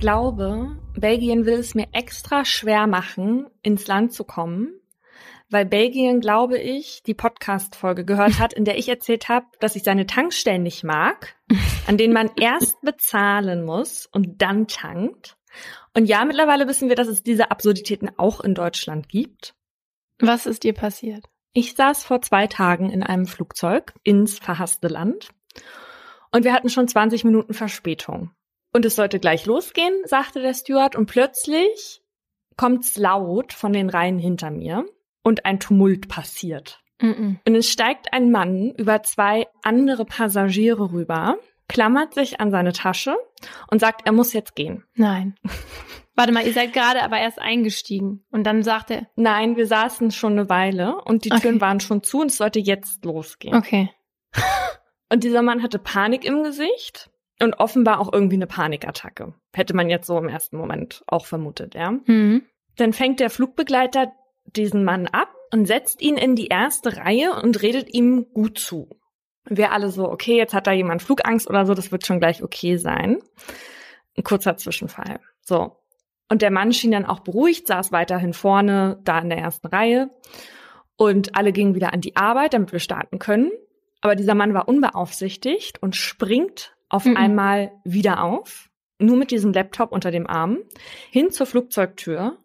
[0.00, 4.72] glaube, Belgien will es mir extra schwer machen, ins Land zu kommen,
[5.50, 9.82] weil Belgien, glaube ich, die Podcast-Folge gehört hat, in der ich erzählt habe, dass ich
[9.82, 11.36] seine Tankstellen nicht mag,
[11.86, 15.36] an denen man erst bezahlen muss und dann tankt.
[15.94, 19.54] Und ja, mittlerweile wissen wir, dass es diese Absurditäten auch in Deutschland gibt.
[20.18, 21.26] Was ist dir passiert?
[21.52, 25.28] Ich saß vor zwei Tagen in einem Flugzeug ins verhasste Land
[26.30, 28.30] und wir hatten schon 20 Minuten Verspätung.
[28.72, 32.02] Und es sollte gleich losgehen, sagte der Steward, und plötzlich
[32.56, 34.84] kommt's laut von den Reihen hinter mir
[35.24, 36.80] und ein Tumult passiert.
[37.00, 37.36] Mm -mm.
[37.46, 41.36] Und es steigt ein Mann über zwei andere Passagiere rüber,
[41.68, 43.16] klammert sich an seine Tasche
[43.70, 44.84] und sagt, er muss jetzt gehen.
[44.94, 45.34] Nein.
[46.14, 50.10] Warte mal, ihr seid gerade aber erst eingestiegen und dann sagt er, Nein, wir saßen
[50.10, 51.40] schon eine Weile und die Okay.
[51.40, 53.54] Türen waren schon zu und es sollte jetzt losgehen.
[53.54, 53.90] okay.
[55.12, 57.09] Und dieser Mann hatte Panik im Gesicht
[57.42, 59.34] und offenbar auch irgendwie eine Panikattacke.
[59.52, 61.92] Hätte man jetzt so im ersten Moment auch vermutet, ja.
[61.92, 62.42] Mhm.
[62.76, 64.12] Dann fängt der Flugbegleiter
[64.44, 68.88] diesen Mann ab und setzt ihn in die erste Reihe und redet ihm gut zu.
[69.44, 72.42] Wir alle so, okay, jetzt hat da jemand Flugangst oder so, das wird schon gleich
[72.42, 73.18] okay sein.
[74.16, 75.20] Ein kurzer Zwischenfall.
[75.40, 75.76] So.
[76.28, 80.10] Und der Mann schien dann auch beruhigt, saß weiterhin vorne, da in der ersten Reihe.
[80.96, 83.50] Und alle gingen wieder an die Arbeit, damit wir starten können.
[84.00, 87.16] Aber dieser Mann war unbeaufsichtigt und springt auf Mhm.
[87.16, 90.58] einmal wieder auf, nur mit diesem Laptop unter dem Arm,
[91.10, 92.36] hin zur Flugzeugtür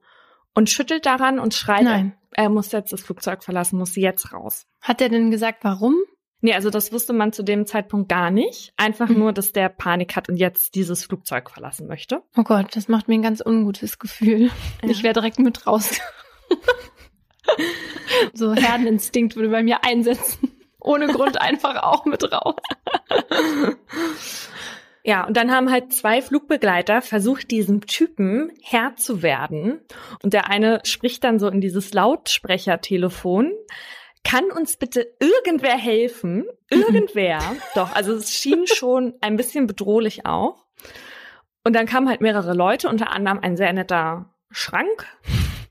[0.54, 2.14] und schüttelt daran und schreit, Nein.
[2.32, 4.66] er muss jetzt das Flugzeug verlassen, muss jetzt raus.
[4.82, 5.96] Hat er denn gesagt, warum?
[6.42, 8.72] Nee, also das wusste man zu dem Zeitpunkt gar nicht.
[8.78, 9.18] Einfach Mhm.
[9.20, 12.22] nur, dass der Panik hat und jetzt dieses Flugzeug verlassen möchte.
[12.38, 14.52] Oh Gott, das macht mir ein ganz ungutes Gefühl.
[14.84, 14.90] Ja.
[14.90, 16.00] Ich wäre direkt mit raus.
[18.34, 20.52] so Herdeninstinkt würde bei mir einsetzen.
[20.86, 22.56] Ohne Grund einfach auch mit raus.
[25.08, 29.82] Ja, und dann haben halt zwei Flugbegleiter versucht, diesem Typen Herr zu werden.
[30.24, 33.52] Und der eine spricht dann so in dieses Lautsprechertelefon.
[34.24, 36.46] Kann uns bitte irgendwer helfen?
[36.72, 37.40] Irgendwer.
[37.76, 40.66] Doch, also es schien schon ein bisschen bedrohlich auch.
[41.64, 45.06] Und dann kamen halt mehrere Leute, unter anderem ein sehr netter Schrank,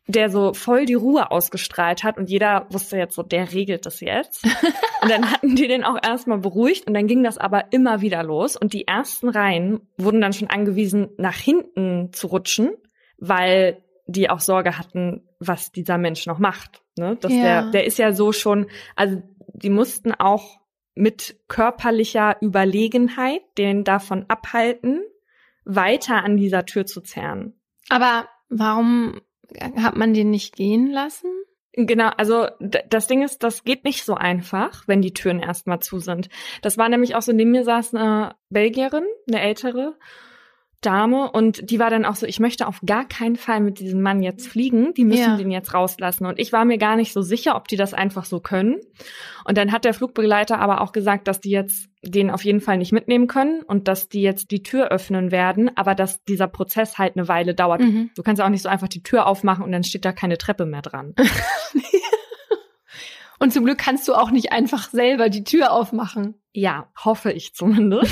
[0.06, 4.00] der so voll die Ruhe ausgestrahlt hat und jeder wusste jetzt so, der regelt das
[4.00, 4.44] jetzt.
[5.02, 8.22] Und dann hatten die den auch erstmal beruhigt und dann ging das aber immer wieder
[8.22, 12.70] los und die ersten Reihen wurden dann schon angewiesen, nach hinten zu rutschen,
[13.18, 16.82] weil die auch Sorge hatten, was dieser Mensch noch macht.
[16.96, 17.16] Ne?
[17.20, 17.42] Dass Ja.
[17.42, 18.66] der, der ist ja so schon,
[18.96, 19.22] also
[19.52, 20.58] die mussten auch
[20.94, 25.02] mit körperlicher Überlegenheit den davon abhalten,
[25.66, 27.60] weiter an dieser Tür zu zerren.
[27.90, 29.20] Aber warum
[29.76, 31.30] hat man den nicht gehen lassen?
[31.76, 35.98] Genau, also das Ding ist, das geht nicht so einfach, wenn die Türen erstmal zu
[35.98, 36.28] sind.
[36.62, 39.96] Das war nämlich auch so, neben mir saß eine Belgierin, eine ältere
[40.84, 44.02] Dame, und die war dann auch so, ich möchte auf gar keinen Fall mit diesem
[44.02, 45.36] Mann jetzt fliegen, die müssen Ja.
[45.36, 46.26] den jetzt rauslassen.
[46.26, 48.80] Und ich war mir gar nicht so sicher, ob die das einfach so können.
[49.44, 52.76] Und dann hat der Flugbegleiter aber auch gesagt, dass die jetzt den auf jeden Fall
[52.78, 56.98] nicht mitnehmen können und dass die jetzt die Tür öffnen werden, aber dass dieser Prozess
[56.98, 57.80] halt eine Weile dauert.
[57.80, 58.10] Mhm.
[58.14, 60.38] Du kannst ja auch nicht so einfach die Tür aufmachen und dann steht da keine
[60.38, 61.14] Treppe mehr dran.
[63.40, 66.34] Und zum Glück kannst du auch nicht einfach selber die Tür aufmachen.
[66.52, 68.10] Ja, hoffe ich zumindest.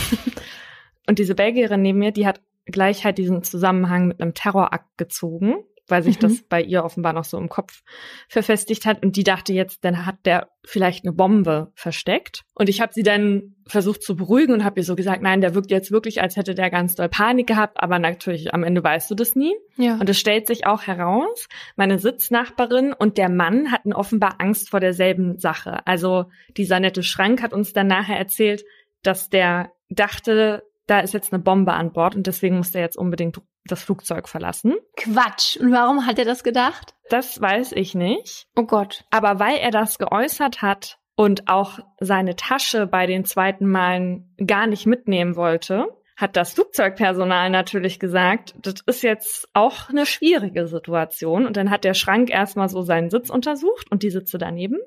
[1.09, 5.55] Und diese Belgierin neben mir, die hat gleich halt diesen Zusammenhang mit einem Terrorakt gezogen,
[5.89, 6.21] weil sich Mhm.
[6.21, 7.83] das bei ihr offenbar noch so im Kopf
[8.29, 9.03] verfestigt hat.
[9.03, 12.45] Und die dachte jetzt, dann hat der vielleicht eine Bombe versteckt.
[12.55, 15.55] Und ich habe sie dann versucht zu beruhigen und habe ihr so gesagt, nein, der
[15.57, 17.83] wirkt jetzt wirklich, als hätte der ganz doll Panik gehabt.
[17.83, 19.55] Aber natürlich, am Ende weißt du das nie.
[19.77, 19.97] Ja.
[19.97, 24.79] Und es stellt sich auch heraus, meine Sitznachbarin und der Mann hatten offenbar Angst vor
[24.79, 25.85] derselben Sache.
[25.85, 28.65] Also dieser nette Schrank hat uns dann nachher erzählt,
[29.03, 32.97] dass der dachte, da ist jetzt eine Bombe an Bord und deswegen muss der jetzt
[32.97, 34.75] unbedingt das Flugzeug verlassen.
[34.97, 35.57] Quatsch.
[35.57, 36.95] Und warum hat er das gedacht?
[37.11, 38.47] Das weiß ich nicht.
[38.57, 39.05] Oh Gott.
[39.11, 44.67] Aber weil er das geäußert hat und auch seine Tasche bei den zweiten Malen gar
[44.67, 45.87] nicht mitnehmen wollte,
[46.17, 51.47] hat das Flugzeugpersonal natürlich gesagt, das ist jetzt auch eine schwierige Situation.
[51.47, 54.79] Und dann hat der Schrank erstmal so seinen Sitz untersucht und die Sitze daneben.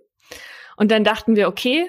[0.78, 1.88] Und dann dachten wir, okay,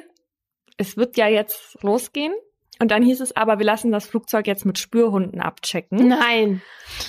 [0.76, 2.34] es wird ja jetzt losgehen.
[2.78, 6.08] Und dann hieß es aber, wir lassen das Flugzeug jetzt mit Spürhunden abchecken.
[6.08, 6.62] Nein.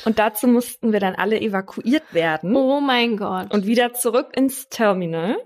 [0.06, 3.54] Und dazu mussten wir dann alle evakuiert werden Oh mein Gott.
[3.54, 5.38] und wieder zurück ins Terminal.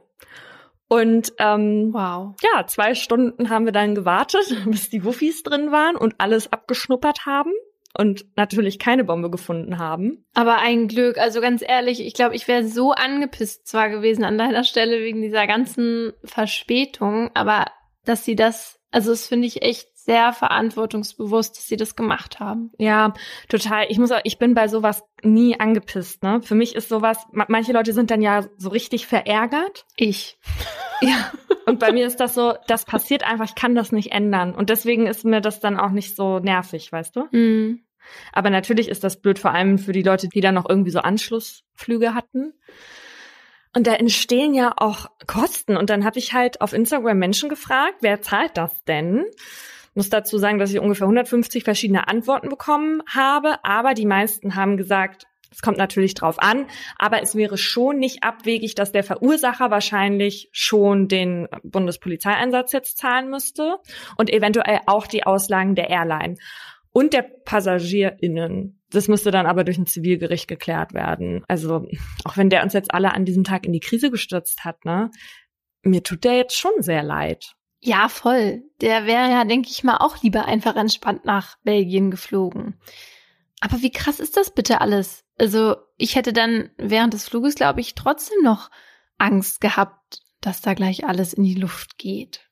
[0.87, 2.35] Und ähm, wow.
[2.43, 7.25] ja, zwei Stunden haben wir dann gewartet, bis die Wuffis drin waren und alles abgeschnuppert
[7.25, 7.53] haben
[7.97, 10.25] und natürlich keine Bombe gefunden haben.
[10.33, 14.37] Aber ein Glück, also ganz ehrlich, ich glaube, ich wäre so angepisst zwar gewesen an
[14.37, 17.65] deiner Stelle wegen dieser ganzen Verspätung, aber
[18.05, 22.71] dass sie das, also das finde ich echt sehr verantwortungsbewusst, dass sie das gemacht haben.
[22.77, 23.13] Ja,
[23.49, 23.85] total.
[23.89, 26.41] Ich muss auch, ich bin bei sowas nie angepisst, ne?
[26.41, 29.85] Für mich ist sowas, manche Leute sind dann ja so richtig verärgert.
[29.95, 30.37] Ich.
[31.03, 31.31] Ja.
[31.65, 34.53] Und bei mir ist das so, das passiert einfach, ich kann das nicht ändern.
[34.53, 37.27] Und deswegen ist mir das dann auch nicht so nervig, weißt du?
[37.31, 37.81] Mhm.
[38.33, 40.99] Aber natürlich ist das blöd, vor allem für die Leute, die dann noch irgendwie so
[40.99, 42.53] Anschlussflüge hatten.
[43.73, 45.77] Und da entstehen ja auch Kosten.
[45.77, 49.25] Und dann habe ich halt auf Instagram Menschen gefragt, wer zahlt das denn?
[49.93, 54.77] Muss dazu sagen, dass ich ungefähr 150 verschiedene Antworten bekommen habe, aber die meisten haben
[54.77, 56.65] gesagt, es kommt natürlich drauf an,
[56.97, 63.29] aber es wäre schon nicht abwegig, dass der Verursacher wahrscheinlich schon den Bundespolizeieinsatz jetzt zahlen
[63.29, 63.75] müsste
[64.17, 66.37] und eventuell auch die Auslagen der Airline
[66.93, 68.81] und der PassagierInnen.
[68.91, 71.43] Das müsste dann aber durch ein Zivilgericht geklärt werden.
[71.47, 71.87] Also,
[72.23, 75.11] auch wenn der uns jetzt alle an diesem Tag in die Krise gestürzt hat, ne?
[75.83, 77.55] Mir tut der jetzt schon sehr leid.
[77.83, 78.63] Ja, voll.
[78.79, 82.79] Der wäre ja, denke ich mal, auch lieber einfach entspannt nach Belgien geflogen.
[83.59, 85.23] Aber wie krass ist das bitte alles?
[85.39, 88.69] Also, ich hätte dann während des Fluges, glaube ich, trotzdem noch
[89.17, 92.47] Angst gehabt, dass da gleich alles in die Luft geht.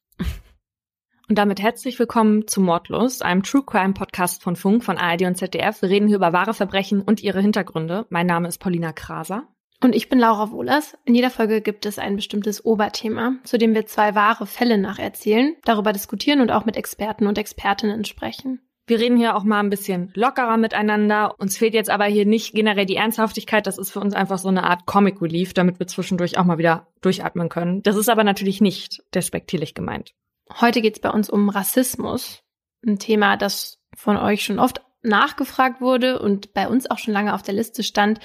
[1.29, 5.35] Und damit herzlich willkommen zu Mordlust, einem True Crime Podcast von Funk, von ARD und
[5.35, 5.83] ZDF.
[5.83, 8.07] Wir reden hier über wahre Verbrechen und ihre Hintergründe.
[8.09, 9.47] Mein Name ist Paulina Kraser.
[9.81, 10.97] Und ich bin Laura Wohlers.
[11.05, 15.55] In jeder Folge gibt es ein bestimmtes Oberthema, zu dem wir zwei wahre Fälle nacherzählen,
[15.63, 18.61] darüber diskutieren und auch mit Experten und Expertinnen sprechen.
[18.87, 21.35] Wir reden hier auch mal ein bisschen lockerer miteinander.
[21.37, 23.67] Uns fehlt jetzt aber hier nicht generell die Ernsthaftigkeit.
[23.67, 26.57] Das ist für uns einfach so eine Art Comic Relief, damit wir zwischendurch auch mal
[26.57, 27.83] wieder durchatmen können.
[27.83, 30.13] Das ist aber natürlich nicht despektierlich gemeint.
[30.59, 32.41] Heute geht es bei uns um Rassismus,
[32.85, 37.35] ein Thema, das von euch schon oft nachgefragt wurde und bei uns auch schon lange
[37.35, 38.19] auf der Liste stand,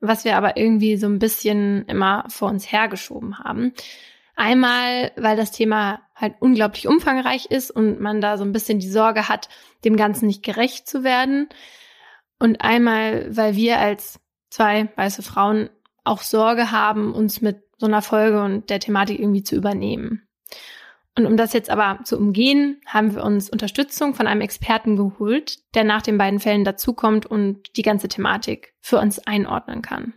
[0.00, 3.72] was wir aber irgendwie so ein bisschen immer vor uns hergeschoben haben.
[4.36, 8.90] Einmal, weil das Thema halt unglaublich umfangreich ist und man da so ein bisschen die
[8.90, 9.48] Sorge hat,
[9.84, 11.48] dem Ganzen nicht gerecht zu werden.
[12.38, 14.20] Und einmal, weil wir als
[14.50, 15.70] zwei weiße Frauen
[16.02, 20.26] auch Sorge haben, uns mit so einer Folge und der Thematik irgendwie zu übernehmen.
[21.16, 25.58] Und um das jetzt aber zu umgehen, haben wir uns Unterstützung von einem Experten geholt,
[25.74, 30.14] der nach den beiden Fällen dazukommt und die ganze Thematik für uns einordnen kann.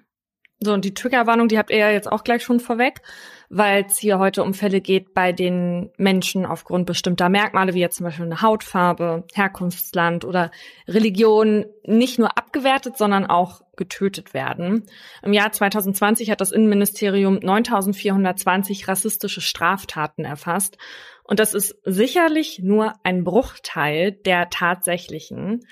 [0.60, 3.02] So, und die Triggerwarnung, die habt ihr ja jetzt auch gleich schon vorweg,
[3.50, 7.98] weil es hier heute um Fälle geht, bei denen Menschen aufgrund bestimmter Merkmale, wie jetzt
[7.98, 10.50] zum Beispiel eine Hautfarbe, Herkunftsland oder
[10.88, 14.88] Religion, nicht nur abgewertet, sondern auch getötet werden.
[15.22, 20.80] Im Jahr 2020 hat das Innenministerium 9420 rassistische Straftaten erfasst.
[21.24, 25.68] Und das ist sicherlich nur ein Bruchteil der tatsächlichen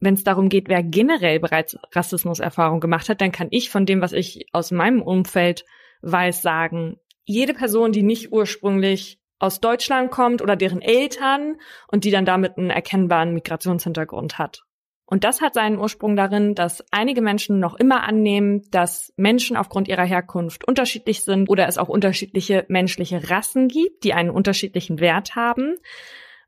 [0.00, 4.00] wenn es darum geht, wer generell bereits Rassismuserfahrung gemacht hat, dann kann ich von dem,
[4.00, 5.64] was ich aus meinem Umfeld
[6.02, 11.56] weiß, sagen, jede Person, die nicht ursprünglich aus Deutschland kommt oder deren Eltern
[11.88, 14.64] und die dann damit einen erkennbaren Migrationshintergrund hat.
[15.06, 19.88] Und das hat seinen Ursprung darin, dass einige Menschen noch immer annehmen, dass Menschen aufgrund
[19.88, 25.34] ihrer Herkunft unterschiedlich sind oder es auch unterschiedliche menschliche Rassen gibt, die einen unterschiedlichen Wert
[25.34, 25.74] haben.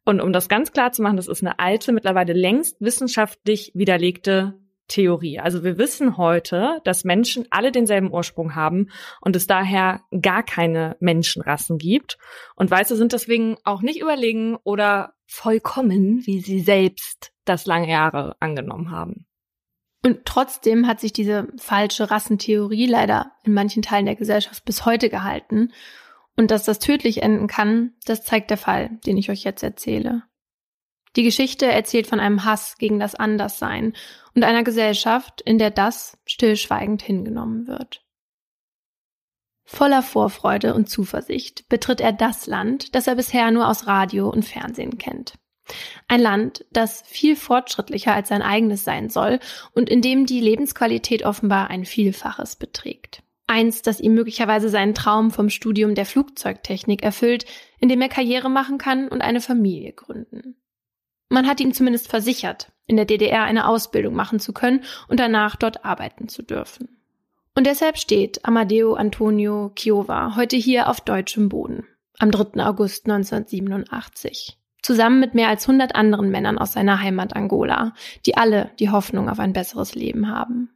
[0.05, 4.59] Und um das ganz klar zu machen, das ist eine alte, mittlerweile längst wissenschaftlich widerlegte
[4.89, 5.39] Theorie.
[5.39, 8.91] Also wir wissen heute, dass Menschen alle denselben Ursprung haben
[9.21, 12.19] und es daher gar keine Menschenrassen gibt.
[12.57, 18.37] Und Weiße sind deswegen auch nicht überlegen oder vollkommen, wie sie selbst das lange Jahre
[18.41, 19.27] angenommen haben.
[20.05, 25.09] Und trotzdem hat sich diese falsche Rassentheorie leider in manchen Teilen der Gesellschaft bis heute
[25.09, 25.73] gehalten.
[26.37, 30.23] Und dass das tödlich enden kann, das zeigt der Fall, den ich euch jetzt erzähle.
[31.17, 33.95] Die Geschichte erzählt von einem Hass gegen das Anderssein
[34.35, 38.03] und einer Gesellschaft, in der das stillschweigend hingenommen wird.
[39.65, 44.45] Voller Vorfreude und Zuversicht betritt er das Land, das er bisher nur aus Radio und
[44.45, 45.35] Fernsehen kennt.
[46.09, 49.39] Ein Land, das viel fortschrittlicher als sein eigenes sein soll
[49.73, 53.23] und in dem die Lebensqualität offenbar ein Vielfaches beträgt.
[53.53, 57.45] Eins, das ihm möglicherweise seinen Traum vom Studium der Flugzeugtechnik erfüllt,
[57.81, 60.57] in dem er Karriere machen kann und eine Familie gründen.
[61.29, 65.57] Man hat ihm zumindest versichert, in der DDR eine Ausbildung machen zu können und danach
[65.57, 66.97] dort arbeiten zu dürfen.
[67.55, 71.87] Und deshalb steht Amadeo Antonio Chiova heute hier auf deutschem Boden,
[72.19, 72.65] am 3.
[72.65, 77.93] August 1987, zusammen mit mehr als 100 anderen Männern aus seiner Heimat Angola,
[78.25, 80.71] die alle die Hoffnung auf ein besseres Leben haben.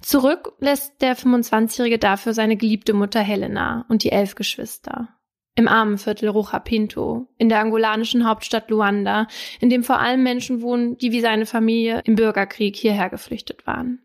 [0.00, 5.08] Zurück lässt der 25-Jährige dafür seine geliebte Mutter Helena und die elf Geschwister.
[5.54, 9.26] Im Armenviertel Roja Pinto, in der angolanischen Hauptstadt Luanda,
[9.60, 14.00] in dem vor allem Menschen wohnen, die wie seine Familie im Bürgerkrieg hierher geflüchtet waren.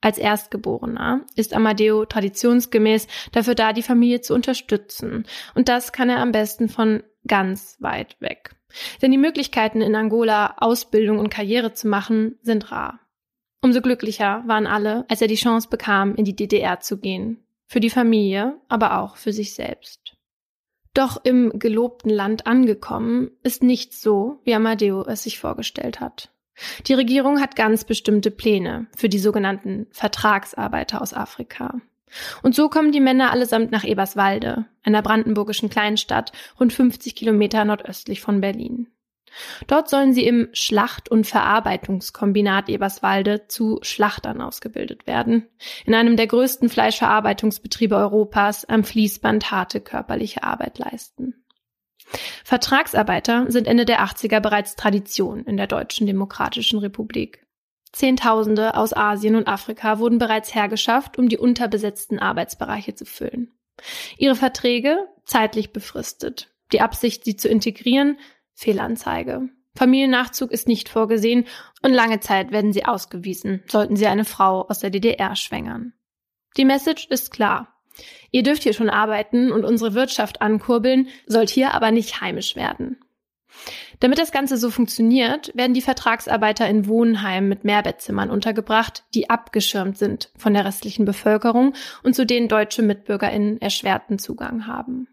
[0.00, 5.26] Als Erstgeborener ist Amadeo traditionsgemäß dafür da, die Familie zu unterstützen.
[5.54, 8.56] Und das kann er am besten von ganz weit weg.
[9.02, 13.00] Denn die Möglichkeiten in Angola, Ausbildung und Karriere zu machen, sind rar.
[13.62, 17.44] Umso glücklicher waren alle, als er die Chance bekam, in die DDR zu gehen.
[17.66, 20.16] Für die Familie, aber auch für sich selbst.
[20.94, 26.32] Doch im gelobten Land angekommen ist nichts so, wie Amadeo es sich vorgestellt hat.
[26.86, 31.80] Die Regierung hat ganz bestimmte Pläne für die sogenannten Vertragsarbeiter aus Afrika.
[32.42, 38.20] Und so kommen die Männer allesamt nach Eberswalde, einer brandenburgischen Kleinstadt rund 50 Kilometer nordöstlich
[38.20, 38.88] von Berlin.
[39.66, 45.48] Dort sollen sie im Schlacht- und Verarbeitungskombinat Eberswalde zu Schlachtern ausgebildet werden,
[45.84, 51.34] in einem der größten Fleischverarbeitungsbetriebe Europas am Fließband harte körperliche Arbeit leisten.
[52.44, 57.46] Vertragsarbeiter sind Ende der 80er bereits Tradition in der Deutschen Demokratischen Republik.
[57.92, 63.52] Zehntausende aus Asien und Afrika wurden bereits hergeschafft, um die unterbesetzten Arbeitsbereiche zu füllen.
[64.16, 66.52] Ihre Verträge zeitlich befristet.
[66.72, 68.18] Die Absicht, sie zu integrieren,
[68.60, 69.48] Fehlanzeige.
[69.74, 71.46] Familiennachzug ist nicht vorgesehen
[71.80, 75.94] und lange Zeit werden sie ausgewiesen, sollten sie eine Frau aus der DDR schwängern.
[76.58, 77.74] Die Message ist klar.
[78.30, 82.98] Ihr dürft hier schon arbeiten und unsere Wirtschaft ankurbeln, sollt hier aber nicht heimisch werden.
[83.98, 89.96] Damit das Ganze so funktioniert, werden die Vertragsarbeiter in Wohnheimen mit Mehrbettzimmern untergebracht, die abgeschirmt
[89.96, 95.08] sind von der restlichen Bevölkerung und zu denen deutsche MitbürgerInnen erschwerten Zugang haben.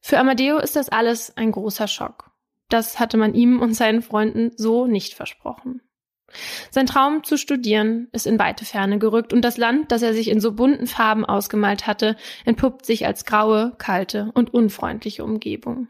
[0.00, 2.35] Für Amadeo ist das alles ein großer Schock.
[2.68, 5.80] Das hatte man ihm und seinen Freunden so nicht versprochen.
[6.70, 10.28] Sein Traum zu studieren ist in weite Ferne gerückt und das Land, das er sich
[10.28, 15.88] in so bunten Farben ausgemalt hatte, entpuppt sich als graue, kalte und unfreundliche Umgebung.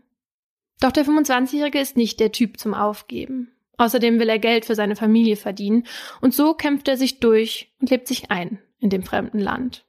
[0.80, 3.52] Doch der 25-Jährige ist nicht der Typ zum Aufgeben.
[3.78, 5.84] Außerdem will er Geld für seine Familie verdienen
[6.20, 9.86] und so kämpft er sich durch und lebt sich ein in dem fremden Land.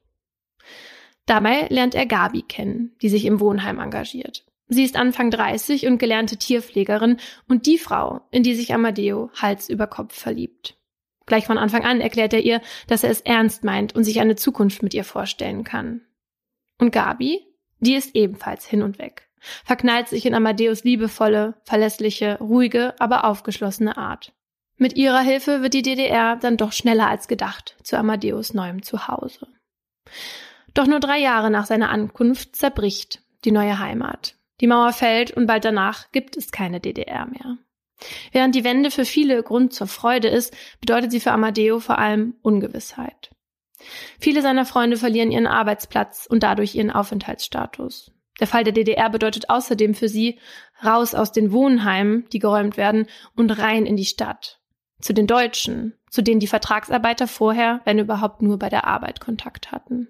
[1.25, 4.45] Dabei lernt er Gabi kennen, die sich im Wohnheim engagiert.
[4.69, 9.69] Sie ist Anfang 30 und gelernte Tierpflegerin und die Frau, in die sich Amadeo Hals
[9.69, 10.77] über Kopf verliebt.
[11.25, 14.35] Gleich von Anfang an erklärt er ihr, dass er es ernst meint und sich eine
[14.35, 16.01] Zukunft mit ihr vorstellen kann.
[16.79, 17.45] Und Gabi,
[17.79, 19.29] die ist ebenfalls hin und weg,
[19.63, 24.33] verknallt sich in Amadeus liebevolle, verlässliche, ruhige, aber aufgeschlossene Art.
[24.77, 29.47] Mit ihrer Hilfe wird die DDR dann doch schneller als gedacht zu Amadeus neuem Zuhause.
[30.73, 34.36] Doch nur drei Jahre nach seiner Ankunft zerbricht die neue Heimat.
[34.59, 37.57] Die Mauer fällt und bald danach gibt es keine DDR mehr.
[38.31, 42.35] Während die Wende für viele Grund zur Freude ist, bedeutet sie für Amadeo vor allem
[42.41, 43.31] Ungewissheit.
[44.19, 48.11] Viele seiner Freunde verlieren ihren Arbeitsplatz und dadurch ihren Aufenthaltsstatus.
[48.39, 50.39] Der Fall der DDR bedeutet außerdem für sie
[50.83, 54.61] raus aus den Wohnheimen, die geräumt werden, und rein in die Stadt.
[54.99, 59.71] Zu den Deutschen, zu denen die Vertragsarbeiter vorher, wenn überhaupt, nur bei der Arbeit Kontakt
[59.71, 60.07] hatten.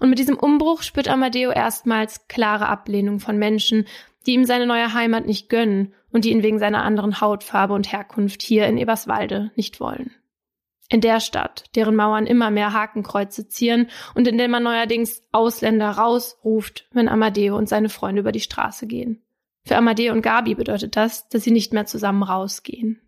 [0.00, 3.86] Und mit diesem Umbruch spürt Amadeo erstmals klare Ablehnung von Menschen,
[4.26, 7.92] die ihm seine neue Heimat nicht gönnen und die ihn wegen seiner anderen Hautfarbe und
[7.92, 10.12] Herkunft hier in Eberswalde nicht wollen.
[10.90, 15.90] In der Stadt, deren Mauern immer mehr Hakenkreuze zieren und in der man neuerdings Ausländer
[15.90, 19.22] rausruft, wenn Amadeo und seine Freunde über die Straße gehen.
[19.66, 23.00] Für Amadeo und Gabi bedeutet das, dass sie nicht mehr zusammen rausgehen.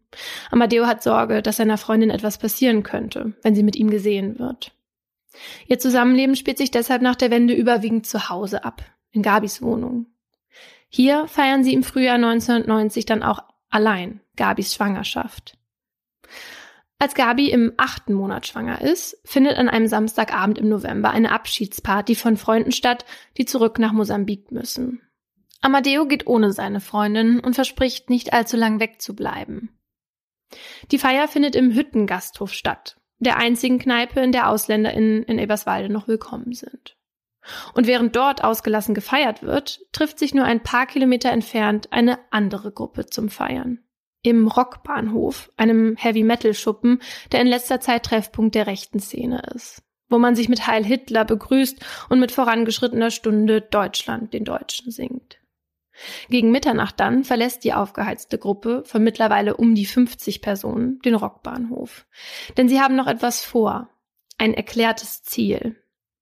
[0.50, 4.72] Amadeo hat Sorge, dass seiner Freundin etwas passieren könnte, wenn sie mit ihm gesehen wird.
[5.66, 10.07] Ihr Zusammenleben spielt sich deshalb nach der Wende überwiegend zu Hause ab, in Gabis Wohnung.
[10.88, 15.59] Hier feiern sie im Frühjahr 1990 dann auch allein Gabis Schwangerschaft.
[16.99, 22.14] Als Gabi im achten Monat schwanger ist, findet an einem Samstagabend im November eine Abschiedsparty
[22.14, 23.05] von Freunden statt,
[23.37, 25.02] die zurück nach Mosambik müssen.
[25.61, 29.78] Amadeo geht ohne seine Freundin und verspricht, nicht allzu lang wegzubleiben.
[30.90, 36.08] Die Feier findet im Hüttengasthof statt, der einzigen Kneipe, in der AusländerInnen in Eberswalde noch
[36.08, 36.96] willkommen sind.
[37.75, 42.73] Und während dort ausgelassen gefeiert wird, trifft sich nur ein paar Kilometer entfernt eine andere
[42.73, 43.78] Gruppe zum Feiern.
[44.23, 49.82] Im Rockbahnhof, einem Heavy-Metal-Schuppen, der in letzter Zeit Treffpunkt der rechten Szene ist.
[50.08, 55.38] Wo man sich mit Heil Hitler begrüßt und mit vorangeschrittener Stunde Deutschland den Deutschen singt.
[56.28, 62.06] Gegen Mitternacht dann verlässt die aufgeheizte Gruppe von mittlerweile um die 50 Personen den Rockbahnhof.
[62.56, 63.88] Denn sie haben noch etwas vor.
[64.38, 65.76] Ein erklärtes Ziel.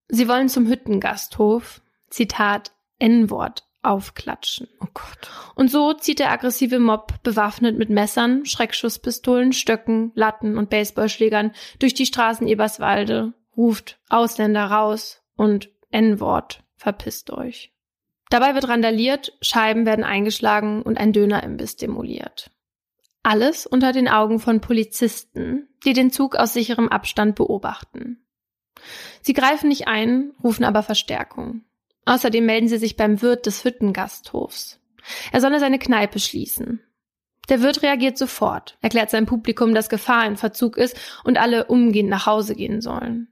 [0.08, 4.68] Sie wollen zum Hüttengasthof, Zitat, N-Wort, aufklatschen.
[4.80, 5.30] Oh Gott.
[5.54, 11.94] Und so zieht der aggressive Mob bewaffnet mit Messern, Schreckschusspistolen, Stöcken, Latten und Baseballschlägern durch
[11.94, 17.73] die Straßen Eberswalde, ruft Ausländer raus und N-Wort, verpisst euch.
[18.30, 22.50] Dabei wird randaliert, Scheiben werden eingeschlagen und ein Dönerimbiss demoliert.
[23.22, 28.24] Alles unter den Augen von Polizisten, die den Zug aus sicherem Abstand beobachten.
[29.22, 31.62] Sie greifen nicht ein, rufen aber Verstärkung.
[32.04, 34.80] Außerdem melden sie sich beim Wirt des Hüttengasthofs.
[35.32, 36.80] Er solle seine Kneipe schließen.
[37.48, 42.10] Der Wirt reagiert sofort, erklärt seinem Publikum, dass Gefahr im Verzug ist und alle umgehend
[42.10, 43.28] nach Hause gehen sollen.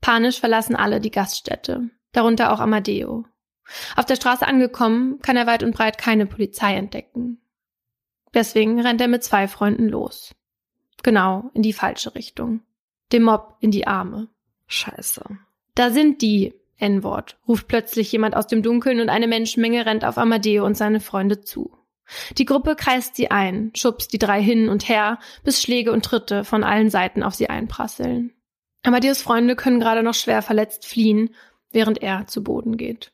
[0.00, 3.24] Panisch verlassen alle die Gaststätte, darunter auch Amadeo.
[3.96, 7.40] Auf der Straße angekommen, kann er weit und breit keine Polizei entdecken.
[8.34, 10.34] Deswegen rennt er mit zwei Freunden los.
[11.02, 12.60] Genau in die falsche Richtung.
[13.12, 14.28] Dem Mob in die Arme.
[14.66, 15.22] Scheiße.
[15.74, 20.18] Da sind die, N-Wort, ruft plötzlich jemand aus dem Dunkeln und eine Menschenmenge rennt auf
[20.18, 21.76] Amadeo und seine Freunde zu.
[22.36, 26.44] Die Gruppe kreist sie ein, schubst die drei hin und her, bis Schläge und Tritte
[26.44, 28.32] von allen Seiten auf sie einprasseln.
[28.82, 31.34] Amadeus Freunde können gerade noch schwer verletzt fliehen,
[31.70, 33.13] während er zu Boden geht.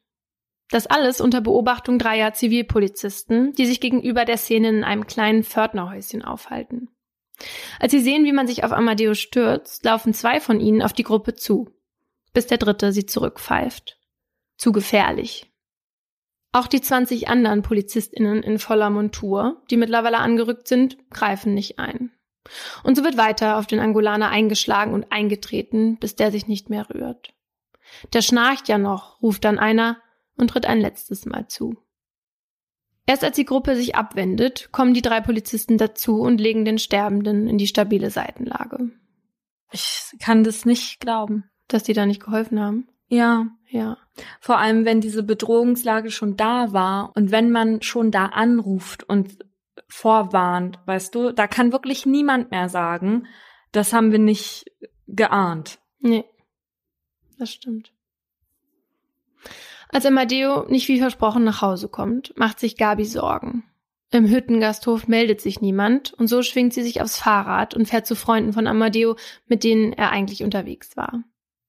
[0.71, 6.23] Das alles unter Beobachtung dreier Zivilpolizisten, die sich gegenüber der Szene in einem kleinen Pförtnerhäuschen
[6.25, 6.89] aufhalten.
[7.81, 11.03] Als sie sehen, wie man sich auf Amadeus stürzt, laufen zwei von ihnen auf die
[11.03, 11.71] Gruppe zu,
[12.33, 13.99] bis der dritte sie zurückpfeift.
[14.57, 15.51] Zu gefährlich,
[16.53, 22.11] auch die 20 anderen PolizistInnen in voller Montur, die mittlerweile angerückt sind, greifen nicht ein.
[22.83, 26.91] Und so wird weiter auf den Angolaner eingeschlagen und eingetreten, bis der sich nicht mehr
[26.91, 27.33] rührt.
[28.13, 29.99] Der schnarcht ja noch, ruft dann einer
[30.41, 31.77] und tritt ein letztes Mal zu.
[33.07, 37.49] Erst als die Gruppe sich abwendet, kommen die drei Polizisten dazu und legen den Sterbenden
[37.49, 38.91] in die stabile Seitenlage.
[39.73, 41.45] Ich kann das nicht glauben.
[41.69, 42.89] Dass die da nicht geholfen haben?
[43.09, 43.47] Ja.
[43.69, 43.97] Ja.
[44.41, 49.45] Vor allem, wenn diese Bedrohungslage schon da war und wenn man schon da anruft und
[49.89, 53.27] vorwarnt, weißt du, da kann wirklich niemand mehr sagen,
[53.73, 54.65] das haben wir nicht
[55.07, 55.79] geahnt.
[56.01, 56.25] Nee.
[57.39, 57.93] Das stimmt.
[59.93, 63.65] Als Amadeo nicht wie versprochen nach Hause kommt, macht sich Gabi Sorgen.
[64.13, 68.17] Im Hüttengasthof meldet sich niemand und so schwingt sie sich aufs Fahrrad und fährt zu
[68.17, 69.17] Freunden von Amadeo,
[69.47, 71.23] mit denen er eigentlich unterwegs war.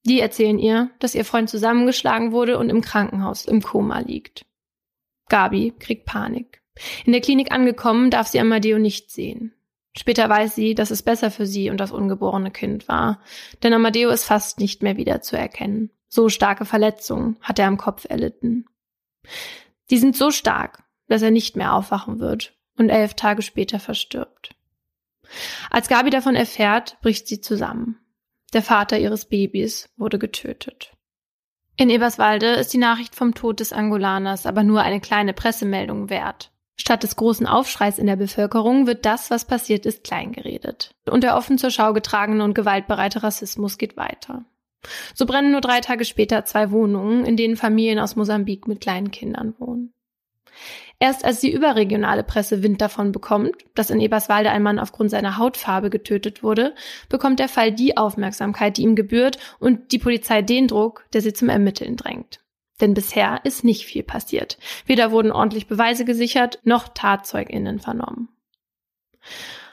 [0.06, 4.46] Die erzählen ihr, dass ihr Freund zusammengeschlagen wurde und im Krankenhaus im Koma liegt.
[5.30, 6.62] Gabi kriegt Panik.
[7.06, 9.54] In der Klinik angekommen, darf sie Amadeo nicht sehen.
[9.96, 13.22] Später weiß sie, dass es besser für sie und das ungeborene Kind war,
[13.62, 15.92] denn Amadeo ist fast nicht mehr wiederzuerkennen.
[16.14, 18.66] So starke Verletzungen hat er am Kopf erlitten.
[19.90, 24.54] Die sind so stark, dass er nicht mehr aufwachen wird und elf Tage später verstirbt.
[25.70, 27.98] Als Gabi davon erfährt, bricht sie zusammen.
[28.52, 30.92] Der Vater ihres Babys wurde getötet.
[31.78, 36.52] In Eberswalde ist die Nachricht vom Tod des Angolaners aber nur eine kleine Pressemeldung wert.
[36.76, 40.94] Statt des großen Aufschreis in der Bevölkerung wird das, was passiert ist, kleingeredet.
[41.10, 44.44] Und der offen zur Schau getragene und gewaltbereite Rassismus geht weiter.
[45.14, 49.12] So brennen nur drei Tage später zwei Wohnungen, in denen Familien aus Mosambik mit kleinen
[49.12, 49.94] Kindern wohnen.
[51.00, 55.38] Erst als die überregionale Presse Wind davon bekommt, dass in Eberswalde ein Mann aufgrund seiner
[55.38, 56.76] Hautfarbe getötet wurde,
[57.10, 61.34] bekommt der Fall die Aufmerksamkeit, die ihm gebührt und die Polizei den Druck, der sie
[61.34, 62.42] zum Ermitteln drängt.
[62.82, 64.60] Denn bisher ist nicht viel passiert.
[64.86, 68.30] Weder wurden ordentlich Beweise gesichert, noch TatzeugInnen vernommen.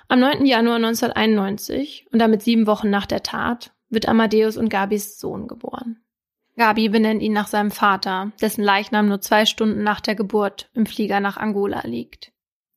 [0.08, 0.46] Am 9.
[0.46, 6.00] Januar 1991 und damit sieben Wochen nach der Tat wird Amadeus und Gabis Sohn geboren.
[6.56, 10.86] Gabi benennt ihn nach seinem Vater, dessen Leichnam nur zwei Stunden nach der Geburt im
[10.86, 12.32] Flieger nach Angola liegt.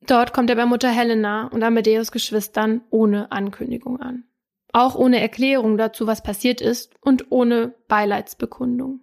[0.06, 4.24] Dort kommt er bei Mutter Helena und Amadeus Geschwistern ohne Ankündigung an.
[4.72, 9.02] Auch ohne Erklärung dazu, was passiert ist und ohne Beileidsbekundung.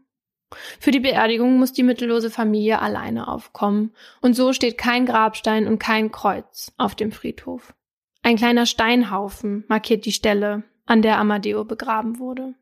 [0.81, 3.93] Für die Beerdigung muss die mittellose Familie alleine aufkommen
[4.23, 7.75] und so steht kein Grabstein und kein Kreuz auf dem Friedhof.
[8.23, 12.55] Ein kleiner Steinhaufen markiert die Stelle, an der Amadeo begraben wurde.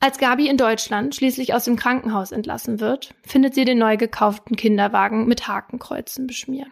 [0.00, 4.56] Als Gabi in Deutschland schließlich aus dem Krankenhaus entlassen wird, findet sie den neu gekauften
[4.56, 6.68] Kinderwagen mit Hakenkreuzen beschmiert.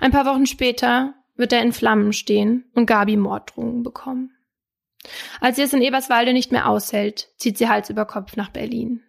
[0.00, 4.32] Ein paar Wochen später wird er in Flammen stehen und Gabi Morddrohungen bekommen.
[5.40, 9.02] Als sie es in Eberswalde nicht mehr aushält, zieht sie Hals über Kopf nach Berlin.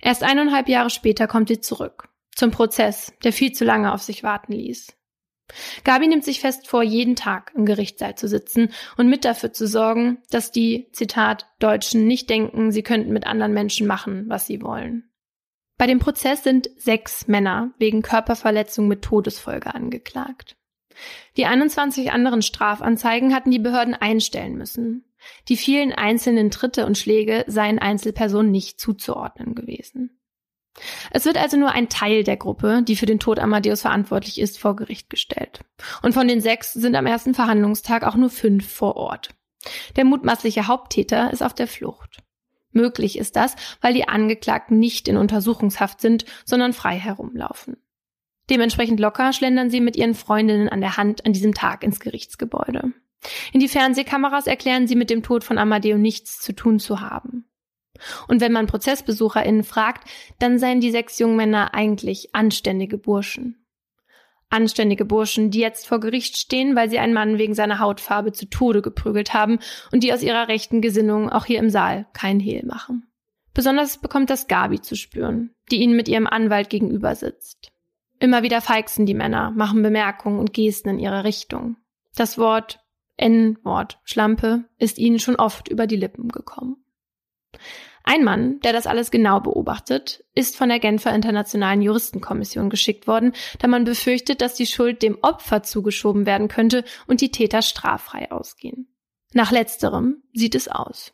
[0.00, 2.08] Erst eineinhalb Jahre später kommt sie zurück.
[2.34, 4.96] Zum Prozess, der viel zu lange auf sich warten ließ.
[5.84, 9.66] Gabi nimmt sich fest vor, jeden Tag im Gerichtssaal zu sitzen und mit dafür zu
[9.66, 14.62] sorgen, dass die, Zitat, Deutschen nicht denken, sie könnten mit anderen Menschen machen, was sie
[14.62, 15.10] wollen.
[15.78, 20.56] Bei dem Prozess sind sechs Männer wegen Körperverletzung mit Todesfolge angeklagt.
[21.36, 25.04] Die 21 anderen Strafanzeigen hatten die Behörden einstellen müssen.
[25.48, 30.19] Die vielen einzelnen Tritte und Schläge seien Einzelpersonen nicht zuzuordnen gewesen.
[31.10, 34.58] Es wird also nur ein Teil der Gruppe, die für den Tod Amadeus verantwortlich ist,
[34.58, 35.60] vor Gericht gestellt.
[36.02, 39.30] Und von den sechs sind am ersten Verhandlungstag auch nur fünf vor Ort.
[39.96, 42.22] Der mutmaßliche Haupttäter ist auf der Flucht.
[42.72, 47.76] Möglich ist das, weil die Angeklagten nicht in Untersuchungshaft sind, sondern frei herumlaufen.
[48.48, 52.92] Dementsprechend locker schlendern sie mit ihren Freundinnen an der Hand an diesem Tag ins Gerichtsgebäude.
[53.52, 57.49] In die Fernsehkameras erklären sie mit dem Tod von Amadeo nichts zu tun zu haben.
[58.28, 60.08] Und wenn man ProzessbesucherInnen fragt,
[60.38, 63.56] dann seien die sechs jungen Männer eigentlich anständige Burschen.
[64.48, 68.46] Anständige Burschen, die jetzt vor Gericht stehen, weil sie einen Mann wegen seiner Hautfarbe zu
[68.46, 69.60] Tode geprügelt haben
[69.92, 73.06] und die aus ihrer rechten Gesinnung auch hier im Saal kein Hehl machen.
[73.54, 77.70] Besonders bekommt das Gabi zu spüren, die ihnen mit ihrem Anwalt gegenüber sitzt.
[78.18, 81.76] Immer wieder feixen die Männer, machen Bemerkungen und Gesten in ihre Richtung.
[82.14, 82.80] Das Wort
[83.16, 86.84] N-Wort Schlampe ist ihnen schon oft über die Lippen gekommen.
[88.02, 93.32] Ein Mann, der das alles genau beobachtet, ist von der Genfer Internationalen Juristenkommission geschickt worden,
[93.58, 98.30] da man befürchtet, dass die Schuld dem Opfer zugeschoben werden könnte und die Täter straffrei
[98.30, 98.88] ausgehen.
[99.32, 101.12] Nach letzterem sieht es aus.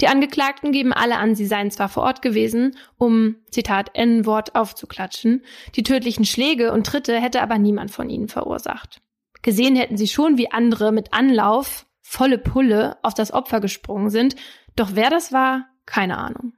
[0.00, 5.44] Die Angeklagten geben alle an, sie seien zwar vor Ort gewesen, um, Zitat, N-Wort aufzuklatschen,
[5.76, 9.00] die tödlichen Schläge und Tritte hätte aber niemand von ihnen verursacht.
[9.42, 14.36] Gesehen hätten sie schon, wie andere mit Anlauf, volle Pulle auf das Opfer gesprungen sind,
[14.76, 16.54] doch wer das war, keine Ahnung.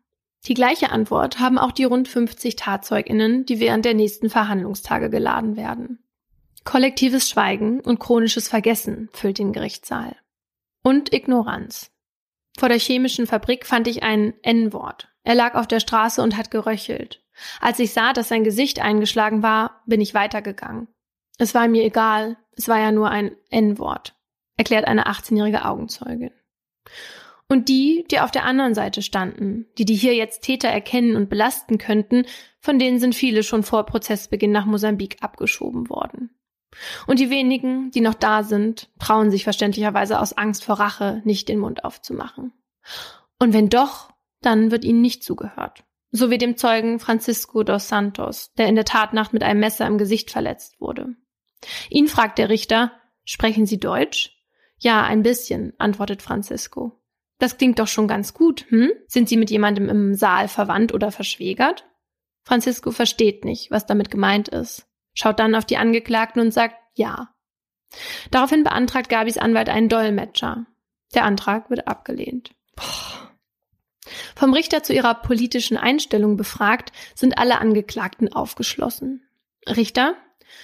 [0.46, 5.56] Die gleiche Antwort haben auch die rund 50 Tatzeuginnen, die während der nächsten Verhandlungstage geladen
[5.56, 6.04] werden.
[6.64, 10.16] Kollektives Schweigen und chronisches Vergessen füllt den Gerichtssaal.
[10.82, 11.90] Und Ignoranz.
[12.58, 15.08] Vor der chemischen Fabrik fand ich ein N-Wort.
[15.24, 17.22] Er lag auf der Straße und hat geröchelt.
[17.60, 20.88] Als ich sah, dass sein Gesicht eingeschlagen war, bin ich weitergegangen.
[21.38, 24.14] Es war mir egal, es war ja nur ein N-Wort,
[24.56, 26.30] erklärt eine 18-jährige Augenzeugin.
[27.48, 31.28] Und die, die auf der anderen Seite standen, die die hier jetzt Täter erkennen und
[31.28, 32.24] belasten könnten,
[32.61, 36.30] von denen sind viele schon vor Prozessbeginn nach Mosambik abgeschoben worden.
[37.07, 41.48] Und die wenigen, die noch da sind, trauen sich verständlicherweise aus Angst vor Rache nicht
[41.48, 42.52] den Mund aufzumachen.
[43.38, 45.85] Und wenn doch, dann wird ihnen nicht zugehört.
[46.11, 49.98] So wie dem Zeugen Francisco dos Santos, der in der Tatnacht mit einem Messer im
[49.98, 51.14] Gesicht verletzt wurde.
[51.90, 52.92] Ihn fragt der Richter,
[53.24, 54.30] sprechen Sie Deutsch?
[54.78, 57.00] Ja, ein bisschen, antwortet Francisco.
[57.44, 58.90] Das klingt doch schon ganz gut, hm?
[59.07, 61.85] Sind Sie mit jemandem im Saal verwandt oder verschwägert?
[62.42, 67.35] Francisco versteht nicht, was damit gemeint ist, schaut dann auf die Angeklagten und sagt ja.
[68.30, 70.64] Daraufhin beantragt Gabis Anwalt einen Dolmetscher.
[71.14, 72.54] Der Antrag wird abgelehnt.
[74.35, 79.28] Vom Richter zu ihrer politischen Einstellung befragt, sind alle Angeklagten aufgeschlossen.
[79.68, 80.16] Richter,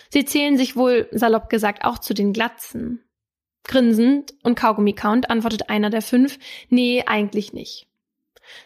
[0.08, 3.04] Sie zählen sich wohl, salopp gesagt, auch zu den Glatzen.
[3.64, 7.86] Grinsend und Kaugummi-Count antwortet einer der fünf, nee, eigentlich nicht.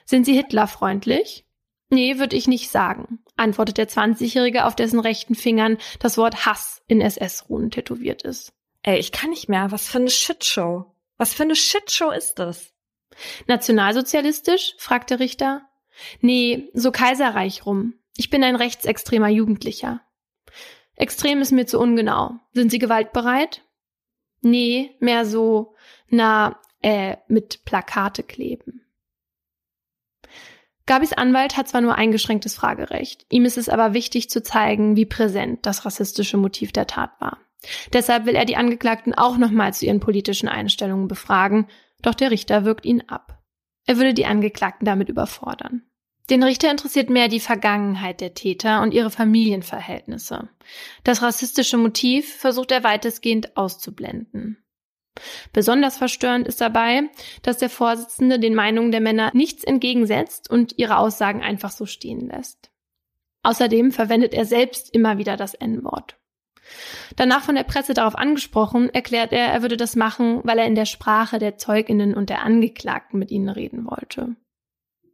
[0.05, 1.45] Sind Sie Hitlerfreundlich?
[1.91, 6.83] Nee, würde ich nicht sagen, antwortet der 20-Jährige, auf dessen rechten Fingern das Wort Hass
[6.87, 8.53] in SS-Runen tätowiert ist.
[8.83, 9.71] Ey, ich kann nicht mehr.
[9.71, 10.87] Was für eine Shitshow.
[11.17, 12.73] Was für eine Shitshow ist das?
[13.47, 14.75] Nationalsozialistisch?
[14.79, 15.63] fragt der Richter.
[16.21, 17.95] Nee, so Kaiserreich rum.
[18.17, 20.01] Ich bin ein rechtsextremer Jugendlicher.
[20.97, 22.37] Extrem ist mir zu ungenau.
[22.53, 23.63] Sind Sie gewaltbereit?
[24.45, 25.75] Nee, mehr so,
[26.09, 28.83] na, äh, mit Plakate kleben.
[30.87, 35.07] Gabis Anwalt hat zwar nur eingeschränktes Fragerecht, ihm ist es aber wichtig zu zeigen, wie
[35.07, 37.39] präsent das rassistische Motiv der Tat war.
[37.95, 41.69] Deshalb will er die Angeklagten auch nochmal zu ihren politischen Einstellungen befragen,
[42.03, 43.43] doch der Richter wirkt ihn ab.
[43.87, 45.83] Er würde die Angeklagten damit überfordern.
[46.31, 50.49] Den Richter interessiert mehr die Vergangenheit der Täter und ihre Familienverhältnisse.
[51.03, 54.59] Das rassistische Motiv versucht er weitestgehend auszublenden.
[55.53, 57.11] Besonders verstörend ist dabei,
[57.43, 62.29] dass der Vorsitzende den Meinungen der Männer nichts entgegensetzt und ihre Aussagen einfach so stehen
[62.29, 62.71] lässt.
[63.43, 66.17] Außerdem verwendet er selbst immer wieder das N-Wort.
[67.17, 70.75] Danach von der Presse darauf angesprochen, erklärt er, er würde das machen, weil er in
[70.75, 74.35] der Sprache der Zeuginnen und der Angeklagten mit ihnen reden wollte.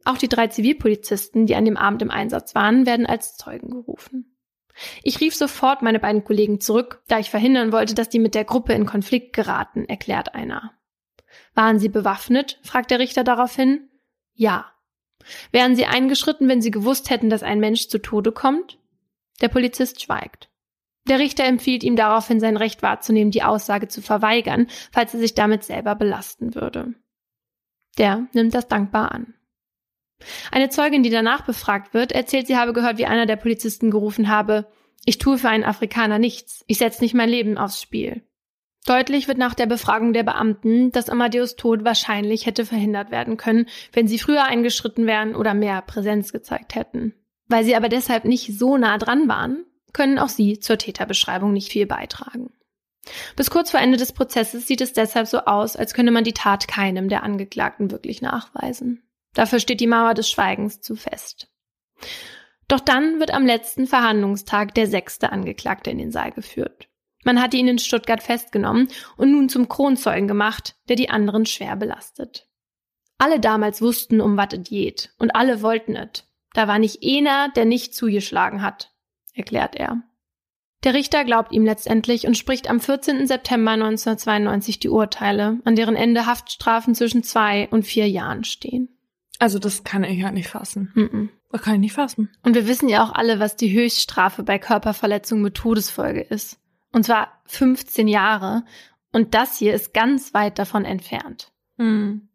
[0.03, 4.37] Auch die drei Zivilpolizisten, die an dem Abend im Einsatz waren, werden als Zeugen gerufen.
[5.03, 8.45] Ich rief sofort meine beiden Kollegen zurück, da ich verhindern wollte, dass die mit der
[8.45, 10.73] Gruppe in Konflikt geraten, erklärt einer.
[11.53, 12.59] Waren sie bewaffnet?
[12.63, 13.89] fragt der Richter daraufhin.
[14.33, 14.71] Ja.
[15.51, 18.79] Wären sie eingeschritten, wenn sie gewusst hätten, dass ein Mensch zu Tode kommt?
[19.41, 20.49] Der Polizist schweigt.
[21.07, 25.33] Der Richter empfiehlt ihm daraufhin sein Recht wahrzunehmen, die Aussage zu verweigern, falls er sich
[25.33, 26.93] damit selber belasten würde.
[27.97, 29.33] Der nimmt das dankbar an.
[30.51, 34.29] Eine Zeugin, die danach befragt wird, erzählt, sie habe gehört, wie einer der Polizisten gerufen
[34.29, 34.67] habe,
[35.05, 38.21] ich tue für einen Afrikaner nichts, ich setze nicht mein Leben aufs Spiel.
[38.85, 43.67] Deutlich wird nach der Befragung der Beamten, dass Amadeus Tod wahrscheinlich hätte verhindert werden können,
[43.93, 47.13] wenn sie früher eingeschritten wären oder mehr Präsenz gezeigt hätten.
[47.47, 51.71] Weil sie aber deshalb nicht so nah dran waren, können auch sie zur Täterbeschreibung nicht
[51.71, 52.51] viel beitragen.
[53.35, 56.33] Bis kurz vor Ende des Prozesses sieht es deshalb so aus, als könne man die
[56.33, 59.03] Tat keinem der Angeklagten wirklich nachweisen.
[59.33, 61.49] Dafür steht die Mauer des Schweigens zu fest.
[62.67, 66.87] Doch dann wird am letzten Verhandlungstag der sechste Angeklagte in den Saal geführt.
[67.23, 71.75] Man hatte ihn in Stuttgart festgenommen und nun zum Kronzeugen gemacht, der die anderen schwer
[71.75, 72.47] belastet.
[73.17, 76.23] Alle damals wussten, um was es geht, und alle wollten es.
[76.53, 78.91] Da war nicht einer, der nicht zugeschlagen hat,
[79.33, 80.01] erklärt er.
[80.83, 83.27] Der Richter glaubt ihm letztendlich und spricht am 14.
[83.27, 88.97] September 1992 die Urteile, an deren Ende Haftstrafen zwischen zwei und vier Jahren stehen.
[89.41, 90.91] Also das kann ich ja nicht fassen.
[90.93, 91.29] Mm -mm.
[91.49, 92.29] Das kann ich nicht fassen.
[92.43, 96.59] Und wir wissen ja auch alle, was die Höchststrafe bei Körperverletzung mit Todesfolge ist.
[96.91, 98.63] Und zwar 15 Jahre.
[99.11, 101.51] Und das hier ist ganz weit davon entfernt.
[101.79, 102.29] Hm.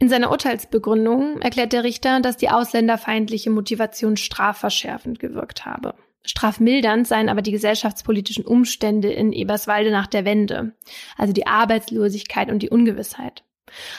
[0.00, 5.94] In seiner Urteilsbegründung erklärt der Richter, dass die ausländerfeindliche Motivation strafverschärfend gewirkt habe.
[6.24, 10.74] Strafmildernd seien aber die gesellschaftspolitischen Umstände in Eberswalde nach der Wende,
[11.16, 13.44] also die Arbeitslosigkeit und die Ungewissheit.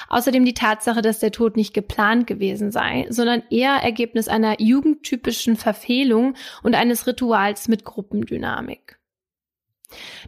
[0.10, 5.58] Außerdem die Tatsache, dass der Tod nicht geplant gewesen sei, sondern eher Ergebnis einer jugendtypischen
[5.58, 8.98] Verfehlung und eines Rituals mit Gruppendynamik.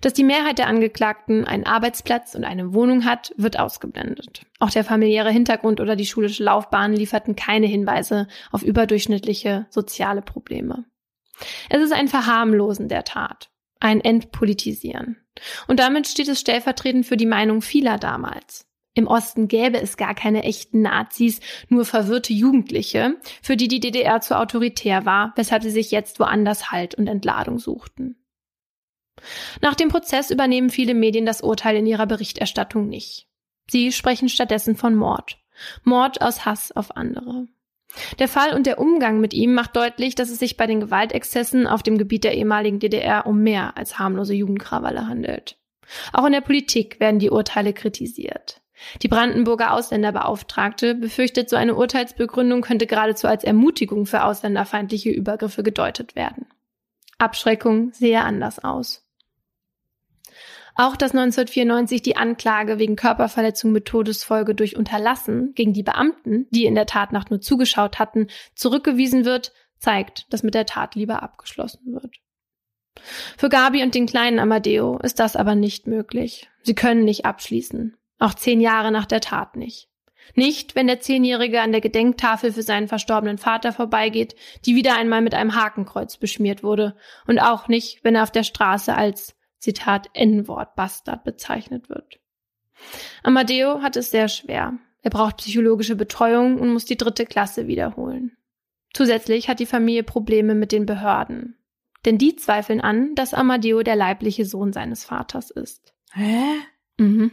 [0.02, 4.46] Dass die Mehrheit der Angeklagten einen Arbeitsplatz und eine Wohnung hat, wird ausgeblendet.
[4.60, 10.86] Auch der familiäre Hintergrund oder die schulische Laufbahn lieferten keine Hinweise auf überdurchschnittliche soziale Probleme.
[11.70, 15.18] Es ist ein Verharmlosen der Tat, ein Entpolitisieren.
[15.68, 18.68] Und damit steht es stellvertretend für die Meinung vieler damals.
[18.96, 24.22] Im Osten gäbe es gar keine echten Nazis, nur verwirrte Jugendliche, für die die DDR
[24.22, 28.24] zu autoritär war, weshalb sie sich jetzt woanders Halt und Entladung suchten.
[29.62, 33.28] Nach dem Prozess übernehmen viele Medien das Urteil in ihrer Berichterstattung nicht.
[33.68, 35.40] Sie sprechen stattdessen von Mord.
[35.84, 37.48] Mord aus Hass auf andere.
[38.20, 41.68] Der Fall und der Umgang mit ihm macht deutlich, dass es sich bei den Gewaltexzessen
[41.68, 45.58] auf dem Gebiet der ehemaligen DDR um mehr als harmlose Jugendkrawalle handelt.
[46.12, 48.62] Auch in der Politik werden die Urteile kritisiert.
[49.02, 56.15] Die Brandenburger Ausländerbeauftragte befürchtet, so eine Urteilsbegründung könnte geradezu als Ermutigung für ausländerfeindliche Übergriffe gedeutet
[56.15, 56.48] werden.
[57.17, 59.04] Abschreckung sehe anders aus.
[60.76, 66.65] Auch dass 1994 die Anklage wegen Körperverletzung mit Todesfolge durch Unterlassen gegen die Beamten, die
[66.65, 71.93] in der Tatnacht nur zugeschaut hatten, zurückgewiesen wird, zeigt, dass mit der Tat lieber abgeschlossen
[71.93, 72.15] wird.
[73.38, 76.50] Für Gabi und den kleinen Amadeo ist das aber nicht möglich.
[76.63, 77.96] Sie können nicht abschließen.
[78.24, 79.90] Auch zehn Jahre nach der Tat nicht.
[80.34, 85.22] Nicht, wenn der Zehnjährige an der Gedenktafel für seinen verstorbenen Vater vorbeigeht, die wieder einmal
[85.22, 86.96] mit einem Hakenkreuz beschmiert wurde,
[87.28, 92.22] und auch nicht, wenn er auf der Straße als Zitat N-Wort Bastard bezeichnet wird.
[93.24, 94.80] Amadeo hat es sehr schwer.
[95.02, 98.38] Er braucht psychologische Betreuung und muss die dritte Klasse wiederholen.
[98.94, 101.58] Zusätzlich hat die Familie Probleme mit den Behörden.
[102.06, 105.94] Denn die zweifeln an, dass Amadeo der leibliche Sohn seines Vaters ist.
[106.14, 106.56] Hä?
[106.98, 107.32] Mhm.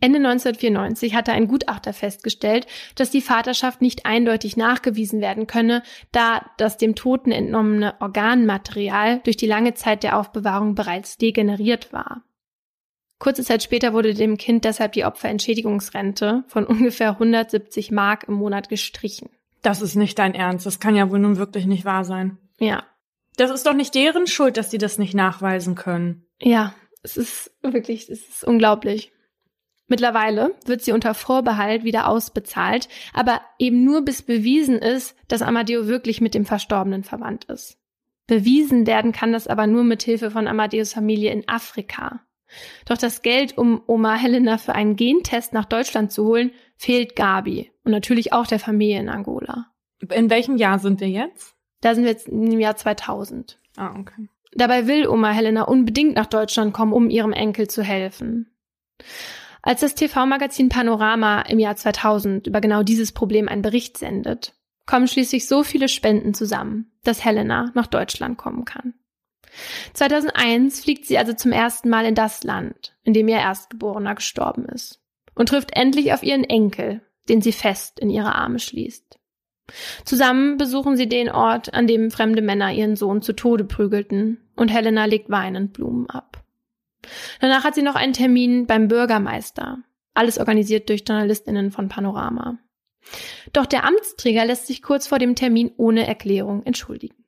[0.00, 6.50] Ende 1994 hatte ein Gutachter festgestellt, dass die Vaterschaft nicht eindeutig nachgewiesen werden könne, da
[6.56, 12.22] das dem Toten entnommene Organmaterial durch die lange Zeit der Aufbewahrung bereits degeneriert war.
[13.18, 18.70] Kurze Zeit später wurde dem Kind deshalb die Opferentschädigungsrente von ungefähr 170 Mark im Monat
[18.70, 19.28] gestrichen.
[19.60, 20.64] Das ist nicht dein Ernst.
[20.64, 22.38] Das kann ja wohl nun wirklich nicht wahr sein.
[22.58, 22.84] Ja.
[23.36, 26.26] Das ist doch nicht deren Schuld, dass sie das nicht nachweisen können.
[26.40, 29.12] Ja, es ist wirklich, es ist unglaublich.
[29.90, 35.88] Mittlerweile wird sie unter Vorbehalt wieder ausbezahlt, aber eben nur bis bewiesen ist, dass Amadeo
[35.88, 37.76] wirklich mit dem Verstorbenen verwandt ist.
[38.28, 42.20] Bewiesen werden kann das aber nur mit Hilfe von Amadeus Familie in Afrika.
[42.86, 47.72] Doch das Geld, um Oma Helena für einen Gentest nach Deutschland zu holen, fehlt Gabi
[47.82, 49.72] und natürlich auch der Familie in Angola.
[50.08, 51.56] In welchem Jahr sind wir jetzt?
[51.80, 53.58] Da sind wir jetzt im Jahr 2000.
[53.76, 54.28] Ah, okay.
[54.52, 58.52] Dabei will Oma Helena unbedingt nach Deutschland kommen, um ihrem Enkel zu helfen.
[59.62, 64.54] Als das TV-Magazin Panorama im Jahr 2000 über genau dieses Problem einen Bericht sendet,
[64.86, 68.94] kommen schließlich so viele Spenden zusammen, dass Helena nach Deutschland kommen kann.
[69.94, 74.64] 2001 fliegt sie also zum ersten Mal in das Land, in dem ihr Erstgeborener gestorben
[74.66, 75.00] ist,
[75.34, 79.18] und trifft endlich auf ihren Enkel, den sie fest in ihre Arme schließt.
[80.04, 84.68] Zusammen besuchen sie den Ort, an dem fremde Männer ihren Sohn zu Tode prügelten, und
[84.68, 86.42] Helena legt weinend Blumen ab.
[87.40, 89.78] Danach hat sie noch einen Termin beim Bürgermeister.
[90.14, 92.58] Alles organisiert durch Journalistinnen von Panorama.
[93.52, 97.24] Doch der Amtsträger lässt sich kurz vor dem Termin ohne Erklärung entschuldigen.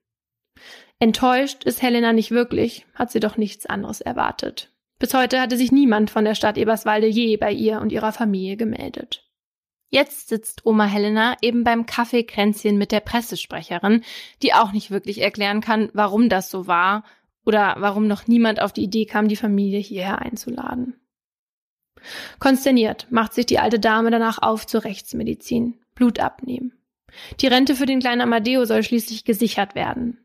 [0.98, 4.70] Enttäuscht ist Helena nicht wirklich, hat sie doch nichts anderes erwartet.
[4.98, 8.56] Bis heute hatte sich niemand von der Stadt Eberswalde je bei ihr und ihrer Familie
[8.56, 9.28] gemeldet.
[9.88, 14.04] Jetzt sitzt Oma Helena eben beim Kaffeekränzchen mit der Pressesprecherin,
[14.42, 17.04] die auch nicht wirklich erklären kann, warum das so war
[17.44, 20.94] oder warum noch niemand auf die Idee kam, die Familie hierher einzuladen.
[22.38, 25.78] Konsterniert macht sich die alte Dame danach auf zur Rechtsmedizin.
[25.94, 26.72] Blut abnehmen.
[27.40, 30.18] Die Rente für den kleinen Amadeo soll schließlich gesichert werden.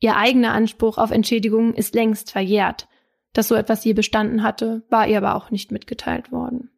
[0.00, 2.88] Ihr eigener Anspruch auf Entschädigung ist längst verjährt.
[3.32, 6.70] Dass so etwas je bestanden hatte, war ihr aber auch nicht mitgeteilt worden.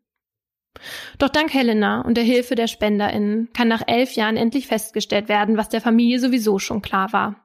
[1.18, 5.56] Doch dank Helena und der Hilfe der SpenderInnen kann nach elf Jahren endlich festgestellt werden,
[5.56, 7.43] was der Familie sowieso schon klar war.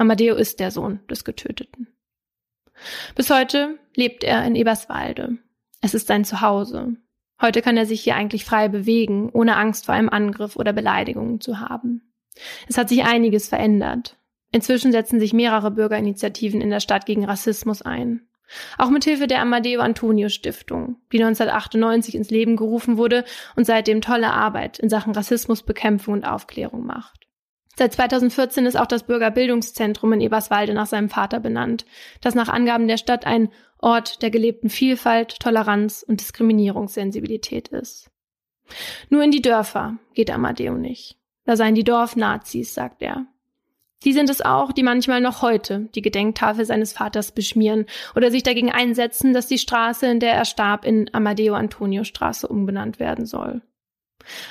[0.00, 1.86] Amadeo ist der Sohn des Getöteten.
[3.14, 5.36] Bis heute lebt er in Eberswalde.
[5.82, 6.96] Es ist sein Zuhause.
[7.38, 11.42] Heute kann er sich hier eigentlich frei bewegen, ohne Angst vor einem Angriff oder Beleidigungen
[11.42, 12.14] zu haben.
[12.66, 14.16] Es hat sich einiges verändert.
[14.52, 18.26] Inzwischen setzen sich mehrere Bürgerinitiativen in der Stadt gegen Rassismus ein.
[18.78, 24.00] Auch mit Hilfe der Amadeo Antonio Stiftung, die 1998 ins Leben gerufen wurde und seitdem
[24.00, 27.29] tolle Arbeit in Sachen Rassismusbekämpfung und Aufklärung macht.
[27.76, 31.86] Seit 2014 ist auch das Bürgerbildungszentrum in Eberswalde nach seinem Vater benannt,
[32.20, 38.10] das nach Angaben der Stadt ein Ort der gelebten Vielfalt, Toleranz und Diskriminierungssensibilität ist.
[39.08, 41.16] Nur in die Dörfer geht Amadeo nicht.
[41.44, 43.26] Da seien die Dorfnazis, sagt er.
[44.04, 48.42] Die sind es auch, die manchmal noch heute die Gedenktafel seines Vaters beschmieren oder sich
[48.42, 53.26] dagegen einsetzen, dass die Straße, in der er starb, in Amadeo Antonio Straße umbenannt werden
[53.26, 53.62] soll.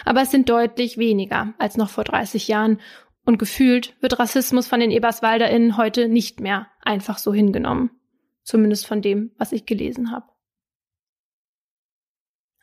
[0.06, 2.80] Aber es sind deutlich weniger als noch vor 30 Jahren
[3.30, 7.92] und gefühlt wird Rassismus von den EberswalderInnen heute nicht mehr einfach so hingenommen.
[8.42, 10.26] Zumindest von dem, was ich gelesen habe.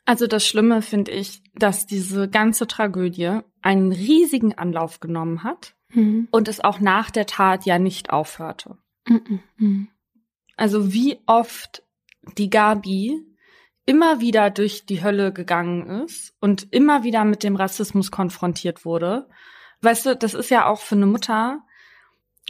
[0.03, 6.27] Also das Schlimme finde ich, dass diese ganze Tragödie einen riesigen Anlauf genommen hat mhm.
[6.31, 8.77] und es auch nach der Tat ja nicht aufhörte.
[9.07, 9.39] Mhm.
[9.55, 9.87] mhm.
[10.57, 11.81] Also wie oft
[12.37, 13.21] die Gabi
[13.85, 19.29] immer wieder durch die Hölle gegangen ist und immer wieder mit dem Rassismus konfrontiert wurde.
[19.81, 21.61] Weißt du, das ist ja auch für eine Mutter.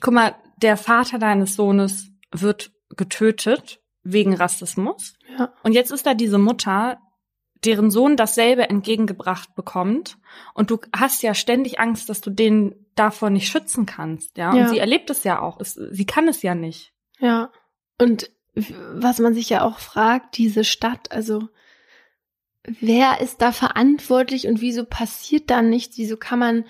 [0.02, 5.16] Guck mal, der Vater deines Sohnes wird getötet wegen Rassismus.
[5.38, 5.54] Ja.
[5.64, 7.00] Und jetzt ist da diese Mutter,
[7.66, 10.18] deren Sohn dasselbe entgegengebracht bekommt.
[10.54, 14.52] Und du hast ja ständig Angst, dass du den davor nicht schützen kannst, ja.
[14.52, 14.68] Und ja.
[14.70, 15.60] sie erlebt es ja auch.
[15.60, 16.94] Es, sie kann es ja nicht.
[17.20, 17.52] Ja.
[18.00, 21.48] Und was man sich ja auch fragt, diese Stadt, also
[22.64, 25.98] wer ist da verantwortlich und wieso passiert da nichts?
[25.98, 26.66] Wieso kann man,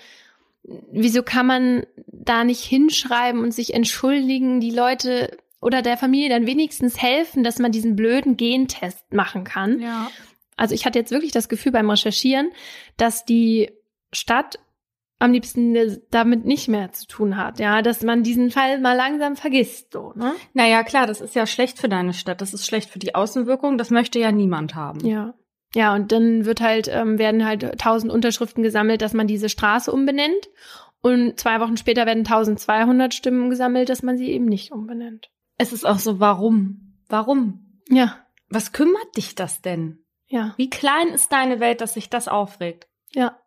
[0.90, 6.46] wieso kann man da nicht hinschreiben und sich entschuldigen, die Leute oder der Familie dann
[6.46, 9.80] wenigstens helfen, dass man diesen blöden Gentest machen kann?
[9.80, 10.10] Ja.
[10.56, 12.50] Also ich hatte jetzt wirklich das Gefühl beim Recherchieren,
[12.96, 13.70] dass die
[14.12, 14.58] Stadt
[15.18, 19.34] am liebsten damit nicht mehr zu tun hat, ja, dass man diesen Fall mal langsam
[19.34, 20.34] vergisst, so, ne?
[20.54, 23.78] Naja, klar, das ist ja schlecht für deine Stadt, das ist schlecht für die Außenwirkung,
[23.78, 25.04] das möchte ja niemand haben.
[25.04, 25.34] Ja.
[25.74, 29.92] Ja, und dann wird halt, ähm, werden halt tausend Unterschriften gesammelt, dass man diese Straße
[29.92, 30.48] umbenennt.
[31.00, 35.30] Und zwei Wochen später werden 1200 Stimmen gesammelt, dass man sie eben nicht umbenennt.
[35.56, 36.96] Es ist auch so, warum?
[37.08, 37.80] Warum?
[37.88, 38.18] Ja.
[38.48, 39.98] Was kümmert dich das denn?
[40.26, 40.54] Ja.
[40.56, 42.88] Wie klein ist deine Welt, dass sich das aufregt?
[43.12, 43.38] Ja.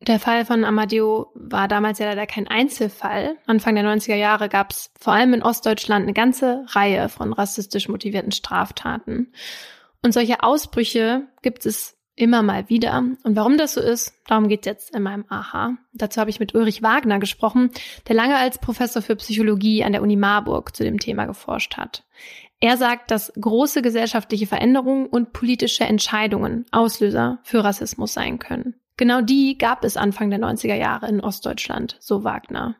[0.00, 3.38] Der Fall von Amadeo war damals ja leider kein Einzelfall.
[3.46, 7.88] Anfang der 90er Jahre gab es vor allem in Ostdeutschland eine ganze Reihe von rassistisch
[7.88, 9.32] motivierten Straftaten.
[10.04, 12.98] Und solche Ausbrüche gibt es immer mal wieder.
[12.98, 15.78] Und warum das so ist, darum geht es jetzt in meinem Aha.
[15.94, 17.70] Dazu habe ich mit Ulrich Wagner gesprochen,
[18.06, 22.04] der lange als Professor für Psychologie an der Uni Marburg zu dem Thema geforscht hat.
[22.60, 28.74] Er sagt, dass große gesellschaftliche Veränderungen und politische Entscheidungen Auslöser für Rassismus sein können.
[28.98, 32.76] Genau die gab es Anfang der 90er Jahre in Ostdeutschland, so Wagner.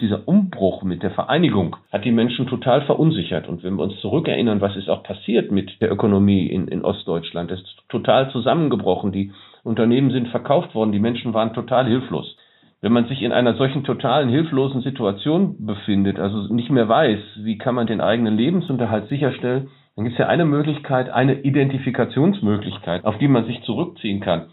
[0.00, 3.48] Dieser Umbruch mit der Vereinigung hat die Menschen total verunsichert.
[3.48, 7.50] Und wenn wir uns zurückerinnern, was ist auch passiert mit der Ökonomie in, in Ostdeutschland,
[7.50, 9.12] das ist total zusammengebrochen.
[9.12, 9.32] Die
[9.64, 12.36] Unternehmen sind verkauft worden, die Menschen waren total hilflos.
[12.82, 17.56] Wenn man sich in einer solchen totalen hilflosen Situation befindet, also nicht mehr weiß, wie
[17.56, 23.16] kann man den eigenen Lebensunterhalt sicherstellen, dann gibt es ja eine Möglichkeit, eine Identifikationsmöglichkeit, auf
[23.16, 24.46] die man sich zurückziehen kann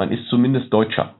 [0.00, 1.14] man ist zumindest Deutscher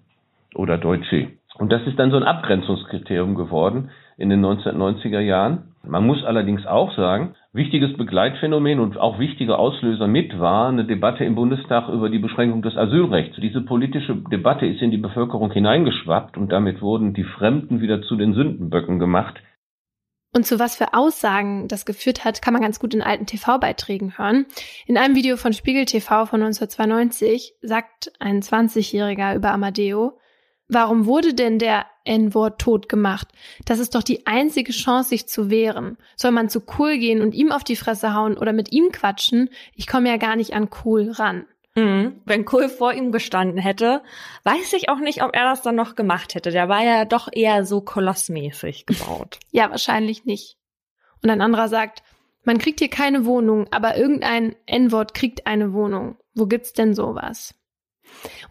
[0.54, 1.32] oder Deutsche.
[1.60, 5.74] Und das ist dann so ein Abgrenzungskriterium geworden in den 1990er Jahren.
[5.86, 11.22] Man muss allerdings auch sagen, wichtiges Begleitphänomen und auch wichtiger Auslöser mit war eine Debatte
[11.26, 13.36] im Bundestag über die Beschränkung des Asylrechts.
[13.42, 18.16] Diese politische Debatte ist in die Bevölkerung hineingeschwappt und damit wurden die Fremden wieder zu
[18.16, 19.38] den Sündenböcken gemacht.
[20.34, 24.16] Und zu was für Aussagen das geführt hat, kann man ganz gut in alten TV-Beiträgen
[24.16, 24.46] hören.
[24.86, 30.19] In einem Video von Spiegel TV von 1992 sagt ein 20-Jähriger über Amadeo,
[30.70, 33.28] warum wurde denn der N-Wort tot gemacht?
[33.66, 35.98] Das ist doch die einzige Chance, sich zu wehren.
[36.16, 39.50] Soll man zu Kohl gehen und ihm auf die Fresse hauen oder mit ihm quatschen?
[39.74, 41.46] Ich komme ja gar nicht an Kohl ran.
[41.76, 42.20] Mhm.
[42.24, 44.02] Wenn Kohl vor ihm gestanden hätte,
[44.44, 46.50] weiß ich auch nicht, ob er das dann noch gemacht hätte.
[46.50, 49.38] Der war ja doch eher so kolossmäßig gebaut.
[49.50, 50.56] ja, wahrscheinlich nicht.
[51.22, 52.02] Und ein anderer sagt,
[52.42, 56.16] man kriegt hier keine Wohnung, aber irgendein N-Wort kriegt eine Wohnung.
[56.34, 57.54] Wo gibt's denn sowas?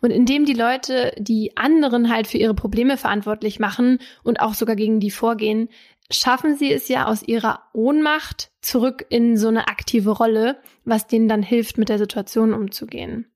[0.02, 4.76] Und indem die Leute die anderen halt für ihre Probleme verantwortlich machen und auch sogar
[4.76, 5.70] gegen die vorgehen,
[6.12, 11.28] schaffen sie es ja aus ihrer Ohnmacht zurück in so eine aktive Rolle, was denen
[11.28, 13.32] dann hilft, mit der Situation umzugehen.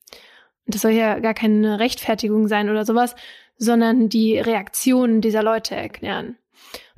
[0.66, 3.16] Und das soll ja gar keine Rechtfertigung sein oder sowas,
[3.58, 6.38] sondern die Reaktionen dieser Leute erklären.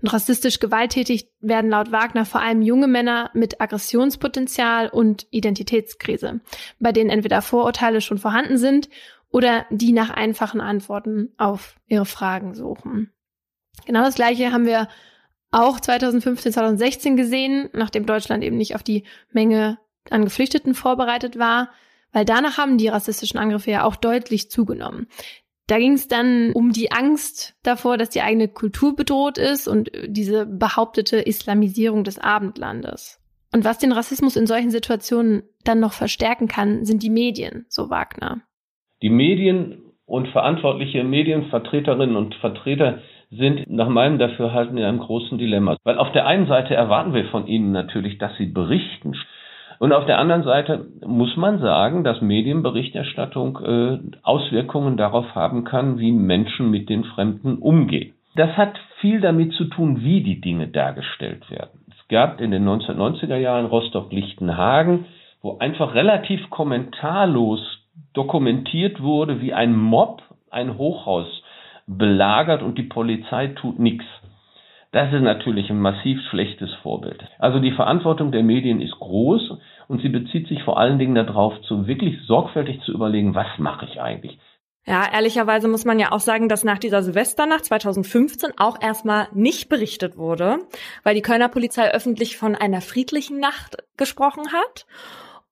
[0.02, 6.42] Und rassistisch gewalttätig werden laut Wagner vor allem junge Männer mit Aggressionspotenzial und Identitätskrise,
[6.80, 8.90] bei denen entweder Vorurteile schon vorhanden sind
[9.36, 13.12] oder die nach einfachen Antworten auf ihre Fragen suchen.
[13.86, 14.88] Genau das Gleiche haben wir
[15.52, 19.78] auch 2015, 2016 gesehen, nachdem Deutschland eben nicht auf die Menge
[20.10, 21.70] an Geflüchteten vorbereitet war,
[22.14, 25.08] weil danach haben die rassistischen Angriffe ja auch deutlich zugenommen.
[25.68, 29.92] Da ging es dann um die Angst davor, dass die eigene Kultur bedroht ist und
[30.06, 33.20] diese behauptete Islamisierung des Abendlandes.
[33.52, 37.90] Und was den Rassismus in solchen Situationen dann noch verstärken kann, sind die Medien, so
[37.90, 38.42] Wagner.
[39.06, 45.78] Die Medien und verantwortliche Medienvertreterinnen und Vertreter sind nach meinem Dafürhalten in einem großen Dilemma.
[45.84, 49.14] Weil auf der einen Seite erwarten wir von ihnen natürlich, dass sie berichten.
[49.78, 56.00] Und auf der anderen Seite muss man sagen, dass Medienberichterstattung äh, Auswirkungen darauf haben kann,
[56.00, 58.16] wie Menschen mit den Fremden umgehen.
[58.36, 61.86] Das hat viel damit zu tun, wie die Dinge dargestellt werden.
[61.92, 65.06] Es gab in den 1990er Jahren Rostock-Lichtenhagen,
[65.44, 71.28] wo einfach relativ kommentarlos dokumentiert wurde, wie ein Mob ein Hochhaus
[71.88, 74.06] belagert und die Polizei tut nichts.
[74.92, 77.22] Das ist natürlich ein massiv schlechtes Vorbild.
[77.38, 79.58] Also die Verantwortung der Medien ist groß
[79.90, 83.86] und sie bezieht sich vor allen Dingen darauf, zu wirklich sorgfältig zu überlegen, was mache
[83.86, 84.40] ich eigentlich.
[84.88, 89.68] Ja, ehrlicherweise muss man ja auch sagen, dass nach dieser Silvesternacht 2015 auch erstmal nicht
[89.68, 90.60] berichtet wurde,
[91.04, 94.86] weil die Kölner Polizei öffentlich von einer friedlichen Nacht gesprochen hat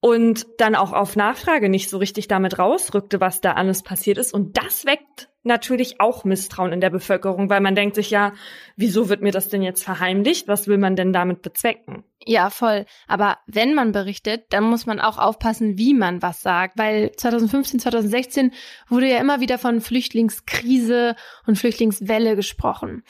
[0.03, 4.33] und dann auch auf Nachfrage nicht so richtig damit rausrückte, was da alles passiert ist.
[4.33, 8.33] Und das weckt natürlich auch Misstrauen in der Bevölkerung, weil man denkt sich ja,
[8.75, 10.49] wieso wird mir das denn jetzt verheimlicht?
[10.49, 12.03] Was will man denn damit bezwecken?
[12.25, 12.85] Ja, voll.
[13.07, 17.79] Aber wenn man berichtet, dann muss man auch aufpassen, wie man was sagt, weil 2015,
[17.79, 18.51] 2016
[18.89, 21.15] wurde ja immer wieder von Flüchtlingskrise
[21.47, 23.03] und Flüchtlingswelle gesprochen.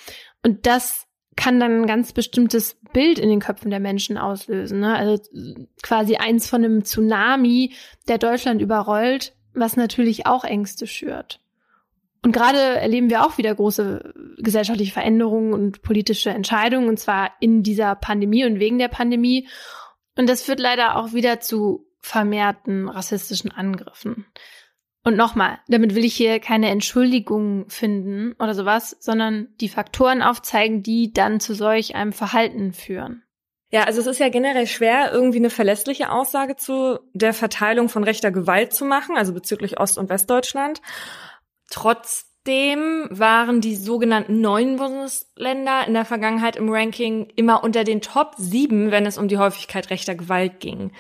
[0.44, 4.80] Und das kann dann ein ganz bestimmtes Bild in den Köpfen der Menschen auslösen.
[4.80, 4.96] Ne?
[4.96, 5.22] Also
[5.82, 7.74] quasi eins von einem Tsunami,
[8.08, 11.40] der Deutschland überrollt, was natürlich auch Ängste schürt.
[12.24, 17.64] Und gerade erleben wir auch wieder große gesellschaftliche Veränderungen und politische Entscheidungen, und zwar in
[17.64, 19.48] dieser Pandemie und wegen der Pandemie.
[20.18, 24.26] Und das führt leider auch wieder zu vermehrten rassistischen Angriffen.
[25.04, 30.82] Und nochmal, damit will ich hier keine Entschuldigung finden oder sowas, sondern die Faktoren aufzeigen,
[30.82, 33.24] die dann zu solch einem Verhalten führen.
[33.70, 38.04] Ja, also es ist ja generell schwer, irgendwie eine verlässliche Aussage zu der Verteilung von
[38.04, 40.80] rechter Gewalt zu machen, also bezüglich Ost- und Westdeutschland.
[41.72, 48.36] Trotzdem waren die sogenannten neuen Bundesländer in der Vergangenheit im Ranking immer unter den Top
[48.38, 50.92] sieben, wenn es um die Häufigkeit rechter Gewalt ging.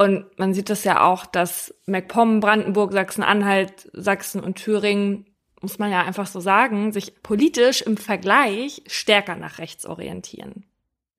[0.00, 5.26] Und man sieht das ja auch, dass MacPom, Brandenburg, Sachsen-Anhalt, Sachsen und Thüringen,
[5.60, 10.64] muss man ja einfach so sagen, sich politisch im Vergleich stärker nach rechts orientieren.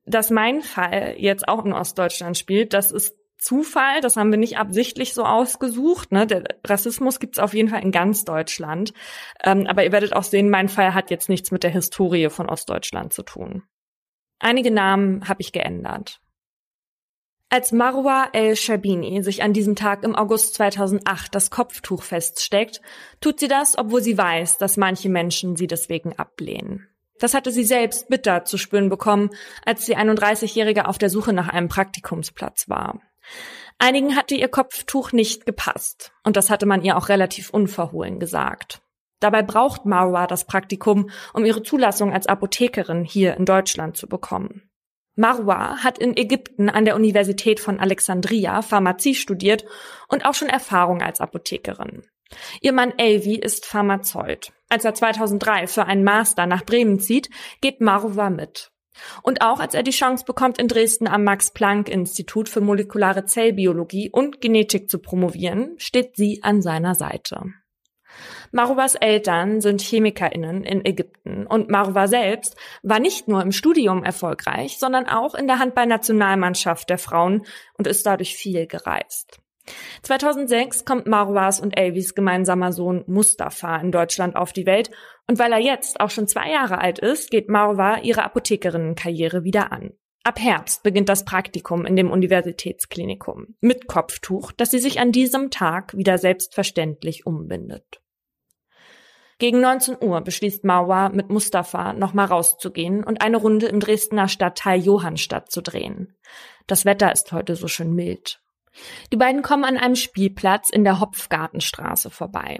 [0.06, 4.58] Dass mein Fall jetzt auch in Ostdeutschland spielt, das ist Zufall, das haben wir nicht
[4.58, 6.12] absichtlich so ausgesucht.
[6.12, 6.26] Ne?
[6.26, 8.94] Der Rassismus gibt's auf jeden Fall in ganz Deutschland.
[9.44, 12.50] Ähm, aber ihr werdet auch sehen, mein Fall hat jetzt nichts mit der Historie von
[12.50, 13.62] Ostdeutschland zu tun.
[14.40, 16.20] Einige Namen habe ich geändert.
[17.54, 22.80] Als Marwa el-Shabini sich an diesem Tag im August 2008 das Kopftuch feststeckt,
[23.20, 26.88] tut sie das, obwohl sie weiß, dass manche Menschen sie deswegen ablehnen.
[27.20, 29.32] Das hatte sie selbst bitter zu spüren bekommen,
[29.66, 33.02] als die 31-Jährige auf der Suche nach einem Praktikumsplatz war.
[33.78, 38.82] Einigen hatte ihr Kopftuch nicht gepasst, und das hatte man ihr auch relativ unverhohlen gesagt.
[39.20, 44.71] Dabei braucht Marwa das Praktikum, um ihre Zulassung als Apothekerin hier in Deutschland zu bekommen.
[45.22, 49.64] Marwa hat in Ägypten an der Universität von Alexandria Pharmazie studiert
[50.10, 52.04] und auch schon Erfahrung als Apothekerin.
[52.62, 54.52] Ihr Mann Elvi ist Pharmazeut.
[54.68, 57.30] Als er 2003 für einen Master nach Bremen zieht,
[57.62, 58.72] geht Marwa mit.
[59.22, 64.42] Und auch als er die Chance bekommt, in Dresden am Max-Planck-Institut für molekulare Zellbiologie und
[64.42, 67.54] Genetik zu promovieren, steht sie an seiner Seite.
[68.52, 74.78] Marubas Eltern sind ChemikerInnen in Ägypten und Maruba selbst war nicht nur im Studium erfolgreich,
[74.80, 77.46] sondern auch in der Handballnationalmannschaft der Frauen
[77.78, 79.40] und ist dadurch viel gereist.
[80.02, 84.92] 2006 kommt Marwas und Elvis gemeinsamer Sohn Mustafa in Deutschland auf die Welt
[85.28, 89.72] und weil er jetzt auch schon zwei Jahre alt ist, geht Marwa ihre Apothekerinnenkarriere wieder
[89.72, 89.94] an.
[90.24, 95.50] Ab Herbst beginnt das Praktikum in dem Universitätsklinikum mit Kopftuch, das sie sich an diesem
[95.50, 98.01] Tag wieder selbstverständlich umbindet.
[99.42, 104.80] Gegen 19 Uhr beschließt Marwa mit Mustafa nochmal rauszugehen und eine Runde im Dresdner Stadtteil
[104.80, 106.16] Johannstadt zu drehen.
[106.68, 108.40] Das Wetter ist heute so schön mild.
[109.12, 112.60] Die beiden kommen an einem Spielplatz in der Hopfgartenstraße vorbei.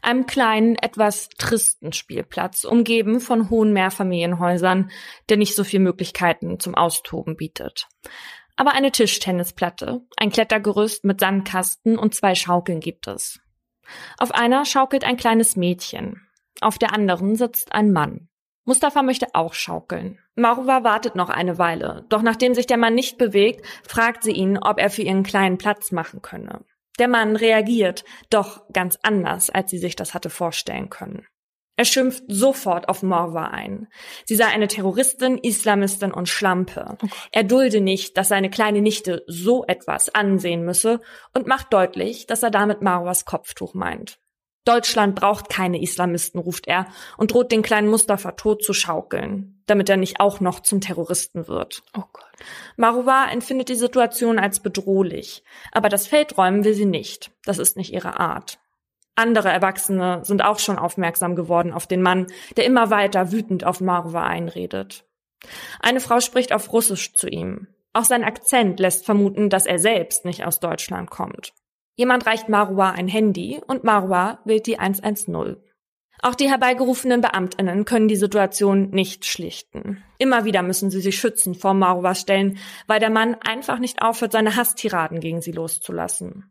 [0.00, 4.92] Einem kleinen, etwas tristen Spielplatz, umgeben von hohen Mehrfamilienhäusern,
[5.28, 7.88] der nicht so viel Möglichkeiten zum Austoben bietet.
[8.54, 13.40] Aber eine Tischtennisplatte, ein Klettergerüst mit Sandkasten und zwei Schaukeln gibt es.
[14.18, 16.22] Auf einer schaukelt ein kleines Mädchen.
[16.60, 18.28] Auf der anderen sitzt ein Mann.
[18.64, 20.18] Mustafa möchte auch schaukeln.
[20.34, 24.58] Marwa wartet noch eine Weile, doch nachdem sich der Mann nicht bewegt, fragt sie ihn,
[24.58, 26.64] ob er für ihren kleinen Platz machen könne.
[26.98, 31.26] Der Mann reagiert, doch ganz anders, als sie sich das hatte vorstellen können.
[31.76, 33.88] Er schimpft sofort auf Morwa ein.
[34.24, 36.96] Sie sei eine Terroristin, Islamistin und Schlampe.
[37.02, 41.00] Oh er dulde nicht, dass seine kleine Nichte so etwas ansehen müsse
[41.34, 44.18] und macht deutlich, dass er damit Marwas Kopftuch meint.
[44.64, 46.86] Deutschland braucht keine Islamisten, ruft er
[47.18, 51.46] und droht den kleinen Mustafa tot zu schaukeln, damit er nicht auch noch zum Terroristen
[51.46, 51.82] wird.
[51.96, 52.24] Oh Gott.
[52.76, 57.30] Maruwa empfindet die Situation als bedrohlich, aber das Feld räumen will sie nicht.
[57.44, 58.58] Das ist nicht ihre Art.
[59.16, 63.80] Andere Erwachsene sind auch schon aufmerksam geworden auf den Mann, der immer weiter wütend auf
[63.80, 65.04] Maruwa einredet.
[65.80, 67.68] Eine Frau spricht auf Russisch zu ihm.
[67.94, 71.54] Auch sein Akzent lässt vermuten, dass er selbst nicht aus Deutschland kommt.
[71.96, 75.56] Jemand reicht Marwa ein Handy und Marwa wählt die 110.
[76.22, 80.02] Auch die herbeigerufenen Beamtinnen können die Situation nicht schlichten.
[80.18, 84.32] Immer wieder müssen sie sich schützen vor Marwa stellen, weil der Mann einfach nicht aufhört,
[84.32, 86.50] seine Hasstiraden gegen sie loszulassen.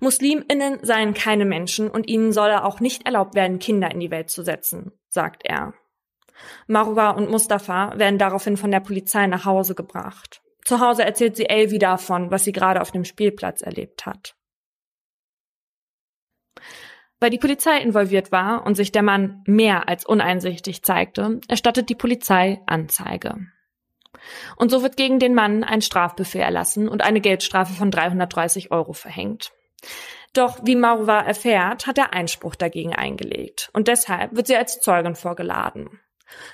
[0.00, 4.30] Musliminnen seien keine Menschen und ihnen solle auch nicht erlaubt werden, Kinder in die Welt
[4.30, 5.74] zu setzen, sagt er.
[6.66, 10.42] Marwa und Mustafa werden daraufhin von der Polizei nach Hause gebracht.
[10.64, 14.34] Zu Hause erzählt sie Elvi davon, was sie gerade auf dem Spielplatz erlebt hat.
[17.20, 21.94] Weil die Polizei involviert war und sich der Mann mehr als uneinsichtig zeigte, erstattet die
[21.94, 23.46] Polizei Anzeige.
[24.56, 28.92] Und so wird gegen den Mann ein Strafbefehl erlassen und eine Geldstrafe von 330 Euro
[28.92, 29.52] verhängt.
[30.32, 35.14] Doch wie Marwa erfährt, hat er Einspruch dagegen eingelegt und deshalb wird sie als Zeugin
[35.14, 36.00] vorgeladen.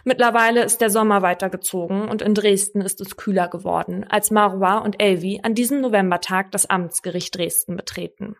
[0.04, 5.00] Mittlerweile ist der Sommer weitergezogen und in Dresden ist es kühler geworden, als Marwa und
[5.00, 8.36] Elvi an diesem Novembertag das Amtsgericht Dresden betreten.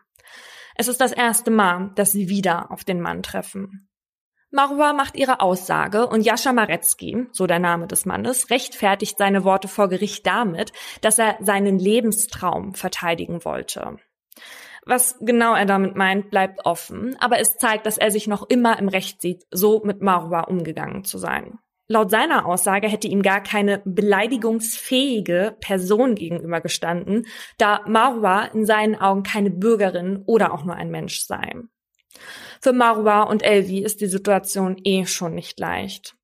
[0.75, 3.89] Es ist das erste Mal, dass sie wieder auf den Mann treffen.
[4.53, 9.69] Marwa macht ihre Aussage und Jascha Marecki, so der Name des Mannes, rechtfertigt seine Worte
[9.69, 13.97] vor Gericht damit, dass er seinen Lebenstraum verteidigen wollte.
[14.85, 18.77] Was genau er damit meint, bleibt offen, aber es zeigt, dass er sich noch immer
[18.77, 21.59] im Recht sieht, so mit Marwa umgegangen zu sein.
[21.87, 27.25] Laut seiner Aussage hätte ihm gar keine beleidigungsfähige Person gegenübergestanden,
[27.57, 31.53] da Marwa in seinen Augen keine Bürgerin oder auch nur ein Mensch sei.
[32.61, 36.15] Für Marwa und Elvi ist die Situation eh schon nicht leicht.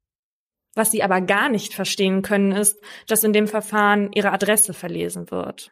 [0.75, 5.31] Was sie aber gar nicht verstehen können, ist, dass in dem Verfahren ihre Adresse verlesen
[5.31, 5.71] wird.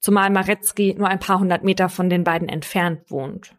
[0.00, 3.54] Zumal Maretzky nur ein paar hundert Meter von den beiden entfernt wohnt.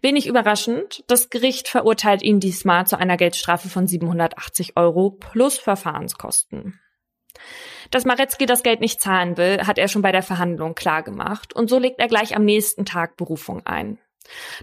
[0.00, 6.78] Wenig überraschend, das Gericht verurteilt ihn diesmal zu einer Geldstrafe von 780 Euro plus Verfahrenskosten.
[7.90, 11.68] Dass Maretzky das Geld nicht zahlen will, hat er schon bei der Verhandlung klargemacht und
[11.68, 13.98] so legt er gleich am nächsten Tag Berufung ein.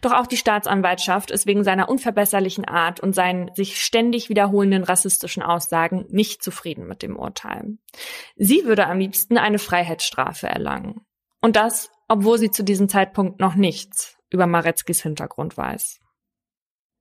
[0.01, 5.43] Doch auch die Staatsanwaltschaft ist wegen seiner unverbesserlichen Art und seinen sich ständig wiederholenden rassistischen
[5.43, 7.77] Aussagen nicht zufrieden mit dem Urteil.
[8.35, 11.01] Sie würde am liebsten eine Freiheitsstrafe erlangen.
[11.41, 15.99] Und das, obwohl sie zu diesem Zeitpunkt noch nichts, über Maretzkis Hintergrund weiß.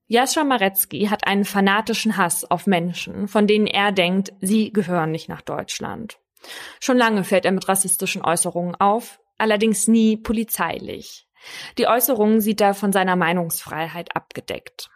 [0.07, 5.29] Jascha Maretzky hat einen fanatischen Hass auf Menschen, von denen er denkt, sie gehören nicht
[5.29, 6.19] nach Deutschland.
[6.81, 11.28] Schon lange fällt er mit rassistischen Äußerungen auf, allerdings nie polizeilich.
[11.79, 14.91] Die Äußerungen sieht er von seiner Meinungsfreiheit abgedeckt.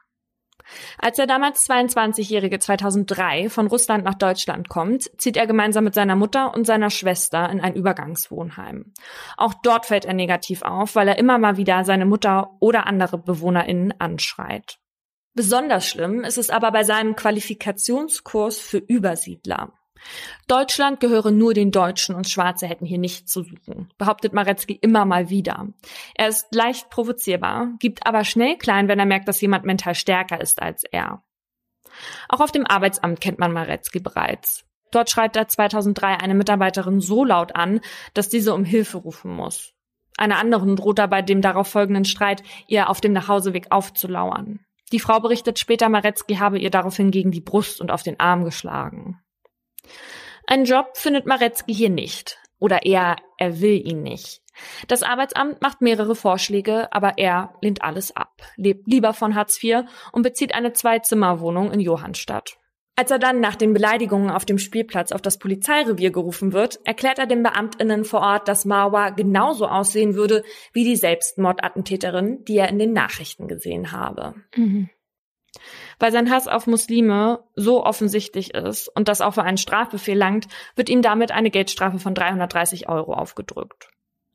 [0.98, 6.16] Als der damals 22-Jährige 2003 von Russland nach Deutschland kommt, zieht er gemeinsam mit seiner
[6.16, 8.92] Mutter und seiner Schwester in ein Übergangswohnheim.
[9.36, 13.18] Auch dort fällt er negativ auf, weil er immer mal wieder seine Mutter oder andere
[13.18, 14.78] BewohnerInnen anschreit.
[15.34, 19.72] Besonders schlimm ist es aber bei seinem Qualifikationskurs für Übersiedler.
[20.48, 25.04] Deutschland gehöre nur den Deutschen und Schwarze hätten hier nichts zu suchen, behauptet Maretzky immer
[25.04, 25.68] mal wieder.
[26.14, 30.40] Er ist leicht provozierbar, gibt aber schnell klein, wenn er merkt, dass jemand mental stärker
[30.40, 31.22] ist als er.
[32.28, 34.64] Auch auf dem Arbeitsamt kennt man Maretzky bereits.
[34.90, 37.80] Dort schreit er 2003 eine Mitarbeiterin so laut an,
[38.14, 39.72] dass diese um Hilfe rufen muss.
[40.18, 44.60] Einer anderen droht er bei dem darauf folgenden Streit, ihr auf dem Nachhauseweg aufzulauern.
[44.92, 48.44] Die Frau berichtet später, Maretzky habe ihr daraufhin gegen die Brust und auf den Arm
[48.44, 49.21] geschlagen.
[50.46, 52.38] Einen Job findet Maretzky hier nicht.
[52.58, 54.42] Oder eher, er will ihn nicht.
[54.86, 59.84] Das Arbeitsamt macht mehrere Vorschläge, aber er lehnt alles ab, lebt lieber von Hartz IV
[60.12, 62.58] und bezieht eine Zwei-Zimmer-Wohnung in Johannstadt.
[62.94, 67.18] Als er dann nach den Beleidigungen auf dem Spielplatz auf das Polizeirevier gerufen wird, erklärt
[67.18, 72.68] er den Beamtinnen vor Ort, dass Marwa genauso aussehen würde wie die Selbstmordattentäterin, die er
[72.68, 74.34] in den Nachrichten gesehen habe.
[74.54, 74.90] Mhm.
[75.98, 80.48] Weil sein Hass auf Muslime so offensichtlich ist und das auch für einen Strafbefehl langt,
[80.76, 83.88] wird ihm damit eine Geldstrafe von 330 Euro aufgedrückt.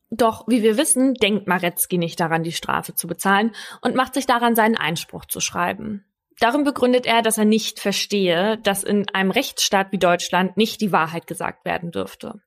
[0.09, 3.51] Doch, wie wir wissen, denkt Maretzky nicht daran, die Strafe zu bezahlen
[3.81, 6.05] und macht sich daran, seinen Einspruch zu schreiben.
[6.39, 10.91] Darin begründet er, dass er nicht verstehe, dass in einem Rechtsstaat wie Deutschland nicht die
[10.91, 12.41] Wahrheit gesagt werden dürfte.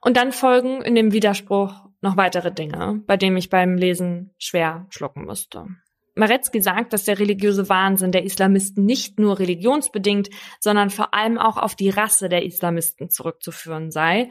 [0.00, 4.86] Und dann folgen in dem Widerspruch noch weitere Dinge, bei denen ich beim Lesen schwer
[4.90, 5.66] schlucken musste.
[6.18, 10.28] Maretzky sagt, dass der religiöse Wahnsinn der Islamisten nicht nur religionsbedingt,
[10.60, 14.28] sondern vor allem auch auf die Rasse der Islamisten zurückzuführen sei.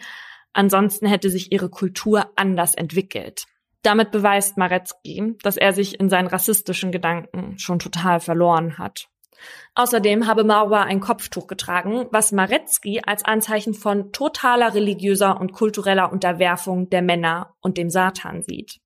[0.53, 3.45] Ansonsten hätte sich ihre Kultur anders entwickelt.
[3.83, 9.07] Damit beweist Maretzky, dass er sich in seinen rassistischen Gedanken schon total verloren hat.
[9.75, 16.11] Außerdem habe Marwa ein Kopftuch getragen, was Maretzky als Anzeichen von totaler religiöser und kultureller
[16.11, 18.79] Unterwerfung der Männer und dem Satan sieht.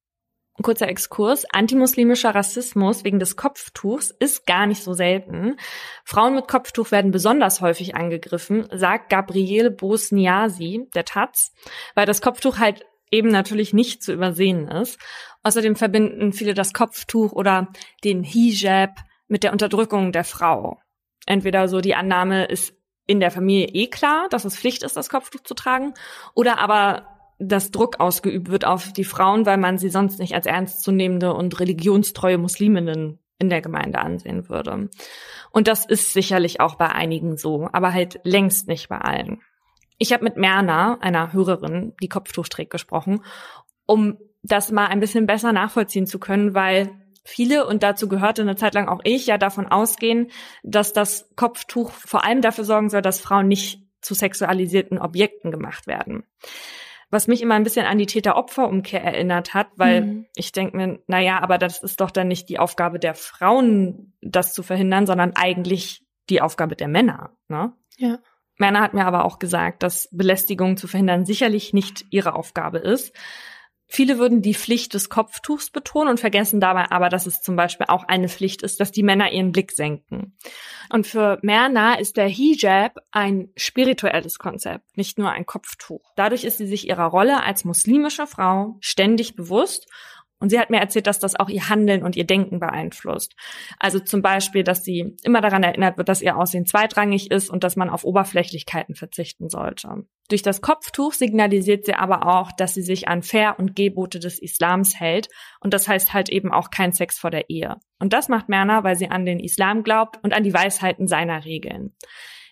[0.62, 1.43] Ein kurzer Exkurs.
[1.51, 5.55] Antimuslimischer Rassismus wegen des Kopftuchs ist gar nicht so selten.
[6.05, 11.51] Frauen mit Kopftuch werden besonders häufig angegriffen, sagt Gabriele Bosniasi, der Taz,
[11.95, 14.99] weil das Kopftuch halt eben natürlich nicht zu übersehen ist.
[15.41, 17.70] Außerdem verbinden viele das Kopftuch oder
[18.03, 20.80] den Hijab mit der Unterdrückung der Frau.
[21.26, 22.76] Entweder so die Annahme ist
[23.07, 25.95] in der Familie eh klar, dass es Pflicht ist, das Kopftuch zu tragen,
[26.36, 27.07] oder aber
[27.41, 31.59] dass Druck ausgeübt wird auf die Frauen, weil man sie sonst nicht als ernstzunehmende und
[31.59, 34.89] religionstreue Musliminnen in der Gemeinde ansehen würde.
[35.49, 39.41] Und das ist sicherlich auch bei einigen so, aber halt längst nicht bei allen.
[39.97, 43.23] Ich habe mit Merna, einer Hörerin, die Kopftuch trägt, gesprochen,
[43.85, 46.91] um das mal ein bisschen besser nachvollziehen zu können, weil
[47.23, 50.31] viele, und dazu gehörte eine Zeit lang auch ich, ja davon ausgehen,
[50.63, 55.87] dass das Kopftuch vor allem dafür sorgen soll, dass Frauen nicht zu sexualisierten Objekten gemacht
[55.87, 56.23] werden.
[57.12, 60.26] Was mich immer ein bisschen an die Täter-Opfer-Umkehr erinnert hat, weil mhm.
[60.36, 64.14] ich denke mir, na ja, aber das ist doch dann nicht die Aufgabe der Frauen,
[64.22, 67.74] das zu verhindern, sondern eigentlich die Aufgabe der Männer, ne?
[67.97, 68.20] Ja.
[68.57, 73.14] Männer hat mir aber auch gesagt, dass Belästigung zu verhindern sicherlich nicht ihre Aufgabe ist.
[73.93, 77.87] Viele würden die Pflicht des Kopftuchs betonen und vergessen dabei aber, dass es zum Beispiel
[77.89, 80.37] auch eine Pflicht ist, dass die Männer ihren Blick senken.
[80.89, 86.13] Und für Merna ist der Hijab ein spirituelles Konzept, nicht nur ein Kopftuch.
[86.15, 89.89] Dadurch ist sie sich ihrer Rolle als muslimische Frau ständig bewusst
[90.41, 93.35] und sie hat mir erzählt, dass das auch ihr Handeln und ihr Denken beeinflusst.
[93.79, 97.63] Also zum Beispiel, dass sie immer daran erinnert wird, dass ihr Aussehen zweitrangig ist und
[97.63, 100.03] dass man auf Oberflächlichkeiten verzichten sollte.
[100.29, 104.39] Durch das Kopftuch signalisiert sie aber auch, dass sie sich an Fair- und Gebote des
[104.39, 105.27] Islams hält.
[105.59, 107.75] Und das heißt halt eben auch kein Sex vor der Ehe.
[107.99, 111.45] Und das macht Merna, weil sie an den Islam glaubt und an die Weisheiten seiner
[111.45, 111.95] Regeln.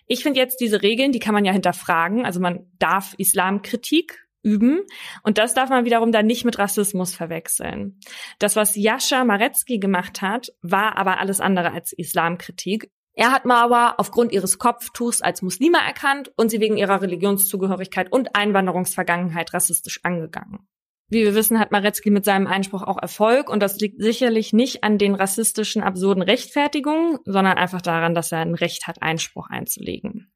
[0.06, 2.24] Ich finde jetzt diese Regeln, die kann man ja hinterfragen.
[2.24, 4.80] Also man darf Islamkritik üben.
[5.22, 7.98] Und das darf man wiederum dann nicht mit Rassismus verwechseln.
[8.38, 12.90] Das, was Jascha Maretzky gemacht hat, war aber alles andere als Islamkritik.
[13.14, 18.34] Er hat Marwa aufgrund ihres Kopftuchs als Muslima erkannt und sie wegen ihrer Religionszugehörigkeit und
[18.34, 20.68] Einwanderungsvergangenheit rassistisch angegangen.
[21.08, 24.84] Wie wir wissen, hat Maretzky mit seinem Einspruch auch Erfolg und das liegt sicherlich nicht
[24.84, 30.32] an den rassistischen, absurden Rechtfertigungen, sondern einfach daran, dass er ein Recht hat, Einspruch einzulegen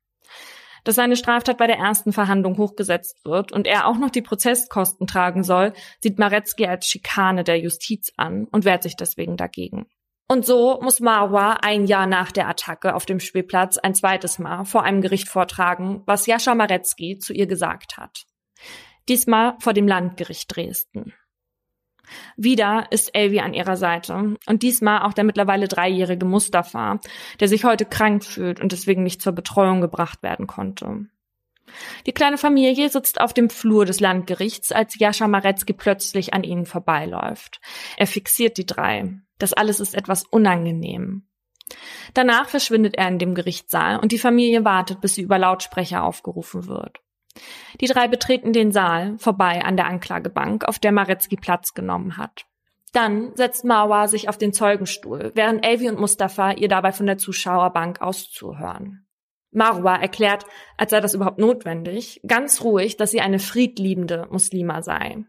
[0.85, 5.07] dass seine Straftat bei der ersten Verhandlung hochgesetzt wird und er auch noch die Prozesskosten
[5.07, 9.87] tragen soll, sieht Maretzky als Schikane der Justiz an und wehrt sich deswegen dagegen.
[10.28, 14.64] Und so muss Marwa ein Jahr nach der Attacke auf dem Spielplatz ein zweites Mal
[14.64, 18.24] vor einem Gericht vortragen, was Jascha Maretzky zu ihr gesagt hat.
[19.09, 21.12] Diesmal vor dem Landgericht Dresden.
[22.36, 27.00] Wieder ist Elvi an ihrer Seite und diesmal auch der mittlerweile dreijährige Mustafa,
[27.40, 31.07] der sich heute krank fühlt und deswegen nicht zur Betreuung gebracht werden konnte.
[32.07, 36.66] Die kleine Familie sitzt auf dem Flur des Landgerichts, als Jascha Maretzky plötzlich an ihnen
[36.66, 37.61] vorbeiläuft.
[37.96, 39.14] Er fixiert die drei.
[39.38, 41.26] Das alles ist etwas unangenehm.
[42.12, 46.66] Danach verschwindet er in dem Gerichtssaal und die Familie wartet, bis sie über Lautsprecher aufgerufen
[46.66, 47.00] wird.
[47.80, 52.47] Die drei betreten den Saal, vorbei an der Anklagebank, auf der Maretzky Platz genommen hat.
[52.93, 57.18] Dann setzt Marwa sich auf den Zeugenstuhl, während Elvi und Mustafa ihr dabei von der
[57.18, 59.07] Zuschauerbank aus zuhören.
[59.51, 65.24] Marwa erklärt, als sei das überhaupt notwendig, ganz ruhig, dass sie eine friedliebende Muslima sei.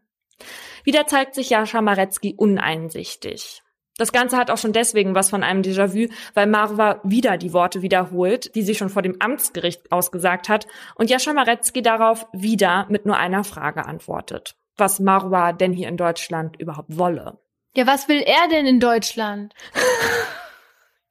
[0.84, 3.64] Wieder zeigt sich Jascha Maretzky uneinsichtig.
[3.98, 7.82] Das Ganze hat auch schon deswegen was von einem Déjà-vu, weil Marwa wieder die Worte
[7.82, 13.06] wiederholt, die sie schon vor dem Amtsgericht ausgesagt hat, und Jascha Maretzky darauf wieder mit
[13.06, 14.56] nur einer Frage antwortet.
[14.76, 17.40] Was Marwa denn hier in Deutschland überhaupt wolle.
[17.76, 19.54] Ja, was will er denn in Deutschland?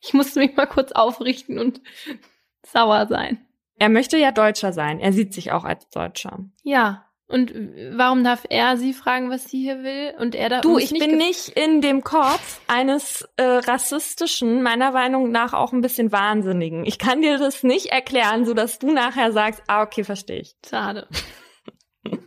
[0.01, 1.81] ich musste mich mal kurz aufrichten und
[2.67, 3.47] sauer sein.
[3.77, 5.01] Er möchte ja Deutscher sein.
[5.01, 6.39] Er sieht sich auch als Deutscher.
[6.63, 7.07] Ja.
[7.27, 7.55] Und
[7.97, 10.15] warum darf er sie fragen, was sie hier will?
[10.19, 14.91] Und er da Du, ich nicht bin nicht in dem Kopf eines äh, rassistischen, meiner
[14.93, 16.85] Meinung nach auch ein bisschen wahnsinnigen.
[16.85, 20.55] Ich kann dir das nicht erklären, so dass du nachher sagst, ah, okay, verstehe ich.
[20.69, 21.09] Schade.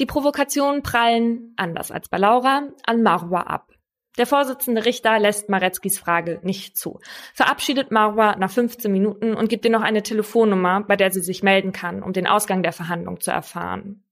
[0.00, 3.72] Die Provokationen prallen, anders als bei Laura, an Marwa ab.
[4.18, 7.00] Der Vorsitzende Richter lässt Maretzkis Frage nicht zu,
[7.32, 11.42] verabschiedet Marwa nach 15 Minuten und gibt ihr noch eine Telefonnummer, bei der sie sich
[11.42, 14.02] melden kann, um den Ausgang der Verhandlung zu erfahren.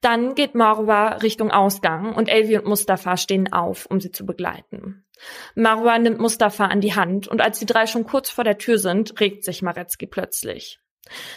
[0.00, 5.04] Dann geht Marwa Richtung Ausgang und Elvi und Mustafa stehen auf, um sie zu begleiten.
[5.54, 8.78] Marwa nimmt Mustafa an die Hand und als die drei schon kurz vor der Tür
[8.78, 10.80] sind, regt sich Maretzki plötzlich.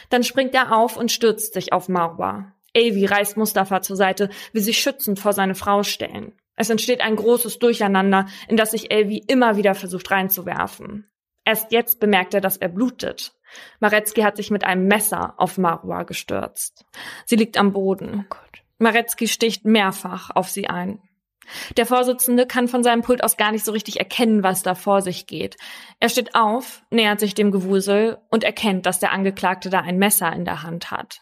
[0.09, 2.53] Dann springt er auf und stürzt sich auf Marwa.
[2.73, 6.33] Elvi reißt Mustafa zur Seite, will sich schützend vor seine Frau stellen.
[6.55, 11.09] Es entsteht ein großes Durcheinander, in das sich Elvi immer wieder versucht reinzuwerfen.
[11.45, 13.33] Erst jetzt bemerkt er, dass er blutet.
[13.79, 16.85] Maretzki hat sich mit einem Messer auf Marwa gestürzt.
[17.25, 18.25] Sie liegt am Boden.
[18.31, 18.37] Oh
[18.77, 21.01] Maretzki sticht mehrfach auf sie ein.
[21.75, 25.01] Der Vorsitzende kann von seinem Pult aus gar nicht so richtig erkennen, was da vor
[25.01, 25.57] sich geht.
[25.99, 30.31] Er steht auf, nähert sich dem Gewusel und erkennt, dass der Angeklagte da ein Messer
[30.33, 31.21] in der Hand hat.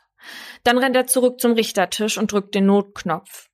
[0.64, 3.51] Dann rennt er zurück zum Richtertisch und drückt den Notknopf.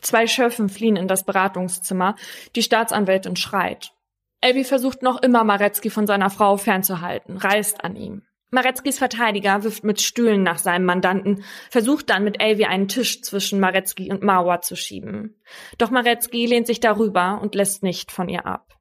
[0.00, 2.16] Zwei Schöffen fliehen in das Beratungszimmer.
[2.56, 3.92] Die Staatsanwältin schreit.
[4.40, 8.22] Elvi versucht noch immer, Maretzky von seiner Frau fernzuhalten, reißt an ihm.
[8.50, 13.58] Maretzkis Verteidiger wirft mit Stühlen nach seinem Mandanten, versucht dann mit Elvi einen Tisch zwischen
[13.58, 15.40] Maretzky und Mauer zu schieben.
[15.78, 18.78] Doch Maretzky lehnt sich darüber und lässt nicht von ihr ab.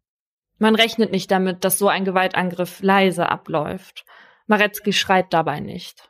[0.59, 4.05] Man rechnet nicht damit, dass so ein Gewaltangriff leise abläuft.
[4.45, 6.09] Maretzky schreit dabei nicht.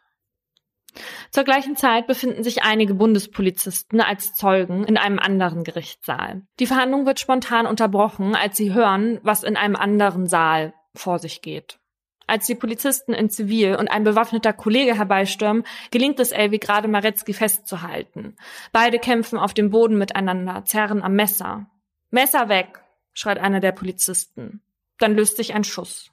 [1.31, 6.43] Zur gleichen Zeit befinden sich einige Bundespolizisten als Zeugen in einem anderen Gerichtssaal.
[6.59, 11.41] Die Verhandlung wird spontan unterbrochen, als sie hören, was in einem anderen Saal vor sich
[11.41, 11.79] geht.
[12.25, 17.33] Als die Polizisten in Zivil und ein bewaffneter Kollege herbeistürmen, gelingt es Elvi gerade Maretzky
[17.33, 18.37] festzuhalten.
[18.71, 21.67] Beide kämpfen auf dem Boden miteinander, zerren am Messer.
[22.11, 22.81] Messer weg,
[23.13, 24.61] schreit einer der Polizisten.
[24.99, 26.11] Dann löst sich ein Schuss.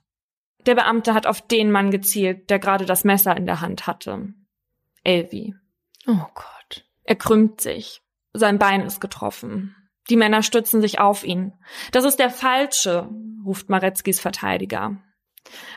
[0.67, 4.35] Der Beamte hat auf den Mann gezielt, der gerade das Messer in der Hand hatte.
[5.05, 5.55] Elvi.
[6.07, 6.85] Oh Gott.
[7.05, 8.03] Er krümmt sich.
[8.33, 9.75] Sein Bein ist getroffen.
[10.09, 11.53] Die Männer stützen sich auf ihn.
[11.93, 13.09] Das ist der Falsche,
[13.45, 14.97] ruft Maretzkis Verteidiger.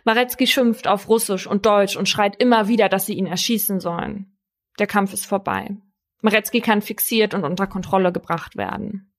[0.04, 4.38] Maretzky schimpft auf Russisch und Deutsch und schreit immer wieder, dass sie ihn erschießen sollen.
[4.80, 5.78] Der Kampf ist vorbei.
[6.22, 9.14] Maretzky kann fixiert und unter Kontrolle gebracht werden.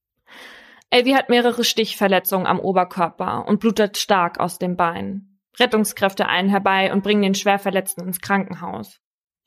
[0.90, 5.38] Elvi hat mehrere Stichverletzungen am Oberkörper und blutet stark aus dem Bein.
[5.58, 9.00] Rettungskräfte eilen herbei und bringen den Schwerverletzten ins Krankenhaus.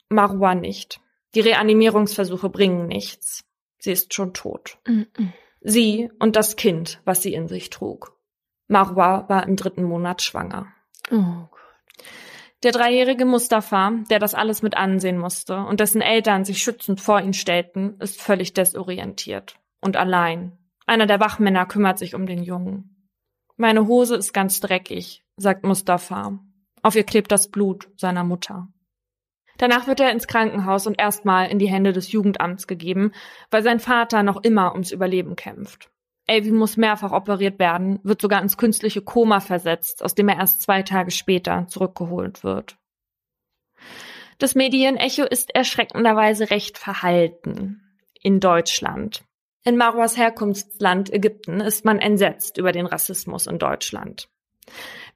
[0.08, 1.00] Marwa nicht.
[1.34, 3.44] Die Reanimierungsversuche bringen nichts.
[3.78, 4.78] Sie ist schon tot.
[4.86, 5.32] Mm -mm.
[5.60, 8.16] Sie und das Kind, was sie in sich trug.
[8.68, 10.66] Marwa war im dritten Monat schwanger.
[11.10, 11.58] Oh Gott.
[12.64, 17.20] Der dreijährige Mustafa, der das alles mit ansehen musste und dessen Eltern sich schützend vor
[17.20, 20.58] ihn stellten, ist völlig desorientiert und allein.
[20.84, 23.10] Einer der Wachmänner kümmert sich um den Jungen.
[23.56, 26.40] Meine Hose ist ganz dreckig, sagt Mustafa.
[26.82, 28.68] Auf ihr klebt das Blut seiner Mutter.
[29.58, 33.12] Danach wird er ins Krankenhaus und erstmal in die Hände des Jugendamts gegeben,
[33.50, 35.90] weil sein Vater noch immer ums Überleben kämpft.
[36.26, 40.62] Elvi muss mehrfach operiert werden, wird sogar ins künstliche Koma versetzt, aus dem er erst
[40.62, 42.76] zwei Tage später zurückgeholt wird.
[44.38, 47.82] Das Medienecho ist erschreckenderweise recht verhalten
[48.22, 49.24] in Deutschland.
[49.64, 54.28] In Marwas Herkunftsland Ägypten ist man entsetzt über den Rassismus in Deutschland.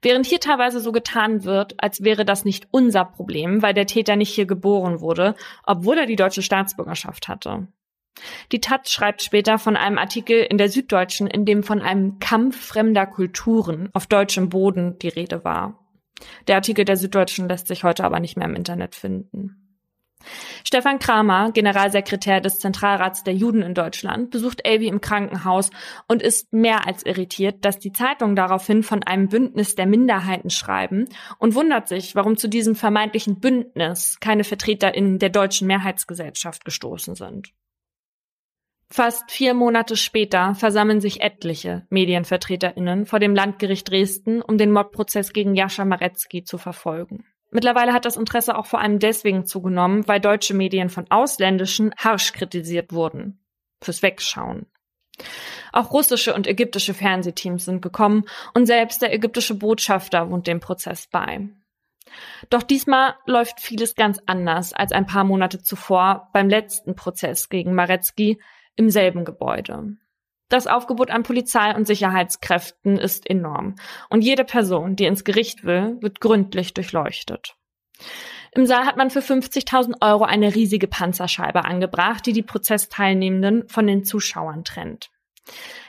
[0.01, 4.15] Während hier teilweise so getan wird, als wäre das nicht unser Problem, weil der Täter
[4.15, 5.35] nicht hier geboren wurde,
[5.65, 7.67] obwohl er die deutsche Staatsbürgerschaft hatte.
[8.51, 12.59] Die Taz schreibt später von einem Artikel in der Süddeutschen, in dem von einem Kampf
[12.59, 15.79] fremder Kulturen auf deutschem Boden die Rede war.
[16.47, 19.62] Der Artikel der Süddeutschen lässt sich heute aber nicht mehr im Internet finden.
[20.63, 25.69] Stefan Kramer, Generalsekretär des Zentralrats der Juden in Deutschland, besucht Elvi im Krankenhaus
[26.07, 31.07] und ist mehr als irritiert, dass die Zeitungen daraufhin von einem Bündnis der Minderheiten schreiben
[31.39, 37.53] und wundert sich, warum zu diesem vermeintlichen Bündnis keine VertreterInnen der deutschen Mehrheitsgesellschaft gestoßen sind.
[38.95, 45.33] Fast vier Monate später versammeln sich etliche MedienvertreterInnen vor dem Landgericht Dresden, um den Mordprozess
[45.33, 47.25] gegen Jascha Maretzky zu verfolgen.
[47.53, 52.33] Mittlerweile hat das Interesse auch vor allem deswegen zugenommen, weil deutsche Medien von ausländischen harsch
[52.33, 53.39] kritisiert wurden.
[53.79, 54.65] Fürs Wegschauen.
[55.71, 58.25] Auch russische und ägyptische Fernsehteams sind gekommen
[58.55, 61.47] und selbst der ägyptische Botschafter wohnt dem Prozess bei.
[62.49, 67.75] Doch diesmal läuft vieles ganz anders als ein paar Monate zuvor beim letzten Prozess gegen
[67.75, 68.39] Maretzky
[68.75, 69.95] im selben Gebäude.
[70.49, 73.75] Das Aufgebot an Polizei und Sicherheitskräften ist enorm.
[74.09, 77.55] Und jede Person, die ins Gericht will, wird gründlich durchleuchtet.
[78.51, 83.87] Im Saal hat man für 50.000 Euro eine riesige Panzerscheibe angebracht, die die Prozessteilnehmenden von
[83.87, 85.09] den Zuschauern trennt.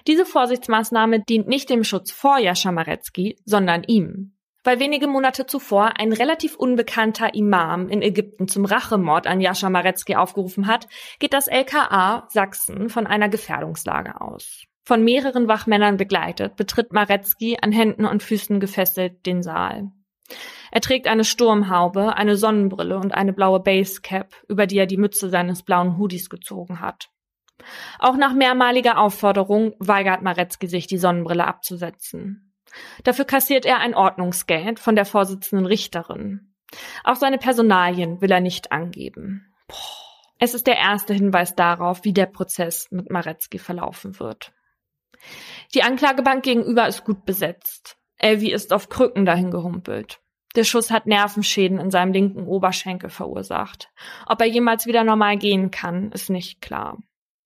[0.06, 4.33] Diese Vorsichtsmaßnahme dient nicht dem Schutz vor Jascha Maretzky, sondern ihm.
[4.64, 10.16] Weil wenige Monate zuvor ein relativ unbekannter Imam in Ägypten zum Rachemord an Jascha Maretzky
[10.16, 10.88] aufgerufen hat,
[11.18, 14.64] geht das LKA Sachsen von einer Gefährdungslage aus.
[14.86, 19.90] Von mehreren Wachmännern begleitet, betritt Maretzky an Händen und Füßen gefesselt den Saal.
[20.70, 25.28] Er trägt eine Sturmhaube, eine Sonnenbrille und eine blaue Basecap, über die er die Mütze
[25.28, 27.10] seines blauen Hoodies gezogen hat.
[27.98, 32.43] Auch nach mehrmaliger Aufforderung weigert Maretzky sich, die Sonnenbrille abzusetzen.
[33.02, 36.54] Dafür kassiert er ein Ordnungsgeld von der vorsitzenden Richterin.
[37.04, 39.54] Auch seine Personalien will er nicht angeben.
[40.38, 44.52] Es ist der erste Hinweis darauf, wie der Prozess mit Maretzky verlaufen wird.
[45.74, 47.96] Die Anklagebank gegenüber ist gut besetzt.
[48.18, 50.20] Elvi ist auf Krücken dahin gehumpelt.
[50.56, 53.90] Der Schuss hat Nervenschäden in seinem linken Oberschenkel verursacht.
[54.26, 56.98] Ob er jemals wieder normal gehen kann, ist nicht klar.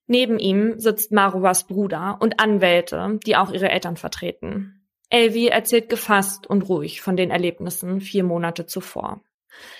[0.06, 4.77] Neben ihm sitzt Maruas Bruder und Anwälte, die auch ihre Eltern vertreten.
[5.10, 9.22] Elvi erzählt gefasst und ruhig von den Erlebnissen vier Monate zuvor.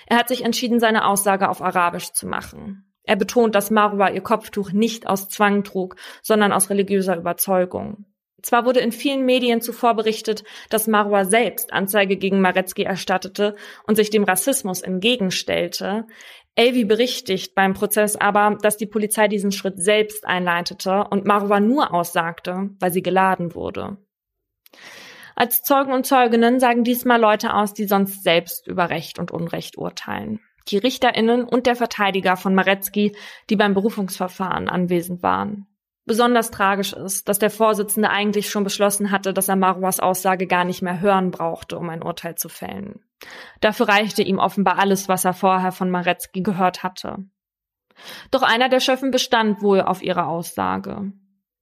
[0.06, 2.84] Er hat sich entschieden, seine Aussage auf Arabisch zu machen.
[3.02, 8.04] Er betont, dass Marwa ihr Kopftuch nicht aus Zwang trug, sondern aus religiöser Überzeugung.
[8.42, 13.56] Zwar wurde in vielen Medien zuvor berichtet, dass Marwa selbst Anzeige gegen Maretzky erstattete
[13.86, 16.06] und sich dem Rassismus entgegenstellte.
[16.54, 21.92] Elvi berichtigt beim Prozess aber, dass die Polizei diesen Schritt selbst einleitete und Marwa nur
[21.92, 23.96] aussagte, weil sie geladen wurde.
[25.40, 29.78] Als Zeugen und Zeuginnen sagen diesmal Leute aus, die sonst selbst über Recht und Unrecht
[29.78, 30.40] urteilen.
[30.66, 33.14] Die Richterinnen und der Verteidiger von Maretzky,
[33.48, 35.68] die beim Berufungsverfahren anwesend waren.
[36.06, 40.64] Besonders tragisch ist, dass der Vorsitzende eigentlich schon beschlossen hatte, dass er Marwas Aussage gar
[40.64, 43.04] nicht mehr hören brauchte, um ein Urteil zu fällen.
[43.60, 47.18] Dafür reichte ihm offenbar alles, was er vorher von Maretzky gehört hatte.
[48.32, 51.12] Doch einer der Schöffen bestand wohl auf ihre Aussage.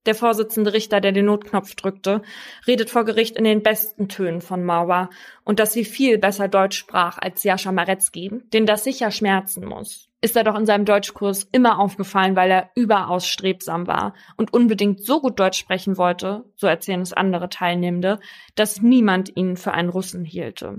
[0.07, 2.23] Der Vorsitzende Richter, der den Notknopf drückte,
[2.67, 5.11] redet vor Gericht in den besten Tönen von Mauer
[5.45, 10.07] und dass sie viel besser Deutsch sprach als Jascha Maretzky, den das sicher schmerzen muss
[10.27, 15.05] ist er doch in seinem Deutschkurs immer aufgefallen, weil er überaus strebsam war und unbedingt
[15.05, 18.19] so gut Deutsch sprechen wollte, so erzählen es andere Teilnehmende,
[18.55, 20.79] dass niemand ihn für einen Russen hielte.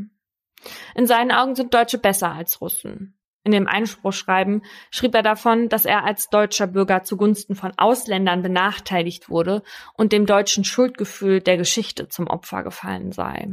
[0.95, 3.16] In seinen Augen sind Deutsche besser als Russen.
[3.47, 9.29] In dem Einspruchschreiben schrieb er davon, dass er als deutscher Bürger zugunsten von Ausländern benachteiligt
[9.29, 13.47] wurde und dem deutschen Schuldgefühl der Geschichte zum Opfer gefallen sei.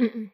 [0.00, 0.32] Mhm.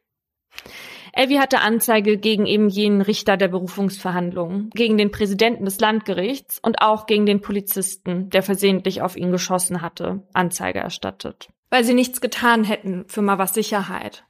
[1.12, 6.80] Elvi hatte Anzeige gegen eben jenen Richter der Berufungsverhandlungen, gegen den Präsidenten des Landgerichts und
[6.80, 11.50] auch gegen den Polizisten, der versehentlich auf ihn geschossen hatte, Anzeige erstattet.
[11.68, 14.24] Weil sie nichts getan hätten für Mawas Sicherheit.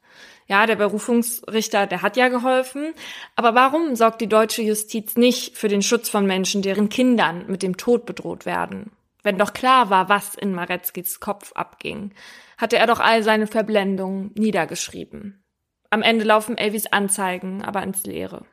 [0.47, 2.95] Ja, der Berufungsrichter, der hat ja geholfen.
[3.37, 7.63] Aber warum sorgt die deutsche Justiz nicht für den Schutz von Menschen, deren Kindern mit
[7.63, 8.91] dem Tod bedroht werden?
[9.23, 12.13] Wenn doch klar war, was in Maretzkis Kopf abging,
[12.59, 15.45] hatte er doch all seine Verblendungen niedergeschrieben.
[15.91, 18.45] Am Ende laufen Elvis Anzeigen aber ins Leere.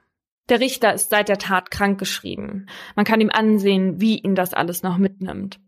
[0.49, 2.69] Der Richter ist seit der Tat krankgeschrieben.
[2.95, 5.59] Man kann ihm ansehen, wie ihn das alles noch mitnimmt.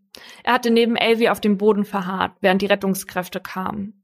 [0.43, 4.03] Er hatte neben Elvi auf dem Boden verharrt, während die Rettungskräfte kamen.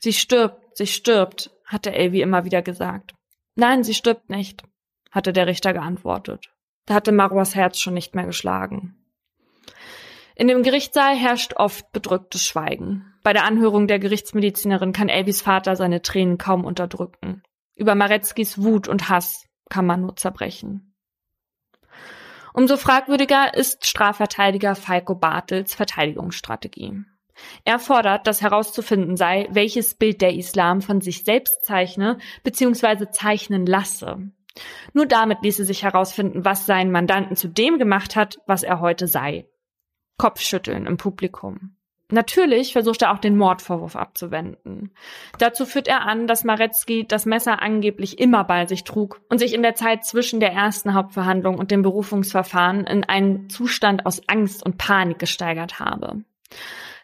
[0.00, 3.14] Sie stirbt, sie stirbt, hatte Elvi immer wieder gesagt.
[3.56, 4.62] Nein, sie stirbt nicht,
[5.10, 6.50] hatte der Richter geantwortet.
[6.86, 8.96] Da hatte Marwas Herz schon nicht mehr geschlagen.
[10.36, 13.14] In dem Gerichtssaal herrscht oft bedrücktes Schweigen.
[13.22, 17.42] Bei der Anhörung der Gerichtsmedizinerin kann Elvis Vater seine Tränen kaum unterdrücken.
[17.76, 20.94] Über Maretzkis Wut und Hass kann man nur zerbrechen.
[22.52, 27.04] Umso fragwürdiger ist Strafverteidiger Falco Bartels Verteidigungsstrategie.
[27.64, 33.10] Er fordert, dass herauszufinden sei, welches Bild der Islam von sich selbst zeichne bzw.
[33.10, 34.30] zeichnen lasse.
[34.92, 39.08] Nur damit ließe sich herausfinden, was seinen Mandanten zu dem gemacht hat, was er heute
[39.08, 39.46] sei.
[40.16, 41.76] Kopfschütteln im Publikum.
[42.10, 44.92] Natürlich versucht er auch den Mordvorwurf abzuwenden.
[45.38, 49.54] Dazu führt er an, dass Maretzky das Messer angeblich immer bei sich trug und sich
[49.54, 54.64] in der Zeit zwischen der ersten Hauptverhandlung und dem Berufungsverfahren in einen Zustand aus Angst
[54.64, 56.22] und Panik gesteigert habe.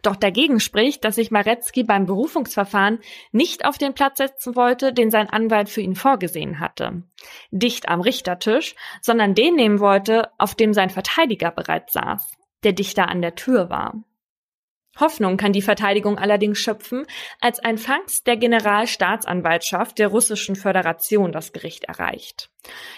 [0.02, 3.00] Doch dagegen spricht, dass sich Maretzky beim Berufungsverfahren
[3.32, 7.02] nicht auf den Platz setzen wollte, den sein Anwalt für ihn vorgesehen hatte.
[7.50, 13.08] Dicht am Richtertisch, sondern den nehmen wollte, auf dem sein Verteidiger bereits saß der Dichter
[13.08, 13.94] an der Tür war.
[15.00, 17.06] Hoffnung kann die Verteidigung allerdings schöpfen,
[17.40, 22.50] als ein Fax der Generalstaatsanwaltschaft der Russischen Föderation das Gericht erreicht.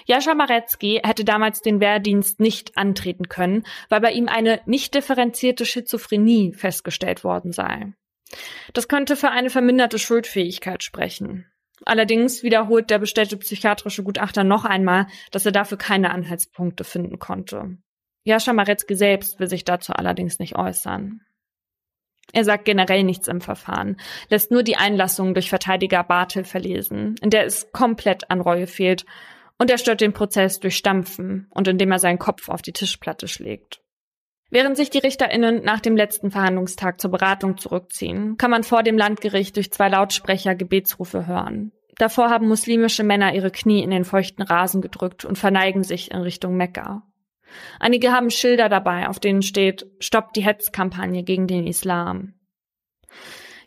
[0.06, 5.64] Jascha Marecki hätte damals den Wehrdienst nicht antreten können, weil bei ihm eine nicht differenzierte
[5.64, 7.92] Schizophrenie festgestellt worden sei.
[8.72, 11.46] Das könnte für eine verminderte Schuldfähigkeit sprechen.
[11.84, 17.78] Allerdings wiederholt der bestellte psychiatrische Gutachter noch einmal, dass er dafür keine Anhaltspunkte finden konnte.
[18.24, 21.22] Jascha Marecki selbst will sich dazu allerdings nicht äußern.
[22.32, 23.96] Er sagt generell nichts im Verfahren,
[24.30, 29.04] lässt nur die Einlassung durch Verteidiger Bartel verlesen, in der es komplett an Reue fehlt,
[29.58, 33.28] und er stört den Prozess durch Stampfen und indem er seinen Kopf auf die Tischplatte
[33.28, 33.80] schlägt.
[34.50, 38.98] Während sich die RichterInnen nach dem letzten Verhandlungstag zur Beratung zurückziehen, kann man vor dem
[38.98, 41.72] Landgericht durch zwei Lautsprecher Gebetsrufe hören.
[41.96, 46.20] Davor haben muslimische Männer ihre Knie in den feuchten Rasen gedrückt und verneigen sich in
[46.20, 47.02] Richtung Mekka.
[47.80, 52.34] Einige haben Schilder dabei, auf denen steht Stoppt die Hetzkampagne gegen den Islam.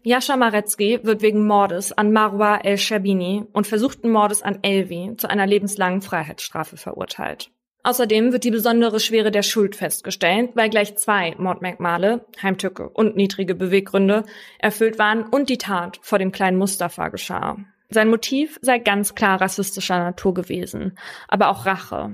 [0.04, 5.48] Jascha Marecki wird wegen Mordes an Marwa el-Shabini und versuchten Mordes an Elvi zu einer
[5.48, 7.50] lebenslangen Freiheitsstrafe verurteilt.
[7.82, 13.54] Außerdem wird die besondere Schwere der Schuld festgestellt, weil gleich zwei Mordmerkmale, Heimtücke und niedrige
[13.54, 14.26] Beweggründe,
[14.58, 17.58] erfüllt waren und die Tat vor dem kleinen Mustafa geschah.
[17.90, 22.12] Sein Motiv sei ganz klar rassistischer Natur gewesen, aber auch Rache.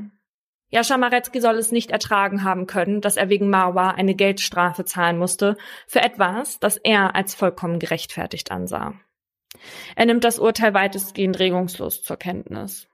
[0.72, 5.18] Jascha Marecki soll es nicht ertragen haben können, dass er wegen Marwa eine Geldstrafe zahlen
[5.18, 8.94] musste für etwas, das er als vollkommen gerechtfertigt ansah.
[9.98, 12.88] Er nimmt das Urteil weitestgehend regungslos zur Kenntnis.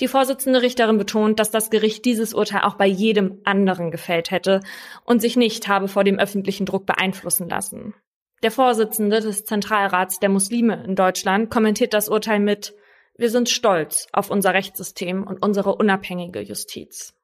[0.00, 4.60] Die Vorsitzende Richterin betont, dass das Gericht dieses Urteil auch bei jedem anderen gefällt hätte
[5.04, 7.94] und sich nicht habe vor dem öffentlichen Druck beeinflussen lassen.
[8.42, 12.74] Der Vorsitzende des Zentralrats der Muslime in Deutschland kommentiert das Urteil mit
[13.16, 17.14] wir sind stolz auf unser Rechtssystem und unsere unabhängige Justiz.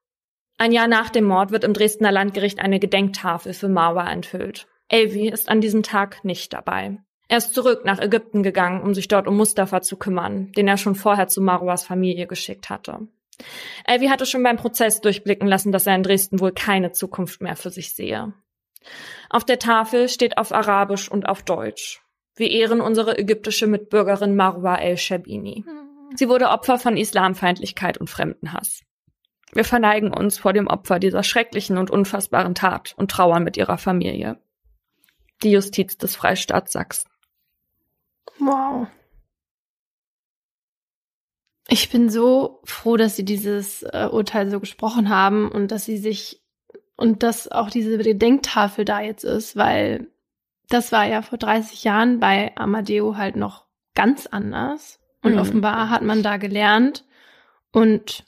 [0.58, 4.66] Ein Jahr nach dem Mord wird im Dresdner Landgericht eine Gedenktafel für Marwa enthüllt.
[4.88, 6.98] Elvi ist an diesem Tag nicht dabei.
[7.28, 10.78] Er ist zurück nach Ägypten gegangen, um sich dort um Mustafa zu kümmern, den er
[10.78, 13.06] schon vorher zu Marwas Familie geschickt hatte.
[13.84, 17.54] Elvi hatte schon beim Prozess durchblicken lassen, dass er in Dresden wohl keine Zukunft mehr
[17.54, 18.32] für sich sehe.
[19.30, 22.02] Auf der Tafel steht auf Arabisch und auf Deutsch.
[22.38, 25.64] Wir ehren unsere ägyptische Mitbürgerin Marwa el-Shabini.
[26.14, 28.82] Sie wurde Opfer von Islamfeindlichkeit und Fremdenhass.
[29.52, 33.76] Wir verneigen uns vor dem Opfer dieser schrecklichen und unfassbaren Tat und trauern mit ihrer
[33.76, 34.40] Familie.
[35.42, 37.10] Die Justiz des Freistaats Sachsen.
[38.38, 38.86] Wow.
[41.68, 45.98] Ich bin so froh, dass Sie dieses äh, Urteil so gesprochen haben und dass Sie
[45.98, 46.40] sich
[46.96, 50.08] und dass auch diese Gedenktafel da jetzt ist, weil
[50.68, 55.00] das war ja vor 30 Jahren bei Amadeo halt noch ganz anders.
[55.22, 55.38] Und mhm.
[55.40, 57.04] offenbar hat man da gelernt.
[57.72, 58.24] Und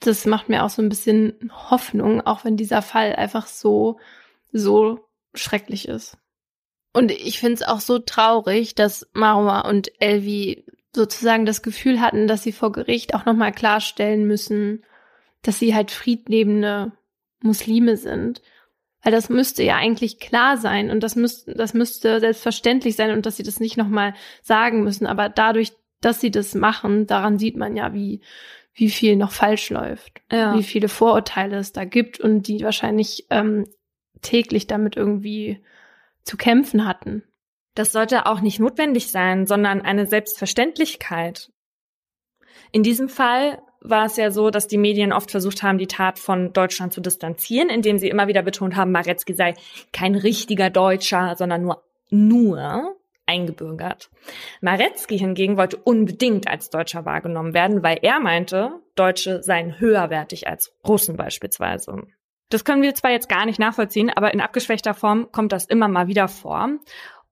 [0.00, 3.98] das macht mir auch so ein bisschen Hoffnung, auch wenn dieser Fall einfach so,
[4.52, 6.16] so schrecklich ist.
[6.92, 10.64] Und ich finde es auch so traurig, dass Marwa und Elvi
[10.94, 14.82] sozusagen das Gefühl hatten, dass sie vor Gericht auch nochmal klarstellen müssen,
[15.42, 16.92] dass sie halt friedlebende
[17.40, 18.40] Muslime sind.
[19.06, 23.24] Weil das müsste ja eigentlich klar sein und das müsste, das müsste selbstverständlich sein und
[23.24, 25.06] dass sie das nicht nochmal sagen müssen.
[25.06, 28.20] Aber dadurch, dass sie das machen, daran sieht man ja, wie,
[28.74, 30.58] wie viel noch falsch läuft, ja.
[30.58, 33.68] wie viele Vorurteile es da gibt und die wahrscheinlich ähm,
[34.22, 35.62] täglich damit irgendwie
[36.24, 37.22] zu kämpfen hatten.
[37.76, 41.52] Das sollte auch nicht notwendig sein, sondern eine Selbstverständlichkeit.
[42.72, 46.18] In diesem Fall war es ja so, dass die Medien oft versucht haben, die Tat
[46.18, 49.54] von Deutschland zu distanzieren, indem sie immer wieder betont haben, Maretzky sei
[49.92, 54.10] kein richtiger Deutscher, sondern nur, nur eingebürgert.
[54.60, 60.72] Maretzky hingegen wollte unbedingt als Deutscher wahrgenommen werden, weil er meinte, Deutsche seien höherwertig als
[60.86, 62.02] Russen beispielsweise.
[62.48, 65.88] Das können wir zwar jetzt gar nicht nachvollziehen, aber in abgeschwächter Form kommt das immer
[65.88, 66.70] mal wieder vor.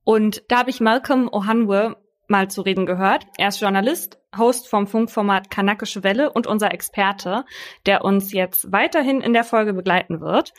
[0.03, 1.97] Und da habe ich Malcolm Ohanwe
[2.29, 3.27] mal zu reden gehört.
[3.39, 7.45] Er ist Journalist, Host vom Funkformat Kanakische Welle und unser Experte,
[7.87, 10.53] der uns jetzt weiterhin in der Folge begleiten wird.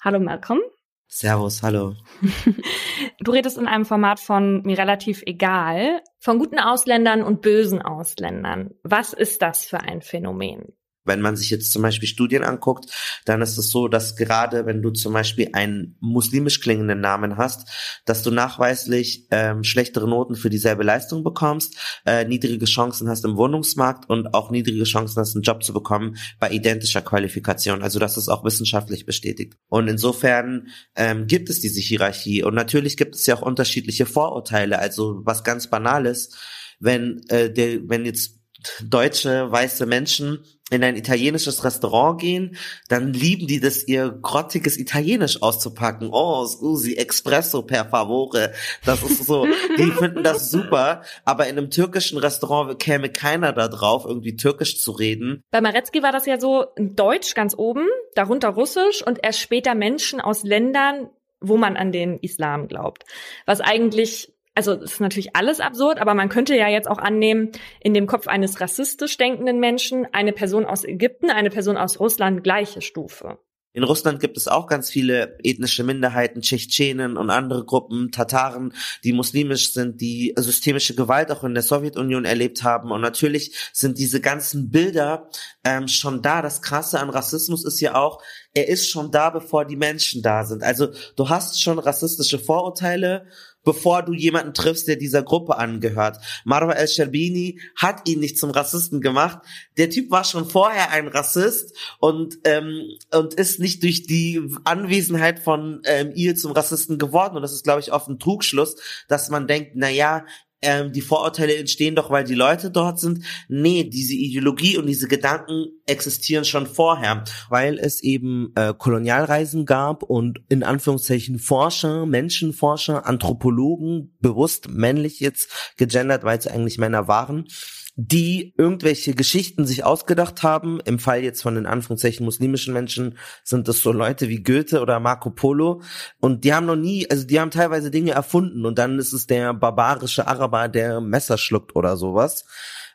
[0.00, 0.60] Hallo Malcolm.
[1.06, 1.94] Servus, hallo.
[3.20, 8.70] Du redest in einem Format von mir relativ egal, von guten Ausländern und bösen Ausländern.
[8.82, 10.72] Was ist das für ein Phänomen?
[11.04, 12.90] Wenn man sich jetzt zum Beispiel Studien anguckt,
[13.24, 17.68] dann ist es so, dass gerade wenn du zum Beispiel einen muslimisch klingenden Namen hast,
[18.04, 21.76] dass du nachweislich ähm, schlechtere Noten für dieselbe Leistung bekommst,
[22.06, 26.16] äh, niedrige Chancen hast im Wohnungsmarkt und auch niedrige Chancen hast, einen Job zu bekommen
[26.38, 27.82] bei identischer Qualifikation.
[27.82, 29.54] Also das ist auch wissenschaftlich bestätigt.
[29.68, 32.42] Und insofern ähm, gibt es diese Hierarchie.
[32.42, 34.78] Und natürlich gibt es ja auch unterschiedliche Vorurteile.
[34.78, 36.36] Also was ganz Banales,
[36.78, 38.40] wenn, äh, der, wenn jetzt
[38.82, 42.56] deutsche weiße Menschen in ein italienisches Restaurant gehen,
[42.88, 46.08] dann lieben die das, ihr grottiges Italienisch auszupacken.
[46.10, 48.52] Oh, scusi, espresso per favore.
[48.84, 49.46] Das ist so,
[49.78, 54.80] die finden das super, aber in einem türkischen Restaurant käme keiner da drauf, irgendwie türkisch
[54.80, 55.42] zu reden.
[55.50, 60.20] Bei Maretzky war das ja so Deutsch ganz oben, darunter Russisch und erst später Menschen
[60.20, 61.10] aus Ländern,
[61.40, 63.04] wo man an den Islam glaubt.
[63.44, 67.94] Was eigentlich also ist natürlich alles absurd, aber man könnte ja jetzt auch annehmen, in
[67.94, 72.82] dem Kopf eines rassistisch denkenden Menschen eine Person aus Ägypten, eine Person aus Russland gleiche
[72.82, 73.38] Stufe.
[73.74, 79.14] In Russland gibt es auch ganz viele ethnische Minderheiten, Tschetschenen und andere Gruppen, Tataren, die
[79.14, 82.90] muslimisch sind, die systemische Gewalt auch in der Sowjetunion erlebt haben.
[82.90, 85.30] Und natürlich sind diese ganzen Bilder
[85.64, 86.42] ähm, schon da.
[86.42, 88.22] Das Krasse an Rassismus ist ja auch,
[88.52, 90.62] er ist schon da, bevor die Menschen da sind.
[90.62, 93.26] Also du hast schon rassistische Vorurteile
[93.64, 96.18] bevor du jemanden triffst, der dieser Gruppe angehört.
[96.44, 99.38] Marwa El-Sherbini hat ihn nicht zum Rassisten gemacht.
[99.76, 102.82] Der Typ war schon vorher ein Rassist und, ähm,
[103.12, 107.36] und ist nicht durch die Anwesenheit von ähm, ihr zum Rassisten geworden.
[107.36, 108.76] Und das ist, glaube ich, oft ein Trugschluss,
[109.08, 110.24] dass man denkt, na ja,
[110.62, 113.24] ähm, die Vorurteile entstehen doch, weil die Leute dort sind.
[113.48, 117.24] Nee, diese Ideologie und diese Gedanken existieren schon vorher.
[117.48, 125.74] Weil es eben äh, Kolonialreisen gab und in Anführungszeichen Forscher, Menschenforscher, Anthropologen, bewusst männlich jetzt
[125.76, 127.46] gegendert, weil es eigentlich Männer waren,
[127.94, 130.80] die irgendwelche Geschichten sich ausgedacht haben.
[130.84, 134.98] Im Fall jetzt von den Anführungszeichen muslimischen Menschen sind das so Leute wie Goethe oder
[134.98, 135.82] Marco Polo.
[136.18, 139.26] Und die haben noch nie, also die haben teilweise Dinge erfunden und dann ist es
[139.26, 142.46] der barbarische Araber, der Messer schluckt oder sowas.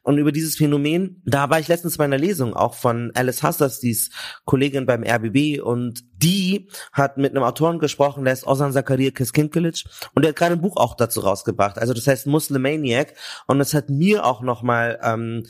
[0.07, 3.81] Und über dieses Phänomen, da war ich letztens bei einer Lesung auch von Alice Hassas,
[3.81, 4.13] die ist
[4.45, 9.83] Kollegin beim RBB und die hat mit einem Autoren gesprochen, der ist Ozan Zakaria Kiskinkelic
[10.15, 11.77] und der hat gerade ein Buch auch dazu rausgebracht.
[11.77, 13.15] Also das heißt Muslimaniac.
[13.47, 15.43] Und es hat mir auch nochmal ähm,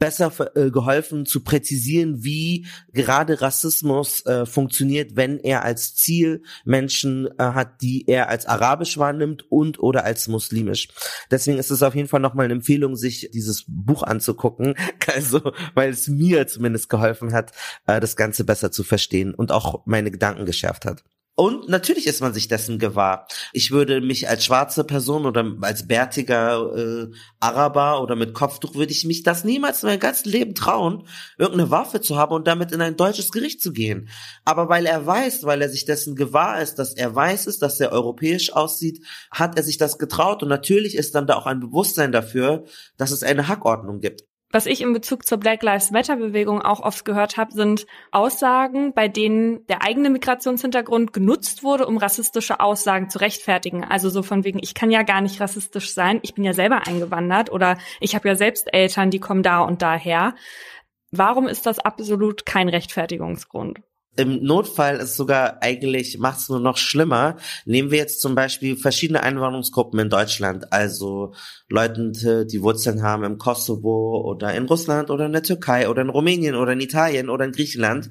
[0.00, 7.28] besser äh, geholfen zu präzisieren, wie gerade Rassismus äh, funktioniert, wenn er als Ziel Menschen
[7.38, 10.88] äh, hat, die er als arabisch wahrnimmt und oder als muslimisch.
[11.30, 14.74] Deswegen ist es auf jeden Fall nochmal eine Empfehlung, sich dieses Buch anzugucken,
[15.14, 17.52] also weil es mir zumindest geholfen hat,
[17.86, 21.04] äh, das Ganze besser zu verstehen und auch meine Gedanken geschärft hat.
[21.36, 23.26] Und natürlich ist man sich dessen gewahr.
[23.52, 28.92] Ich würde mich als schwarze Person oder als bärtiger äh, Araber oder mit Kopftuch würde
[28.92, 31.06] ich mich das niemals in meinem ganzen Leben trauen,
[31.38, 34.10] irgendeine Waffe zu haben und damit in ein deutsches Gericht zu gehen.
[34.44, 37.80] Aber weil er weiß, weil er sich dessen gewahr ist, dass er weiß ist, dass
[37.80, 41.60] er europäisch aussieht, hat er sich das getraut und natürlich ist dann da auch ein
[41.60, 42.64] Bewusstsein dafür,
[42.98, 44.29] dass es eine Hackordnung gibt.
[44.52, 48.92] Was ich in Bezug zur Black Lives Matter Bewegung auch oft gehört habe, sind Aussagen,
[48.92, 53.84] bei denen der eigene Migrationshintergrund genutzt wurde, um rassistische Aussagen zu rechtfertigen.
[53.84, 56.86] Also so von wegen, ich kann ja gar nicht rassistisch sein, ich bin ja selber
[56.88, 60.34] eingewandert oder ich habe ja selbst Eltern, die kommen da und daher.
[61.12, 63.80] Warum ist das absolut kein Rechtfertigungsgrund?
[64.20, 67.36] Im Notfall ist sogar eigentlich, macht es nur noch schlimmer.
[67.64, 71.32] Nehmen wir jetzt zum Beispiel verschiedene Einwanderungsgruppen in Deutschland, also
[71.70, 76.10] Leute, die Wurzeln haben im Kosovo oder in Russland oder in der Türkei oder in
[76.10, 78.10] Rumänien oder in Italien oder in Griechenland.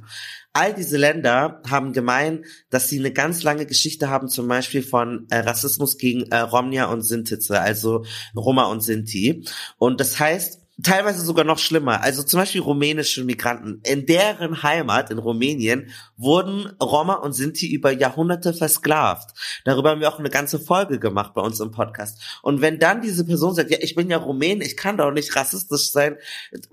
[0.51, 5.27] All diese Länder haben gemein, dass sie eine ganz lange Geschichte haben, zum Beispiel von
[5.29, 8.03] äh, Rassismus gegen äh, Romnia und Sintize, also
[8.35, 9.45] Roma und Sinti.
[9.77, 12.01] Und das heißt, teilweise sogar noch schlimmer.
[12.01, 13.81] Also zum Beispiel rumänische Migranten.
[13.83, 19.31] In deren Heimat in Rumänien wurden Roma und Sinti über Jahrhunderte versklavt.
[19.65, 22.21] Darüber haben wir auch eine ganze Folge gemacht bei uns im Podcast.
[22.41, 25.35] Und wenn dann diese Person sagt, ja, ich bin ja Rumän, ich kann doch nicht
[25.35, 26.17] rassistisch sein,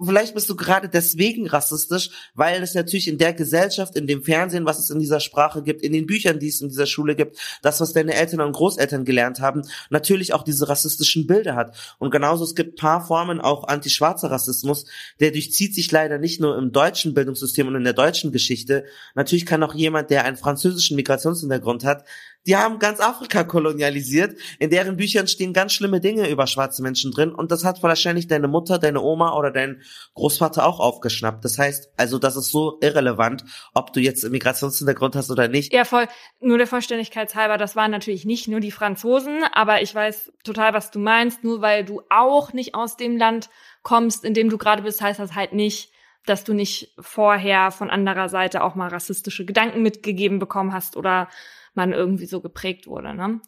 [0.02, 4.66] vielleicht bist du gerade deswegen rassistisch, weil es natürlich in der Gesellschaft, in dem Fernsehen,
[4.66, 7.38] was es in dieser Sprache gibt, in den Büchern, die es in dieser Schule gibt,
[7.62, 11.76] das, was deine Eltern und Großeltern gelernt haben, natürlich auch diese rassistischen Bilder hat.
[11.98, 13.64] Und genauso, es gibt paar Formen auch
[13.96, 14.84] antischwarzer Rassismus,
[15.20, 19.46] der durchzieht sich leider nicht nur im deutschen Bildungssystem und in der deutschen Geschichte, natürlich
[19.46, 22.04] kann auch jemand, der einen französischen Migrationshintergrund hat,
[22.46, 24.38] die haben ganz Afrika kolonialisiert.
[24.58, 27.34] In deren Büchern stehen ganz schlimme Dinge über schwarze Menschen drin.
[27.34, 29.82] Und das hat wahrscheinlich deine Mutter, deine Oma oder dein
[30.14, 31.44] Großvater auch aufgeschnappt.
[31.44, 33.44] Das heißt, also das ist so irrelevant,
[33.74, 35.72] ob du jetzt Migrationshintergrund hast oder nicht.
[35.72, 36.06] Ja, voll.
[36.40, 40.72] Nur der Vollständigkeit halber, das waren natürlich nicht nur die Franzosen, aber ich weiß total,
[40.72, 41.42] was du meinst.
[41.42, 43.50] Nur weil du auch nicht aus dem Land
[43.82, 45.90] kommst, in dem du gerade bist, heißt das halt nicht,
[46.26, 51.28] dass du nicht vorher von anderer Seite auch mal rassistische Gedanken mitgegeben bekommen hast oder
[51.76, 53.14] man irgendwie so geprägt wurde.
[53.14, 53.40] Ne?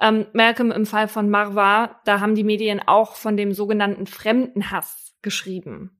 [0.00, 5.14] Ähm, Malcolm im Fall von Marwa, da haben die Medien auch von dem sogenannten Fremdenhass
[5.22, 5.98] geschrieben.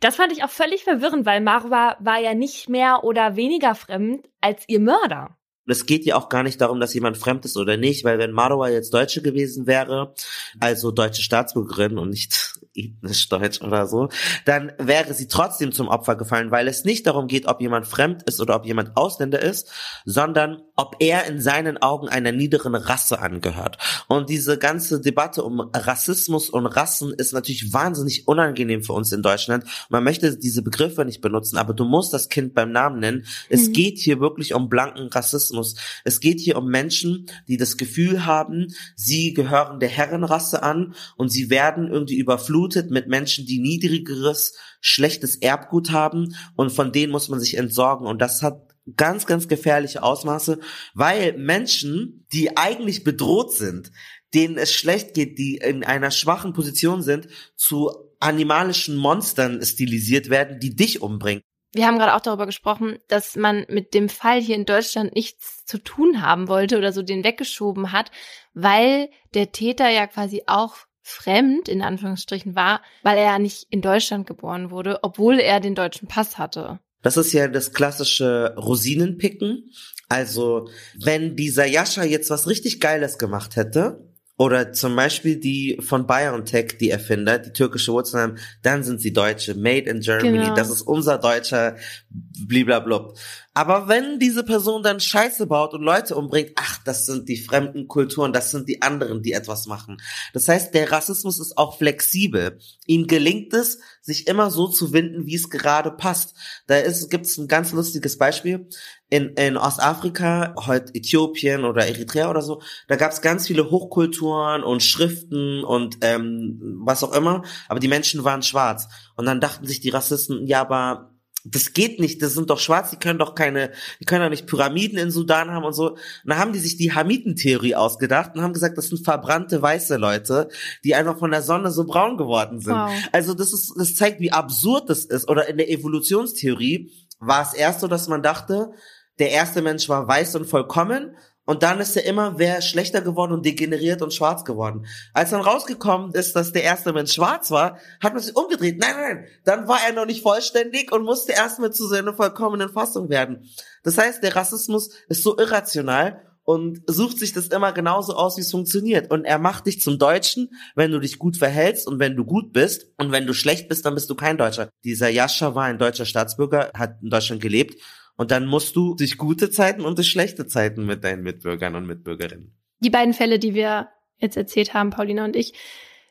[0.00, 4.28] Das fand ich auch völlig verwirrend, weil Marwa war ja nicht mehr oder weniger fremd
[4.40, 5.36] als ihr Mörder.
[5.66, 8.32] Es geht ja auch gar nicht darum, dass jemand fremd ist oder nicht, weil wenn
[8.32, 10.14] Marwa jetzt Deutsche gewesen wäre,
[10.58, 14.08] also deutsche Staatsbürgerin und nicht ethnisch deutsch oder so,
[14.44, 18.22] dann wäre sie trotzdem zum Opfer gefallen, weil es nicht darum geht, ob jemand fremd
[18.24, 19.70] ist oder ob jemand Ausländer ist,
[20.04, 23.78] sondern ob er in seinen Augen einer niederen Rasse angehört.
[24.08, 29.22] Und diese ganze Debatte um Rassismus und Rassen ist natürlich wahnsinnig unangenehm für uns in
[29.22, 29.64] Deutschland.
[29.90, 33.26] Man möchte diese Begriffe nicht benutzen, aber du musst das Kind beim Namen nennen.
[33.48, 33.72] Es mhm.
[33.72, 35.76] geht hier wirklich um blanken Rassismus.
[36.04, 41.28] Es geht hier um Menschen, die das Gefühl haben, sie gehören der Herrenrasse an und
[41.28, 47.28] sie werden irgendwie überflutet mit Menschen, die niedrigeres, schlechtes Erbgut haben und von denen muss
[47.28, 48.06] man sich entsorgen.
[48.06, 50.58] Und das hat ganz, ganz gefährliche Ausmaße,
[50.94, 53.92] weil Menschen, die eigentlich bedroht sind,
[54.34, 60.58] denen es schlecht geht, die in einer schwachen Position sind, zu animalischen Monstern stilisiert werden,
[60.58, 61.42] die dich umbringen.
[61.74, 65.64] Wir haben gerade auch darüber gesprochen, dass man mit dem Fall hier in Deutschland nichts
[65.64, 68.10] zu tun haben wollte oder so den weggeschoben hat,
[68.52, 73.82] weil der Täter ja quasi auch fremd in Anführungsstrichen war, weil er ja nicht in
[73.82, 76.78] Deutschland geboren wurde, obwohl er den deutschen Pass hatte.
[77.02, 79.72] Das ist ja das klassische Rosinenpicken.
[80.08, 80.68] Also,
[80.98, 86.78] wenn dieser Jascha jetzt was richtig Geiles gemacht hätte, oder zum Beispiel die von BioNTech,
[86.78, 90.54] die Erfinder, die türkische Wurzeln haben, dann sind sie Deutsche, made in Germany, genau.
[90.56, 91.76] das ist unser deutscher
[92.10, 93.16] bliblablub.
[93.54, 97.86] Aber wenn diese Person dann Scheiße baut und Leute umbringt, ach, das sind die fremden
[97.86, 99.98] Kulturen, das sind die anderen, die etwas machen.
[100.32, 102.58] Das heißt, der Rassismus ist auch flexibel.
[102.86, 106.34] Ihm gelingt es, sich immer so zu winden, wie es gerade passt.
[106.66, 108.68] Da ist, gibt's ein ganz lustiges Beispiel.
[109.10, 114.82] In, in Ostafrika, heute Äthiopien oder Eritrea oder so, da gab's ganz viele Hochkulturen und
[114.82, 118.88] Schriften und ähm, was auch immer, aber die Menschen waren schwarz.
[119.14, 121.11] Und dann dachten sich die Rassisten, ja, aber
[121.44, 124.46] das geht nicht, das sind doch schwarz, die können doch keine, die können doch nicht
[124.46, 125.90] Pyramiden in Sudan haben und so.
[125.90, 129.96] Und dann haben die sich die Hamitentheorie ausgedacht und haben gesagt, das sind verbrannte weiße
[129.96, 130.48] Leute,
[130.84, 132.74] die einfach von der Sonne so braun geworden sind.
[132.74, 132.92] Wow.
[133.10, 135.28] Also das ist, das zeigt, wie absurd das ist.
[135.28, 138.72] Oder in der Evolutionstheorie war es erst so, dass man dachte,
[139.18, 143.32] der erste Mensch war weiß und vollkommen und dann ist er immer wer schlechter geworden
[143.32, 144.86] und degeneriert und schwarz geworden.
[145.12, 148.78] Als dann rausgekommen ist, dass der erste Mensch schwarz war, hat man sich umgedreht.
[148.78, 153.08] Nein, nein, dann war er noch nicht vollständig und musste erstmal zu seiner vollkommenen Fassung
[153.08, 153.48] werden.
[153.82, 158.42] Das heißt, der Rassismus ist so irrational und sucht sich das immer genauso aus, wie
[158.42, 159.10] es funktioniert.
[159.10, 162.52] Und er macht dich zum Deutschen, wenn du dich gut verhältst und wenn du gut
[162.52, 162.86] bist.
[162.98, 164.68] Und wenn du schlecht bist, dann bist du kein Deutscher.
[164.84, 167.80] Dieser Jascha war ein deutscher Staatsbürger, hat in Deutschland gelebt
[168.16, 171.86] und dann musst du durch gute Zeiten und durch schlechte Zeiten mit deinen Mitbürgern und
[171.86, 172.54] Mitbürgerinnen.
[172.80, 175.54] Die beiden Fälle, die wir jetzt erzählt haben, Paulina und ich,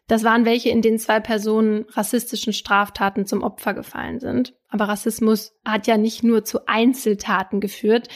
[0.07, 4.53] das waren welche, in denen zwei Personen rassistischen Straftaten zum Opfer gefallen sind.
[4.67, 8.09] Aber Rassismus hat ja nicht nur zu Einzeltaten geführt.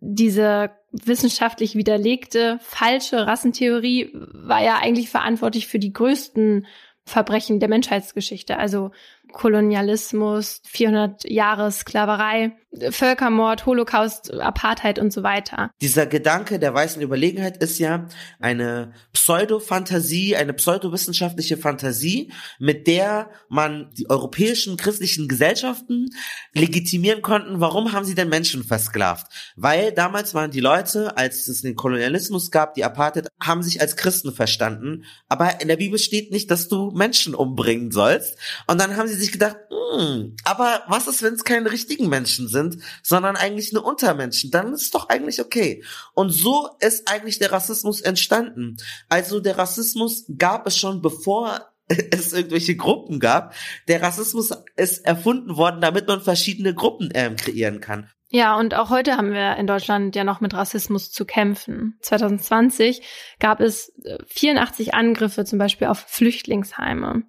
[0.00, 6.66] Diese wissenschaftlich widerlegte falsche Rassentheorie war ja eigentlich verantwortlich für die größten
[7.04, 8.90] Verbrechen der Menschheitsgeschichte, also
[9.32, 12.56] Kolonialismus, 400 Jahre Sklaverei,
[12.90, 15.70] Völkermord, Holocaust, Apartheid und so weiter.
[15.80, 18.08] Dieser Gedanke der weißen Überlegenheit ist ja
[18.40, 26.10] eine Pseudo-Fantasie, eine pseudowissenschaftliche Fantasie, mit der man die europäischen christlichen Gesellschaften
[26.52, 29.26] legitimieren konnten, warum haben sie denn Menschen versklavt?
[29.56, 33.96] Weil damals waren die Leute, als es den Kolonialismus gab, die Apartheid, haben sich als
[33.96, 38.38] Christen verstanden, aber in der Bibel steht nicht, dass du Menschen umbringen sollst.
[38.66, 42.48] Und dann haben sie sich gedacht, hm, aber was ist, wenn es keine richtigen Menschen
[42.48, 42.63] sind?
[42.70, 45.84] Sind, sondern eigentlich nur Untermenschen, dann ist doch eigentlich okay.
[46.14, 48.76] Und so ist eigentlich der Rassismus entstanden.
[49.08, 51.70] Also der Rassismus gab es schon bevor
[52.10, 53.54] es irgendwelche Gruppen gab.
[53.88, 58.10] Der Rassismus ist erfunden worden, damit man verschiedene Gruppen ähm, kreieren kann.
[58.30, 61.98] Ja, und auch heute haben wir in Deutschland ja noch mit Rassismus zu kämpfen.
[62.00, 63.02] 2020
[63.38, 63.92] gab es
[64.26, 67.22] 84 äh, Angriffe zum Beispiel auf Flüchtlingsheime.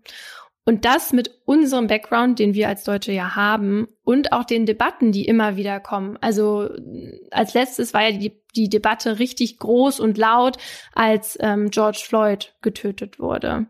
[0.67, 5.11] Und das mit unserem Background, den wir als Deutsche ja haben und auch den Debatten,
[5.11, 6.17] die immer wieder kommen.
[6.21, 6.69] Also
[7.29, 10.57] als letztes war ja die, die Debatte richtig groß und laut,
[10.93, 13.67] als ähm, George Floyd getötet wurde.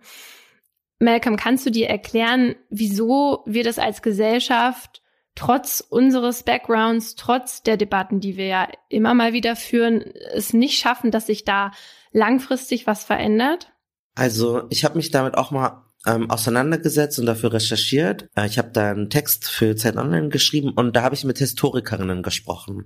[1.00, 5.02] Malcolm, kannst du dir erklären, wieso wir das als Gesellschaft
[5.36, 10.02] trotz unseres Backgrounds, trotz der Debatten, die wir ja immer mal wieder führen,
[10.34, 11.72] es nicht schaffen, dass sich da
[12.14, 13.74] langfristig was verändert?
[14.16, 18.30] Also ich habe mich damit auch mal ähm, auseinandergesetzt und dafür recherchiert.
[18.36, 21.38] Äh, ich habe da einen Text für Zeit Online geschrieben und da habe ich mit
[21.38, 22.86] Historikerinnen gesprochen.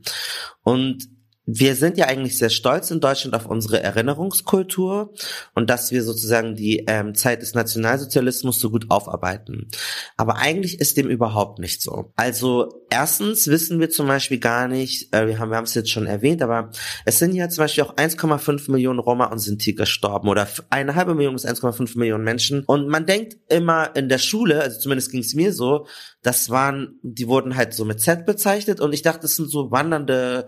[0.64, 1.08] Und
[1.52, 5.14] wir sind ja eigentlich sehr stolz in Deutschland auf unsere Erinnerungskultur
[5.56, 9.68] und dass wir sozusagen die ähm, Zeit des Nationalsozialismus so gut aufarbeiten.
[10.16, 12.14] Aber eigentlich ist dem überhaupt nicht so.
[12.16, 15.92] Also Erstens wissen wir zum Beispiel gar nicht, äh, wir haben wir haben es jetzt
[15.92, 16.72] schon erwähnt, aber
[17.06, 21.14] es sind ja zum Beispiel auch 1,5 Millionen Roma und Sinti gestorben oder eine halbe
[21.14, 22.64] Million bis 1,5 Millionen Menschen.
[22.66, 25.86] Und man denkt immer in der Schule, also zumindest ging es mir so,
[26.24, 29.70] das waren, die wurden halt so mit Z bezeichnet und ich dachte, das sind so
[29.70, 30.48] wandernde,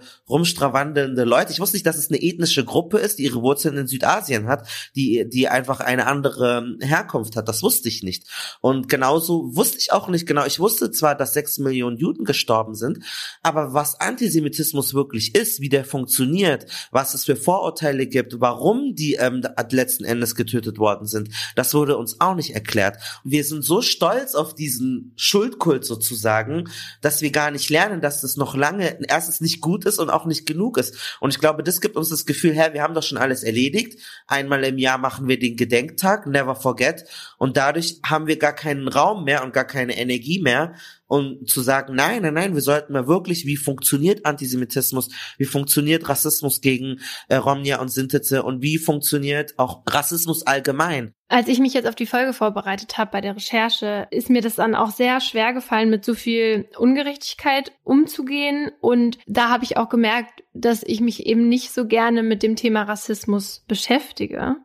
[0.91, 1.51] rumstrawandelnde Leute.
[1.51, 4.67] Ich wusste nicht, dass es eine ethnische Gruppe ist, die ihre Wurzeln in Südasien hat,
[4.95, 7.47] die, die einfach eine andere Herkunft hat.
[7.47, 8.25] Das wusste ich nicht.
[8.61, 10.45] Und genauso wusste ich auch nicht genau.
[10.45, 12.99] Ich wusste zwar, dass sechs Millionen Juden gestorben sind,
[13.43, 19.15] aber was Antisemitismus wirklich ist, wie der funktioniert, was es für Vorurteile gibt, warum die
[19.15, 22.97] ähm, letzten Endes getötet worden sind, das wurde uns auch nicht erklärt.
[23.23, 26.69] Wir sind so stolz auf diesen Schuld Schuldkult sozusagen,
[27.01, 30.25] dass wir gar nicht lernen, dass das noch lange erstens nicht gut ist und auch
[30.25, 31.17] nicht genug ist.
[31.19, 33.99] Und ich glaube, das gibt uns das Gefühl, Herr, wir haben doch schon alles erledigt.
[34.27, 37.05] Einmal im Jahr machen wir den Gedenktag, never forget.
[37.37, 40.75] Und dadurch haben wir gar keinen Raum mehr und gar keine Energie mehr,
[41.11, 46.07] und zu sagen, nein, nein, nein, wir sollten mal wirklich, wie funktioniert Antisemitismus, wie funktioniert
[46.07, 51.13] Rassismus gegen äh, Romnia und Sintize und wie funktioniert auch Rassismus allgemein.
[51.27, 54.55] Als ich mich jetzt auf die Folge vorbereitet habe bei der Recherche, ist mir das
[54.55, 58.71] dann auch sehr schwer gefallen, mit so viel Ungerechtigkeit umzugehen.
[58.79, 62.55] Und da habe ich auch gemerkt, dass ich mich eben nicht so gerne mit dem
[62.55, 64.55] Thema Rassismus beschäftige,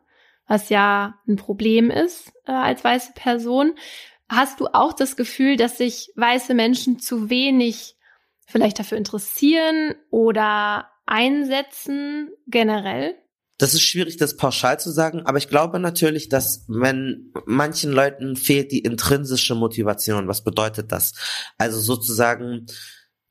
[0.47, 3.73] was ja ein Problem ist äh, als weiße Person.
[4.29, 7.95] Hast du auch das Gefühl, dass sich weiße Menschen zu wenig
[8.45, 13.15] vielleicht dafür interessieren oder einsetzen generell?
[13.57, 18.35] Das ist schwierig, das pauschal zu sagen, aber ich glaube natürlich, dass wenn manchen Leuten
[18.35, 20.27] fehlt die intrinsische Motivation.
[20.27, 21.13] Was bedeutet das?
[21.57, 22.67] Also sozusagen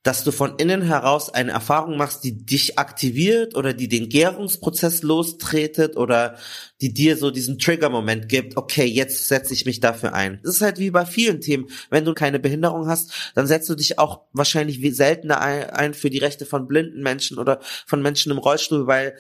[0.07, 5.03] dass du von innen heraus eine Erfahrung machst, die dich aktiviert oder die den Gärungsprozess
[5.03, 6.37] lostretet oder
[6.81, 10.39] die dir so diesen Trigger-Moment gibt, okay, jetzt setze ich mich dafür ein.
[10.45, 11.67] Das ist halt wie bei vielen Themen.
[11.91, 16.19] Wenn du keine Behinderung hast, dann setzt du dich auch wahrscheinlich seltener ein für die
[16.19, 19.17] Rechte von blinden Menschen oder von Menschen im Rollstuhl, weil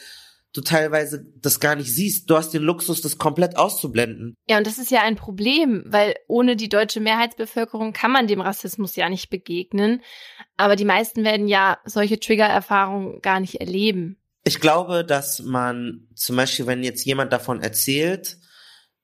[0.56, 2.30] du teilweise das gar nicht siehst.
[2.30, 4.34] Du hast den Luxus, das komplett auszublenden.
[4.48, 8.40] Ja, und das ist ja ein Problem, weil ohne die deutsche Mehrheitsbevölkerung kann man dem
[8.40, 10.02] Rassismus ja nicht begegnen.
[10.56, 14.16] Aber die meisten werden ja solche Trigger-Erfahrungen gar nicht erleben.
[14.44, 18.38] Ich glaube, dass man zum Beispiel, wenn jetzt jemand davon erzählt,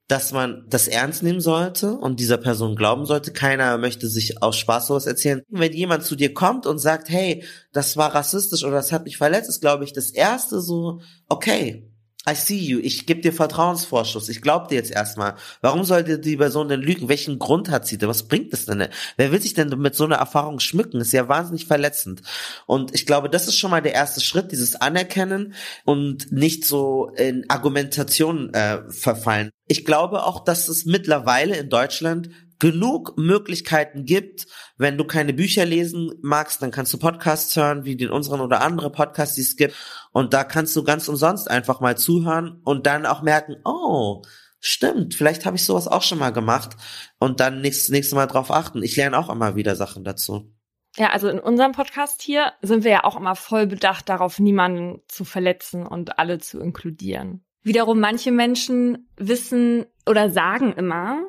[0.09, 3.33] dass man das ernst nehmen sollte und dieser Person glauben sollte.
[3.33, 5.43] Keiner möchte sich aus Spaß sowas erzählen.
[5.49, 9.17] Wenn jemand zu dir kommt und sagt, hey, das war rassistisch oder das hat mich
[9.17, 11.92] verletzt, ist, glaube ich, das erste so, okay,
[12.29, 15.35] I see you, ich gebe dir Vertrauensvorschuss, ich glaube dir jetzt erstmal.
[15.61, 17.09] Warum sollte die Person denn lügen?
[17.09, 18.09] Welchen Grund hat sie denn?
[18.09, 18.87] Was bringt es denn?
[19.17, 21.01] Wer will sich denn mit so einer Erfahrung schmücken?
[21.01, 22.23] Ist ja wahnsinnig verletzend.
[22.67, 25.55] Und ich glaube, das ist schon mal der erste Schritt, dieses Anerkennen
[25.85, 29.51] und nicht so in Argumentation äh, verfallen.
[29.67, 32.31] Ich glaube auch, dass es mittlerweile in Deutschland
[32.63, 34.47] genug Möglichkeiten gibt.
[34.79, 38.61] Wenn du keine Bücher lesen magst, dann kannst du Podcasts hören, wie den unseren oder
[38.61, 39.75] andere Podcasts, die es gibt.
[40.13, 44.23] Und da kannst du ganz umsonst einfach mal zuhören und dann auch merken, oh,
[44.61, 46.77] stimmt, vielleicht habe ich sowas auch schon mal gemacht
[47.19, 48.81] und dann nächstes, nächste Mal drauf achten.
[48.85, 50.55] Ich lerne auch immer wieder Sachen dazu.
[50.97, 55.03] Ja, also in unserem Podcast hier sind wir ja auch immer voll bedacht darauf, niemanden
[55.09, 57.45] zu verletzen und alle zu inkludieren.
[57.63, 61.25] Wiederum manche Menschen wissen oder sagen immer,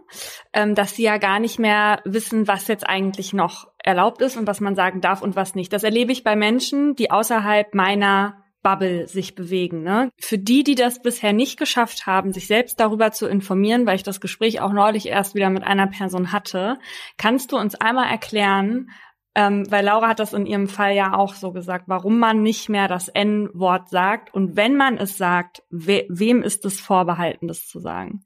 [0.51, 4.47] ähm, dass sie ja gar nicht mehr wissen, was jetzt eigentlich noch erlaubt ist und
[4.47, 5.71] was man sagen darf und was nicht.
[5.71, 9.83] Das erlebe ich bei Menschen, die außerhalb meiner Bubble sich bewegen.
[9.83, 10.09] Ne?
[10.17, 14.03] Für die, die das bisher nicht geschafft haben, sich selbst darüber zu informieren, weil ich
[14.03, 16.79] das Gespräch auch neulich erst wieder mit einer Person hatte,
[17.17, 18.89] kannst du uns einmal erklären,
[19.35, 22.69] ähm, weil Laura hat das in ihrem Fall ja auch so gesagt, warum man nicht
[22.69, 27.67] mehr das N-Wort sagt und wenn man es sagt, we wem ist es vorbehalten, das
[27.67, 28.23] zu sagen?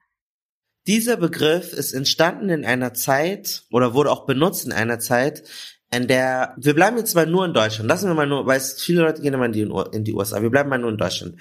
[0.85, 5.43] Dieser Begriff ist entstanden in einer Zeit oder wurde auch benutzt in einer Zeit,
[5.91, 9.01] in der, wir bleiben jetzt mal nur in Deutschland, lassen wir mal nur, weil viele
[9.01, 11.39] Leute gehen immer in die, in die USA, wir bleiben mal nur in Deutschland.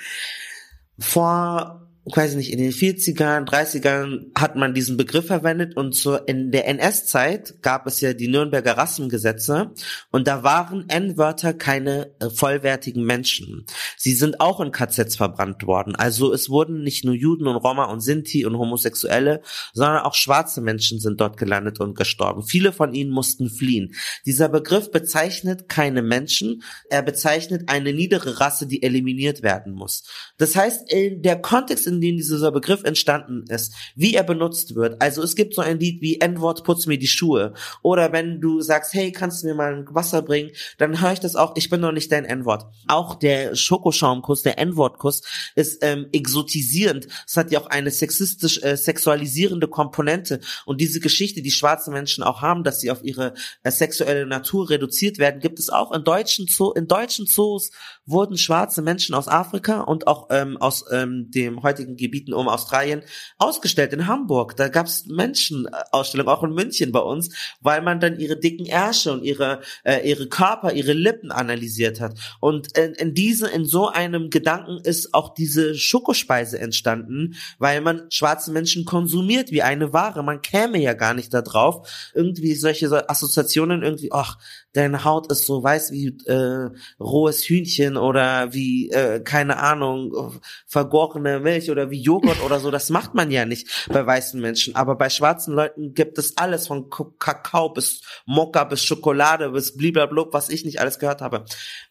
[0.99, 6.15] Vor ich weiß nicht, in den 40ern, 30ern hat man diesen Begriff verwendet und so
[6.15, 9.73] in der NS-Zeit gab es ja die Nürnberger Rassengesetze
[10.13, 13.67] und da waren N-Wörter keine äh, vollwertigen Menschen.
[13.97, 15.97] Sie sind auch in KZs verbrannt worden.
[15.97, 19.43] Also es wurden nicht nur Juden und Roma und Sinti und Homosexuelle,
[19.73, 22.45] sondern auch schwarze Menschen sind dort gelandet und gestorben.
[22.45, 23.95] Viele von ihnen mussten fliehen.
[24.25, 30.05] Dieser Begriff bezeichnet keine Menschen, er bezeichnet eine niedere Rasse, die eliminiert werden muss.
[30.39, 34.75] Das heißt, in der Kontext, in in dem dieser Begriff entstanden ist, wie er benutzt
[34.75, 35.01] wird.
[35.01, 37.55] Also es gibt so ein Lied wie N-Wort putz mir die Schuhe.
[37.83, 41.21] Oder wenn du sagst, hey, kannst du mir mal ein Wasser bringen, dann höre ich
[41.21, 42.67] das auch, ich bin noch nicht dein N-Wort.
[42.87, 45.23] Auch der Schokoschaumkuss, der N-Wort-Kuss
[45.55, 47.09] ist ähm, exotisierend.
[47.27, 50.41] Es hat ja auch eine sexistisch äh, sexualisierende Komponente.
[50.65, 54.71] Und diese Geschichte, die schwarze Menschen auch haben, dass sie auf ihre äh, sexuelle Natur
[54.71, 57.71] reduziert werden, gibt es auch in deutschen Zoo, in deutschen Zoos
[58.07, 63.03] wurden schwarze Menschen aus Afrika und auch ähm, aus ähm, dem heutigen Gebieten um Australien
[63.39, 64.57] ausgestellt in Hamburg.
[64.57, 69.13] Da gab es Menschenausstellungen, auch in München bei uns, weil man dann ihre dicken Ärsche
[69.13, 72.19] und ihre äh, ihre Körper, ihre Lippen analysiert hat.
[72.41, 78.07] Und in, in diese, in so einem Gedanken ist auch diese Schokospeise entstanden, weil man
[78.11, 80.23] schwarze Menschen konsumiert wie eine Ware.
[80.23, 82.11] Man käme ja gar nicht da drauf.
[82.15, 84.39] Irgendwie solche Assoziationen irgendwie, ach,
[84.77, 86.71] deine Haut ist so weiß wie äh,
[87.01, 92.71] rohes Hühnchen oder wie, äh, keine Ahnung, vergorene Milch oder wie Joghurt oder so.
[92.71, 94.75] Das macht man ja nicht bei weißen Menschen.
[94.77, 100.33] Aber bei schwarzen Leuten gibt es alles von Kakao bis Mokka bis Schokolade bis bliblablub,
[100.33, 101.45] was ich nicht alles gehört habe.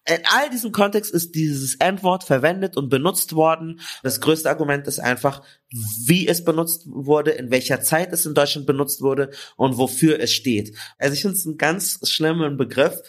[0.07, 3.79] In all diesem Kontext ist dieses Endwort verwendet und benutzt worden.
[4.03, 5.41] Das größte Argument ist einfach,
[6.05, 10.31] wie es benutzt wurde, in welcher Zeit es in Deutschland benutzt wurde und wofür es
[10.31, 10.75] steht.
[10.99, 13.01] Also ich finde es einen ganz schlimmen Begriff,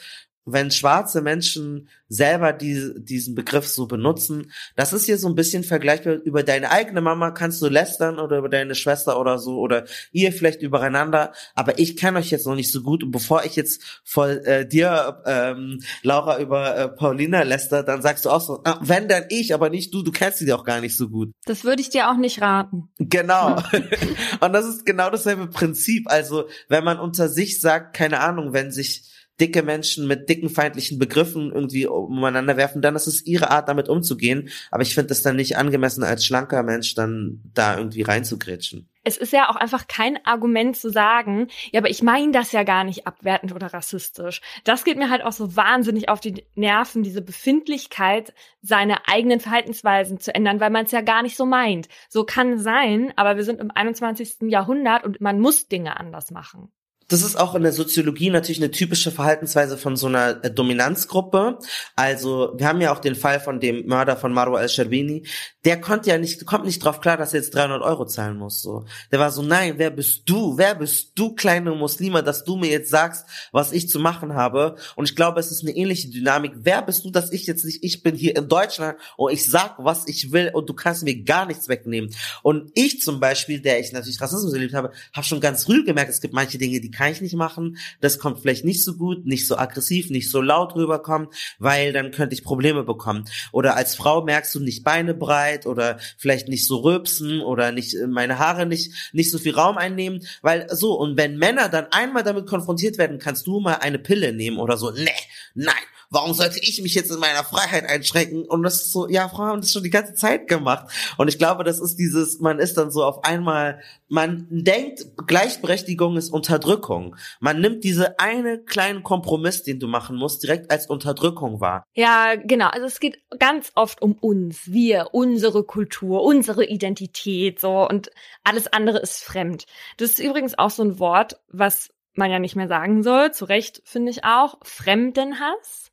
[0.47, 5.65] wenn schwarze Menschen selber die, diesen Begriff so benutzen, das ist hier so ein bisschen
[5.65, 6.15] vergleichbar.
[6.15, 10.33] Über deine eigene Mama kannst du lästern oder über deine Schwester oder so oder ihr
[10.33, 14.01] vielleicht übereinander, aber ich kenne euch jetzt noch nicht so gut und bevor ich jetzt
[14.05, 18.79] vor äh, dir, ähm, Laura, über äh, Paulina läster, dann sagst du auch so, ah,
[18.83, 21.33] wenn dann ich, aber nicht du, du kennst sie auch gar nicht so gut.
[21.45, 22.89] Das würde ich dir auch nicht raten.
[22.99, 23.57] Genau.
[24.41, 26.09] und das ist genau dasselbe Prinzip.
[26.09, 30.99] Also wenn man unter sich sagt, keine Ahnung, wenn sich dicke Menschen mit dicken feindlichen
[30.99, 34.49] Begriffen irgendwie umeinander werfen, dann ist es ihre Art, damit umzugehen.
[34.71, 38.89] Aber ich finde es dann nicht angemessen, als schlanker Mensch dann da irgendwie reinzugrätschen.
[39.05, 42.65] Es ist ja auch einfach kein Argument zu sagen, ja, aber ich meine das ja
[42.65, 44.41] gar nicht abwertend oder rassistisch.
[44.65, 50.19] Das geht mir halt auch so wahnsinnig auf die Nerven, diese Befindlichkeit, seine eigenen Verhaltensweisen
[50.19, 51.87] zu ändern, weil man es ja gar nicht so meint.
[52.09, 54.39] So kann sein, aber wir sind im 21.
[54.49, 56.73] Jahrhundert und man muss Dinge anders machen
[57.09, 61.59] das ist auch in der Soziologie natürlich eine typische Verhaltensweise von so einer äh, Dominanzgruppe.
[61.95, 65.25] Also wir haben ja auch den Fall von dem Mörder von Marwa al-Sherbini.
[65.65, 68.61] Der konnte ja nicht, kommt nicht drauf klar, dass er jetzt 300 Euro zahlen muss.
[68.61, 70.59] So, der war so, nein, wer bist du?
[70.59, 74.77] Wer bist du, kleine Muslime, dass du mir jetzt sagst, was ich zu machen habe?
[74.97, 76.53] Und ich glaube, es ist eine ähnliche Dynamik.
[76.57, 79.77] Wer bist du, dass ich jetzt nicht, ich bin hier in Deutschland und ich sag,
[79.79, 82.13] was ich will und du kannst mir gar nichts wegnehmen.
[82.43, 86.11] Und ich zum Beispiel, der ich natürlich Rassismus erlebt habe, habe schon ganz früh gemerkt,
[86.11, 87.77] es gibt manche Dinge, die kann ich nicht machen.
[88.01, 91.29] Das kommt vielleicht nicht so gut, nicht so aggressiv, nicht so laut rüberkommen,
[91.59, 93.27] weil dann könnte ich Probleme bekommen.
[93.53, 97.95] Oder als Frau merkst du nicht Beine breit oder vielleicht nicht so rülpsen oder nicht
[97.95, 101.87] äh, meine Haare nicht nicht so viel Raum einnehmen, weil so und wenn Männer dann
[101.91, 104.91] einmal damit konfrontiert werden, kannst du mal eine Pille nehmen oder so.
[104.91, 105.11] Nee,
[105.55, 105.75] nein,
[106.11, 108.45] warum sollte ich mich jetzt in meiner Freiheit einschränken?
[108.45, 110.87] Und das ist so, ja, Frauen haben das schon die ganze Zeit gemacht.
[111.17, 116.17] Und ich glaube, das ist dieses, man ist dann so auf einmal, man denkt, Gleichberechtigung
[116.17, 117.17] ist Unterdrückung.
[117.41, 121.85] Man nimmt diese eine kleinen Kompromiss, den du machen musst, direkt als Unterdrückung wahr.
[121.95, 122.69] Ja, genau.
[122.69, 128.11] Also es geht ganz oft um uns, wir, unsere Kultur, unsere Identität, so und
[128.45, 129.65] alles andere ist fremd.
[129.97, 133.45] Das ist übrigens auch so ein Wort, was man ja nicht mehr sagen soll, zu
[133.45, 135.91] Recht finde ich auch, Fremdenhass,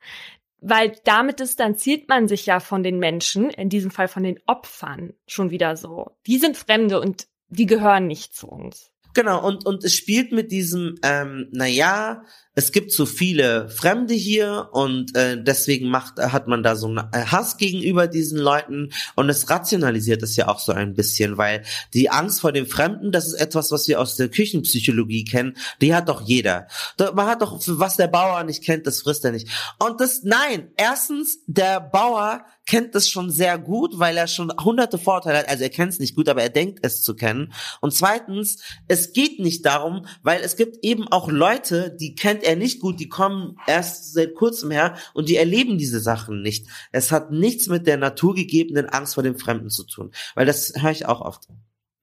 [0.62, 5.14] weil damit distanziert man sich ja von den Menschen, in diesem Fall von den Opfern,
[5.28, 6.12] schon wieder so.
[6.26, 8.93] Die sind Fremde und die gehören nicht zu uns.
[9.14, 12.24] Genau, und, und es spielt mit diesem, ähm, naja,
[12.56, 17.00] es gibt zu viele Fremde hier und äh, deswegen macht, hat man da so einen
[17.12, 21.64] äh, Hass gegenüber diesen Leuten und es rationalisiert es ja auch so ein bisschen, weil
[21.94, 25.96] die Angst vor dem Fremden, das ist etwas, was wir aus der Küchenpsychologie kennen, die
[25.96, 26.68] hat doch jeder.
[27.14, 29.48] Man hat doch, was der Bauer nicht kennt, das frisst er nicht.
[29.80, 34.98] Und das, nein, erstens, der Bauer kennt es schon sehr gut, weil er schon hunderte
[34.98, 35.50] Vorteile hat.
[35.50, 37.54] Also er kennt es nicht gut, aber er denkt es zu kennen.
[37.82, 42.56] Und zweitens, es geht nicht darum, weil es gibt eben auch Leute, die kennt er
[42.56, 46.68] nicht gut, die kommen erst seit kurzem her und die erleben diese Sachen nicht.
[46.92, 50.92] Es hat nichts mit der naturgegebenen Angst vor dem Fremden zu tun, weil das höre
[50.92, 51.48] ich auch oft.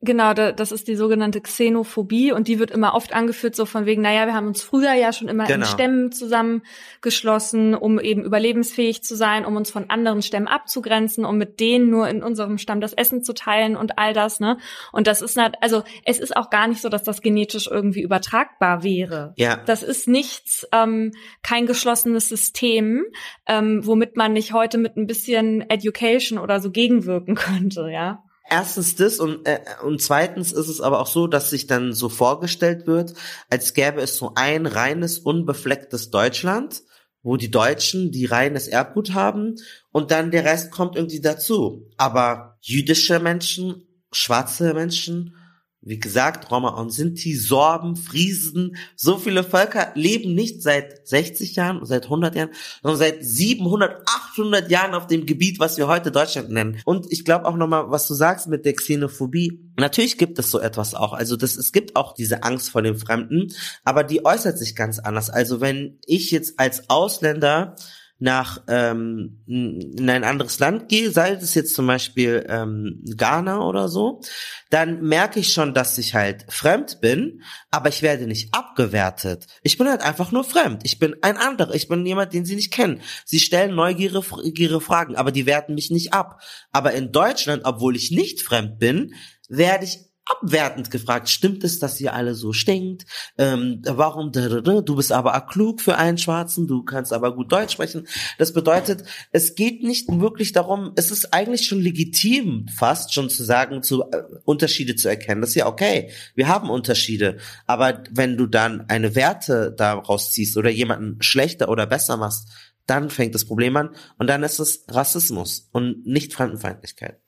[0.03, 4.01] Genau, das ist die sogenannte Xenophobie und die wird immer oft angeführt, so von wegen,
[4.01, 5.67] naja, wir haben uns früher ja schon immer genau.
[5.67, 11.37] in Stämmen zusammengeschlossen, um eben überlebensfähig zu sein, um uns von anderen Stämmen abzugrenzen, um
[11.37, 14.57] mit denen nur in unserem Stamm das Essen zu teilen und all das, ne?
[14.91, 18.01] Und das ist halt, also es ist auch gar nicht so, dass das genetisch irgendwie
[18.01, 19.35] übertragbar wäre.
[19.37, 19.59] Ja.
[19.67, 21.13] Das ist nichts, ähm,
[21.43, 23.05] kein geschlossenes System,
[23.47, 28.25] ähm, womit man nicht heute mit ein bisschen Education oder so gegenwirken könnte, ja.
[28.53, 32.09] Erstens das und, äh, und zweitens ist es aber auch so, dass sich dann so
[32.09, 33.15] vorgestellt wird,
[33.49, 36.83] als gäbe es so ein reines, unbeflecktes Deutschland,
[37.23, 39.55] wo die Deutschen die reines Erbgut haben
[39.93, 41.89] und dann der Rest kommt irgendwie dazu.
[41.97, 45.37] Aber jüdische Menschen, schwarze Menschen,
[45.83, 51.85] wie gesagt, Roma und Sinti, Sorben, Friesen, so viele Völker leben nicht seit 60 Jahren,
[51.87, 52.51] seit 100 Jahren,
[52.83, 56.81] sondern seit 700, 800 Jahren auf dem Gebiet, was wir heute Deutschland nennen.
[56.85, 59.71] Und ich glaube auch nochmal, was du sagst mit der Xenophobie.
[59.79, 61.15] Natürlich gibt es so etwas auch.
[61.15, 63.53] Also das, es gibt auch diese Angst vor dem Fremden,
[63.83, 65.31] aber die äußert sich ganz anders.
[65.31, 67.75] Also wenn ich jetzt als Ausländer
[68.21, 73.89] nach ähm, in ein anderes Land gehe, sei es jetzt zum Beispiel ähm, Ghana oder
[73.89, 74.21] so,
[74.69, 79.47] dann merke ich schon, dass ich halt fremd bin, aber ich werde nicht abgewertet.
[79.63, 80.83] Ich bin halt einfach nur fremd.
[80.85, 81.75] Ich bin ein anderer.
[81.75, 83.01] Ich bin jemand, den sie nicht kennen.
[83.25, 86.43] Sie stellen neugierige Fragen, aber die werten mich nicht ab.
[86.73, 89.15] Aber in Deutschland, obwohl ich nicht fremd bin,
[89.49, 93.05] werde ich abwertend gefragt, stimmt es, dass ihr alle so stinkt?
[93.39, 98.07] Ähm, warum, du bist aber klug für einen Schwarzen, du kannst aber gut Deutsch sprechen.
[98.39, 103.45] Das bedeutet, es geht nicht wirklich darum, es ist eigentlich schon legitim, fast schon zu
[103.45, 105.41] sagen, zu äh, Unterschiede zu erkennen.
[105.41, 106.11] Das ist ja okay.
[106.35, 107.39] Wir haben Unterschiede.
[107.67, 112.49] Aber wenn du dann eine Werte daraus ziehst oder jemanden schlechter oder besser machst,
[112.87, 117.21] dann fängt das Problem an und dann ist es Rassismus und nicht Fremdenfeindlichkeit.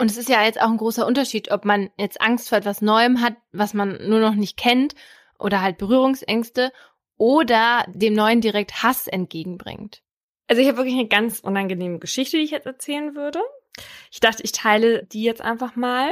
[0.00, 2.80] Und es ist ja jetzt auch ein großer Unterschied, ob man jetzt Angst vor etwas
[2.80, 4.94] Neuem hat, was man nur noch nicht kennt,
[5.38, 6.72] oder halt Berührungsängste,
[7.18, 10.00] oder dem Neuen direkt Hass entgegenbringt.
[10.48, 13.42] Also ich habe wirklich eine ganz unangenehme Geschichte, die ich jetzt erzählen würde.
[14.10, 16.10] Ich dachte, ich teile die jetzt einfach mal.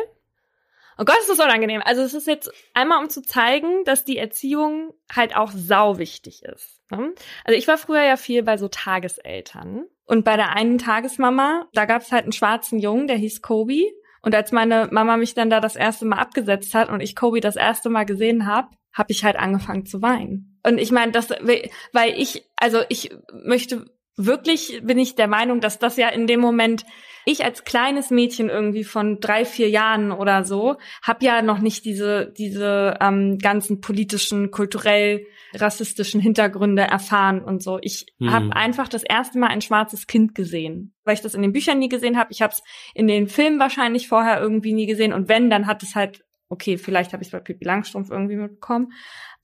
[0.98, 1.80] Oh Gott, ist das unangenehm.
[1.82, 6.42] Also es ist jetzt einmal, um zu zeigen, dass die Erziehung halt auch sau wichtig
[6.42, 6.82] ist.
[6.90, 7.14] Ne?
[7.42, 9.86] Also ich war früher ja viel bei so Tageseltern.
[10.08, 13.92] Und bei der einen Tagesmama, da gab es halt einen schwarzen Jungen, der hieß Kobe.
[14.22, 17.40] Und als meine Mama mich dann da das erste Mal abgesetzt hat und ich Kobe
[17.40, 20.60] das erste Mal gesehen habe, habe ich halt angefangen zu weinen.
[20.66, 23.14] Und ich meine, das, weil ich, also ich
[23.44, 23.84] möchte
[24.18, 26.84] wirklich, bin ich der Meinung, dass das ja in dem Moment
[27.24, 31.84] ich als kleines Mädchen irgendwie von drei, vier Jahren oder so, habe ja noch nicht
[31.84, 37.78] diese, diese ähm, ganzen politischen, kulturell rassistischen Hintergründe erfahren und so.
[37.82, 38.32] Ich hm.
[38.32, 41.78] habe einfach das erste Mal ein schwarzes Kind gesehen, weil ich das in den Büchern
[41.78, 42.32] nie gesehen habe.
[42.32, 42.62] Ich habe es
[42.94, 46.78] in den Filmen wahrscheinlich vorher irgendwie nie gesehen und wenn, dann hat es halt okay,
[46.78, 48.92] vielleicht habe ich es bei Pippi Langstrumpf irgendwie mitbekommen,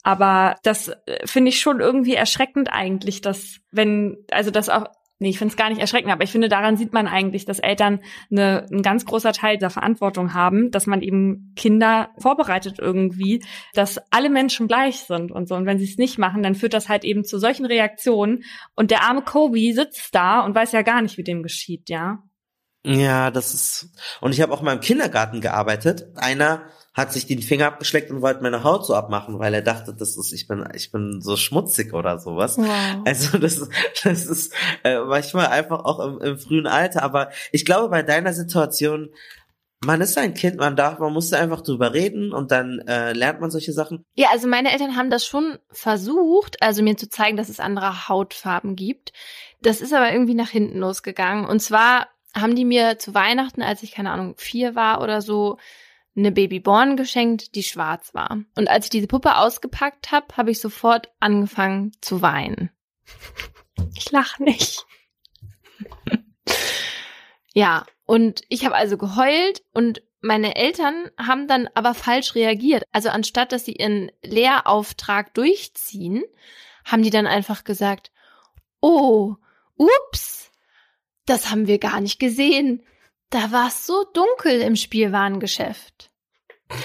[0.05, 4.87] aber das äh, finde ich schon irgendwie erschreckend eigentlich, dass wenn, also das auch
[5.21, 7.61] Nee, ich finde es gar nicht erschreckend, aber ich finde, daran sieht man eigentlich, dass
[7.61, 8.01] Eltern
[8.33, 13.43] eine, ein ganz großer Teil der Verantwortung haben, dass man eben Kinder vorbereitet irgendwie,
[13.75, 15.55] dass alle Menschen gleich sind und so.
[15.55, 18.43] Und wenn sie es nicht machen, dann führt das halt eben zu solchen Reaktionen.
[18.75, 22.19] Und der arme Kobe sitzt da und weiß ja gar nicht, wie dem geschieht, ja.
[22.85, 23.97] Ja, das ist.
[24.21, 26.07] Und ich habe auch mal im Kindergarten gearbeitet.
[26.17, 29.93] Einer hat sich den Finger abgeschleckt und wollte meine Haut so abmachen, weil er dachte,
[29.93, 32.57] das ist, ich bin, ich bin so schmutzig oder sowas.
[32.57, 33.03] Wow.
[33.05, 33.69] Also das,
[34.05, 34.55] das ist
[34.85, 37.03] äh, manchmal einfach auch im, im frühen Alter.
[37.03, 39.11] Aber ich glaube, bei deiner Situation,
[39.85, 43.41] man ist ein Kind, man darf, man muss einfach drüber reden und dann äh, lernt
[43.41, 44.05] man solche Sachen.
[44.15, 48.09] Ja, also meine Eltern haben das schon versucht, also mir zu zeigen, dass es andere
[48.09, 49.12] Hautfarben gibt.
[49.62, 51.45] Das ist aber irgendwie nach hinten losgegangen.
[51.45, 55.59] Und zwar haben die mir zu Weihnachten, als ich keine Ahnung vier war oder so,
[56.16, 58.39] eine Babyborn geschenkt, die schwarz war.
[58.57, 62.70] Und als ich diese Puppe ausgepackt habe, habe ich sofort angefangen zu weinen.
[63.97, 64.86] Ich lach nicht.
[67.55, 72.85] ja, und ich habe also geheult und meine Eltern haben dann aber falsch reagiert.
[72.93, 76.23] Also anstatt dass sie ihren Lehrauftrag durchziehen,
[76.85, 78.11] haben die dann einfach gesagt,
[78.81, 79.36] oh,
[79.77, 80.51] ups,
[81.27, 82.85] das haben wir gar nicht gesehen.
[83.35, 86.12] Da war es so dunkel im Spielwarengeschäft.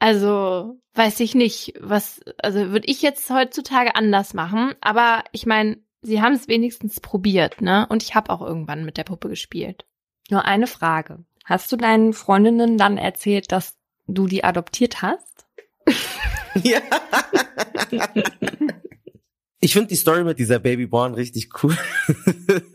[0.00, 5.78] Also, weiß ich nicht, was, also würde ich jetzt heutzutage anders machen, aber ich meine,
[6.02, 7.84] sie haben es wenigstens probiert, ne?
[7.88, 9.86] Und ich habe auch irgendwann mit der Puppe gespielt.
[10.30, 11.24] Nur eine Frage.
[11.44, 13.76] Hast du deinen Freundinnen dann erzählt, dass
[14.06, 15.46] du die adoptiert hast?
[16.62, 16.80] ja.
[19.60, 21.76] Ich finde die Story mit dieser Babyborn richtig cool.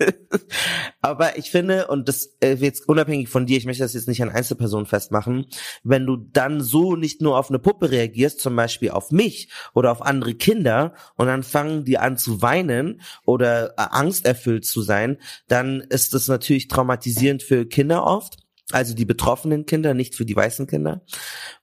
[1.02, 4.22] Aber ich finde, und das äh, jetzt unabhängig von dir, ich möchte das jetzt nicht
[4.22, 5.46] an Einzelpersonen festmachen,
[5.84, 9.94] wenn du dann so nicht nur auf eine Puppe reagierst, zum Beispiel auf mich oder
[9.94, 15.18] auf andere Kinder, und dann fangen die an zu weinen oder äh, angsterfüllt zu sein,
[15.48, 18.38] dann ist das natürlich traumatisierend für Kinder oft.
[18.72, 21.06] Also die betroffenen Kinder, nicht für die weißen Kinder.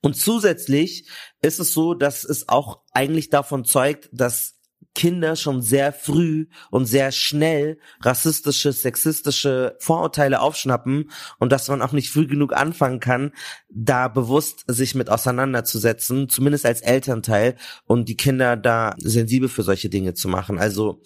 [0.01, 1.09] Und zusätzlich
[1.43, 4.60] ist es so, dass es auch eigentlich davon zeugt, dass
[4.95, 11.93] Kinder schon sehr früh und sehr schnell rassistische, sexistische Vorurteile aufschnappen und dass man auch
[11.93, 13.33] nicht früh genug anfangen kann,
[13.69, 17.57] da bewusst sich mit auseinanderzusetzen, zumindest als Elternteil
[17.87, 20.59] und die Kinder da sensibel für solche Dinge zu machen.
[20.59, 21.03] Also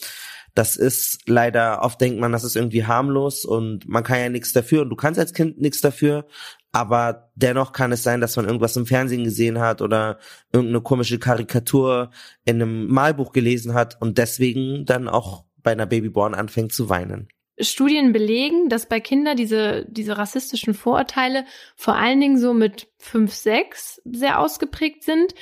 [0.55, 4.52] das ist leider, oft denkt man, das ist irgendwie harmlos und man kann ja nichts
[4.52, 6.27] dafür und du kannst als Kind nichts dafür,
[6.75, 10.19] aber dennoch kann es sein, dass man irgendwas im Fernsehen gesehen hat oder
[10.53, 12.11] irgendeine komische Karikatur
[12.45, 17.29] in einem Malbuch gelesen hat und deswegen dann auch bei einer Babyborn anfängt zu weinen.
[17.61, 21.45] Studien belegen, dass bei Kindern diese, diese rassistischen Vorurteile
[21.77, 25.33] vor allen Dingen so mit fünf, sechs sehr ausgeprägt sind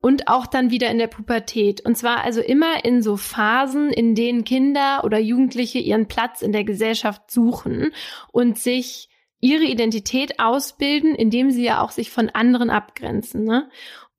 [0.00, 1.84] und auch dann wieder in der Pubertät.
[1.84, 6.52] Und zwar also immer in so Phasen, in denen Kinder oder Jugendliche ihren Platz in
[6.52, 7.90] der Gesellschaft suchen
[8.30, 9.08] und sich
[9.46, 13.44] ihre Identität ausbilden, indem sie ja auch sich von anderen abgrenzen.
[13.44, 13.70] Ne?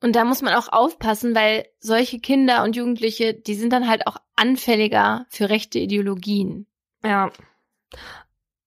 [0.02, 4.08] Und da muss man auch aufpassen, weil solche Kinder und Jugendliche, die sind dann halt
[4.08, 6.66] auch anfälliger für rechte Ideologien.
[7.04, 7.32] Ja.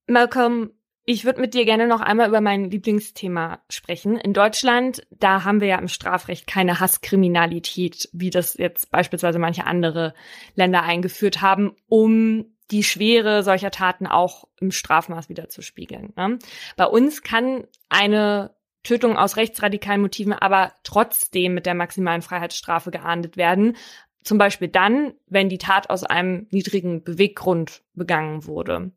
[0.07, 0.73] Malcolm,
[1.07, 4.19] ich würde mit dir gerne noch einmal über mein Lieblingsthema sprechen.
[4.19, 9.67] In Deutschland, da haben wir ja im Strafrecht keine Hasskriminalität, wie das jetzt beispielsweise manche
[9.67, 10.13] andere
[10.57, 16.13] Länder eingeführt haben, um die Schwere solcher Taten auch im Strafmaß wieder zu spiegeln.
[16.17, 16.39] Ne?
[16.77, 23.37] Bei uns kann eine Tötung aus rechtsradikalen Motiven aber trotzdem mit der maximalen Freiheitsstrafe geahndet
[23.37, 23.77] werden.
[24.23, 28.93] Zum Beispiel dann, wenn die Tat aus einem niedrigen Beweggrund begangen wurde.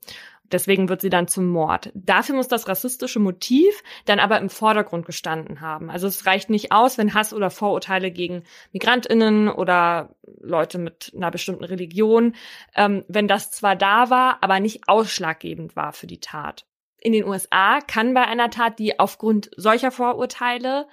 [0.53, 1.91] Deswegen wird sie dann zum Mord.
[1.95, 5.89] Dafür muss das rassistische Motiv dann aber im Vordergrund gestanden haben.
[5.89, 11.31] Also es reicht nicht aus, wenn Hass oder Vorurteile gegen Migrantinnen oder Leute mit einer
[11.31, 12.35] bestimmten Religion,
[12.75, 16.65] ähm, wenn das zwar da war, aber nicht ausschlaggebend war für die Tat.
[16.99, 20.87] In den USA kann bei einer Tat, die aufgrund solcher Vorurteile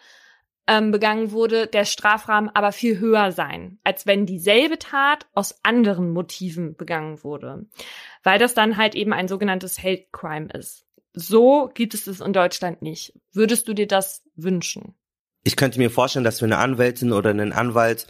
[0.70, 6.12] ähm, begangen wurde, der Strafrahmen aber viel höher sein, als wenn dieselbe Tat aus anderen
[6.12, 7.66] Motiven begangen wurde
[8.22, 10.84] weil das dann halt eben ein sogenanntes Hate Crime ist.
[11.12, 13.14] So gibt es es in Deutschland nicht.
[13.32, 14.94] Würdest du dir das wünschen?
[15.42, 18.06] Ich könnte mir vorstellen, dass für eine Anwältin oder einen Anwalt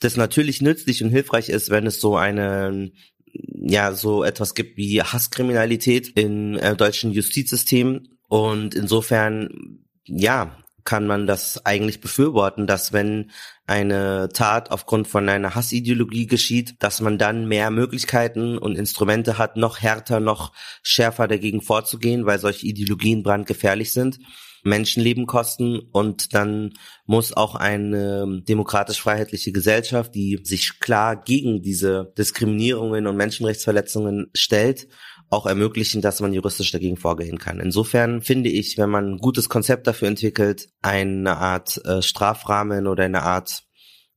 [0.00, 2.92] das natürlich nützlich und hilfreich ist, wenn es so eine
[3.30, 10.56] ja so etwas gibt wie Hasskriminalität im äh, deutschen Justizsystem und insofern ja
[10.88, 13.30] kann man das eigentlich befürworten, dass wenn
[13.66, 19.58] eine Tat aufgrund von einer Hassideologie geschieht, dass man dann mehr Möglichkeiten und Instrumente hat,
[19.58, 24.18] noch härter, noch schärfer dagegen vorzugehen, weil solche Ideologien brandgefährlich sind.
[24.64, 26.72] Menschenleben kosten und dann
[27.04, 34.88] muss auch eine demokratisch-freiheitliche Gesellschaft, die sich klar gegen diese Diskriminierungen und Menschenrechtsverletzungen stellt,
[35.30, 37.60] auch ermöglichen, dass man juristisch dagegen vorgehen kann.
[37.60, 43.04] Insofern finde ich, wenn man ein gutes Konzept dafür entwickelt, eine Art äh, Strafrahmen oder
[43.04, 43.64] eine Art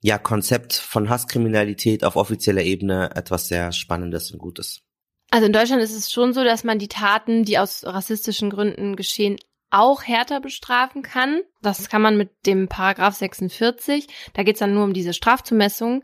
[0.01, 4.81] ja, Konzept von Hasskriminalität auf offizieller Ebene etwas sehr Spannendes und Gutes.
[5.29, 8.95] Also in Deutschland ist es schon so, dass man die Taten, die aus rassistischen Gründen
[8.95, 9.38] geschehen,
[9.69, 11.41] auch härter bestrafen kann.
[11.61, 14.07] Das kann man mit dem Paragraph 46.
[14.33, 16.03] Da geht es dann nur um diese Strafzumessung.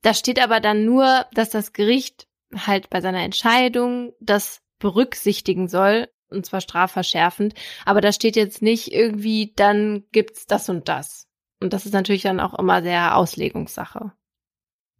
[0.00, 6.08] Da steht aber dann nur, dass das Gericht halt bei seiner Entscheidung das berücksichtigen soll,
[6.28, 7.54] und zwar strafverschärfend.
[7.84, 11.28] Aber da steht jetzt nicht irgendwie, dann gibt's das und das.
[11.60, 14.12] Und das ist natürlich dann auch immer sehr Auslegungssache.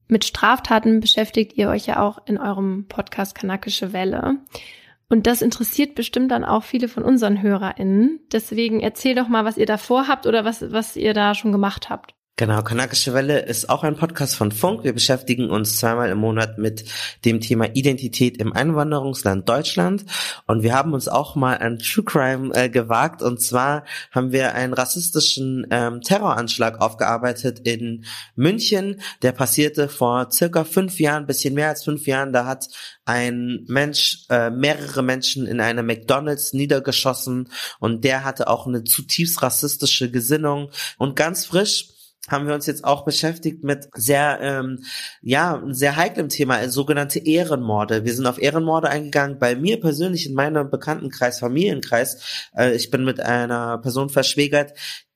[0.08, 4.38] Mit Straftaten beschäftigt ihr euch ja auch in eurem Podcast Kanakische Welle.
[5.08, 8.20] Und das interessiert bestimmt dann auch viele von unseren HörerInnen.
[8.30, 11.90] Deswegen erzähl doch mal, was ihr da vorhabt oder was, was ihr da schon gemacht
[11.90, 12.14] habt.
[12.36, 14.84] Genau, Kanakische Welle ist auch ein Podcast von Funk.
[14.84, 16.82] Wir beschäftigen uns zweimal im Monat mit
[17.26, 20.06] dem Thema Identität im Einwanderungsland Deutschland.
[20.46, 23.20] Und wir haben uns auch mal an True Crime äh, gewagt.
[23.20, 29.02] Und zwar haben wir einen rassistischen ähm, Terroranschlag aufgearbeitet in München.
[29.20, 32.32] Der passierte vor circa fünf Jahren, bisschen mehr als fünf Jahren.
[32.32, 32.68] Da hat
[33.04, 37.50] ein Mensch äh, mehrere Menschen in einem McDonald's niedergeschossen.
[37.78, 40.70] Und der hatte auch eine zutiefst rassistische Gesinnung.
[40.96, 41.88] Und ganz frisch
[42.28, 44.84] haben wir uns jetzt auch beschäftigt mit sehr, ähm,
[45.22, 48.04] ja, sehr heiklem Thema, äh, sogenannte Ehrenmorde.
[48.04, 49.38] Wir sind auf Ehrenmorde eingegangen.
[49.38, 54.72] Bei mir persönlich in meinem Bekanntenkreis, Familienkreis, äh, ich bin mit einer Person verschwägert,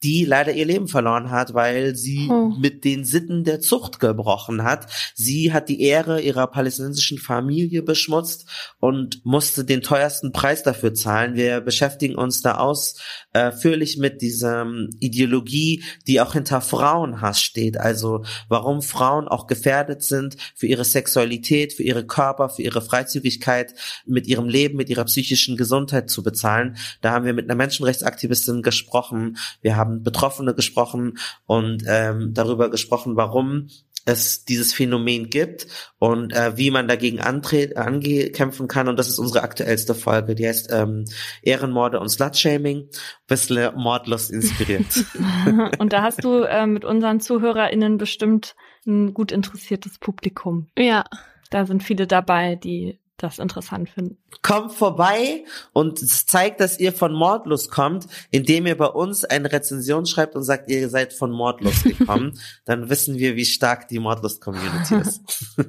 [0.06, 2.52] die leider ihr Leben verloren hat, weil sie oh.
[2.56, 4.86] mit den Sitten der Zucht gebrochen hat.
[5.16, 11.34] Sie hat die Ehre ihrer palästinensischen Familie beschmutzt und musste den teuersten Preis dafür zahlen.
[11.34, 14.64] Wir beschäftigen uns da ausführlich mit dieser
[15.00, 17.76] Ideologie, die auch hinter Frauenhass steht.
[17.76, 23.74] Also warum Frauen auch gefährdet sind für ihre Sexualität, für ihre Körper, für ihre Freizügigkeit,
[24.06, 26.76] mit ihrem Leben, mit ihrer psychischen Gesundheit zu bezahlen.
[27.00, 29.36] Da haben wir mit einer Menschenrechtsaktivistin gesprochen.
[29.62, 33.68] Wir haben Betroffene gesprochen und ähm, darüber gesprochen, warum
[34.06, 35.66] es dieses Phänomen gibt
[35.98, 38.88] und äh, wie man dagegen ankämpfen kann.
[38.88, 40.36] Und das ist unsere aktuellste Folge.
[40.36, 41.04] Die heißt ähm,
[41.42, 42.88] Ehrenmorde und Slutshaming.
[43.26, 45.04] Bisschen Mordlust inspiriert.
[45.78, 48.54] und da hast du äh, mit unseren ZuhörerInnen bestimmt
[48.86, 50.68] ein gut interessiertes Publikum.
[50.78, 51.04] Ja.
[51.50, 54.18] Da sind viele dabei, die das interessant finden.
[54.42, 60.06] Kommt vorbei und zeigt, dass ihr von Mordlust kommt, indem ihr bei uns eine Rezension
[60.06, 62.38] schreibt und sagt, ihr seid von Mordlust gekommen.
[62.64, 65.54] Dann wissen wir, wie stark die Mordlust-Community ist.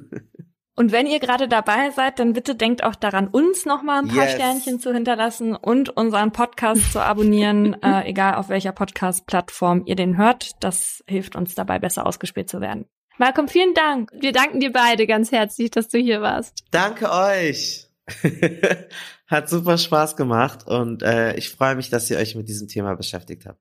[0.78, 4.26] Und wenn ihr gerade dabei seid, dann bitte denkt auch daran, uns nochmal ein paar
[4.26, 4.34] yes.
[4.34, 10.16] Sternchen zu hinterlassen und unseren Podcast zu abonnieren, äh, egal auf welcher Podcast-Plattform ihr den
[10.16, 10.52] hört.
[10.60, 12.86] Das hilft uns dabei, besser ausgespielt zu werden.
[13.18, 14.10] Malcolm, vielen Dank.
[14.12, 16.64] Wir danken dir beide ganz herzlich, dass du hier warst.
[16.70, 17.88] Danke euch.
[19.26, 22.94] Hat super Spaß gemacht und äh, ich freue mich, dass ihr euch mit diesem Thema
[22.94, 23.58] beschäftigt habt.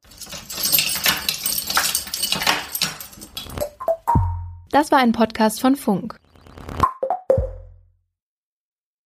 [4.72, 6.20] Das war ein Podcast von Funk.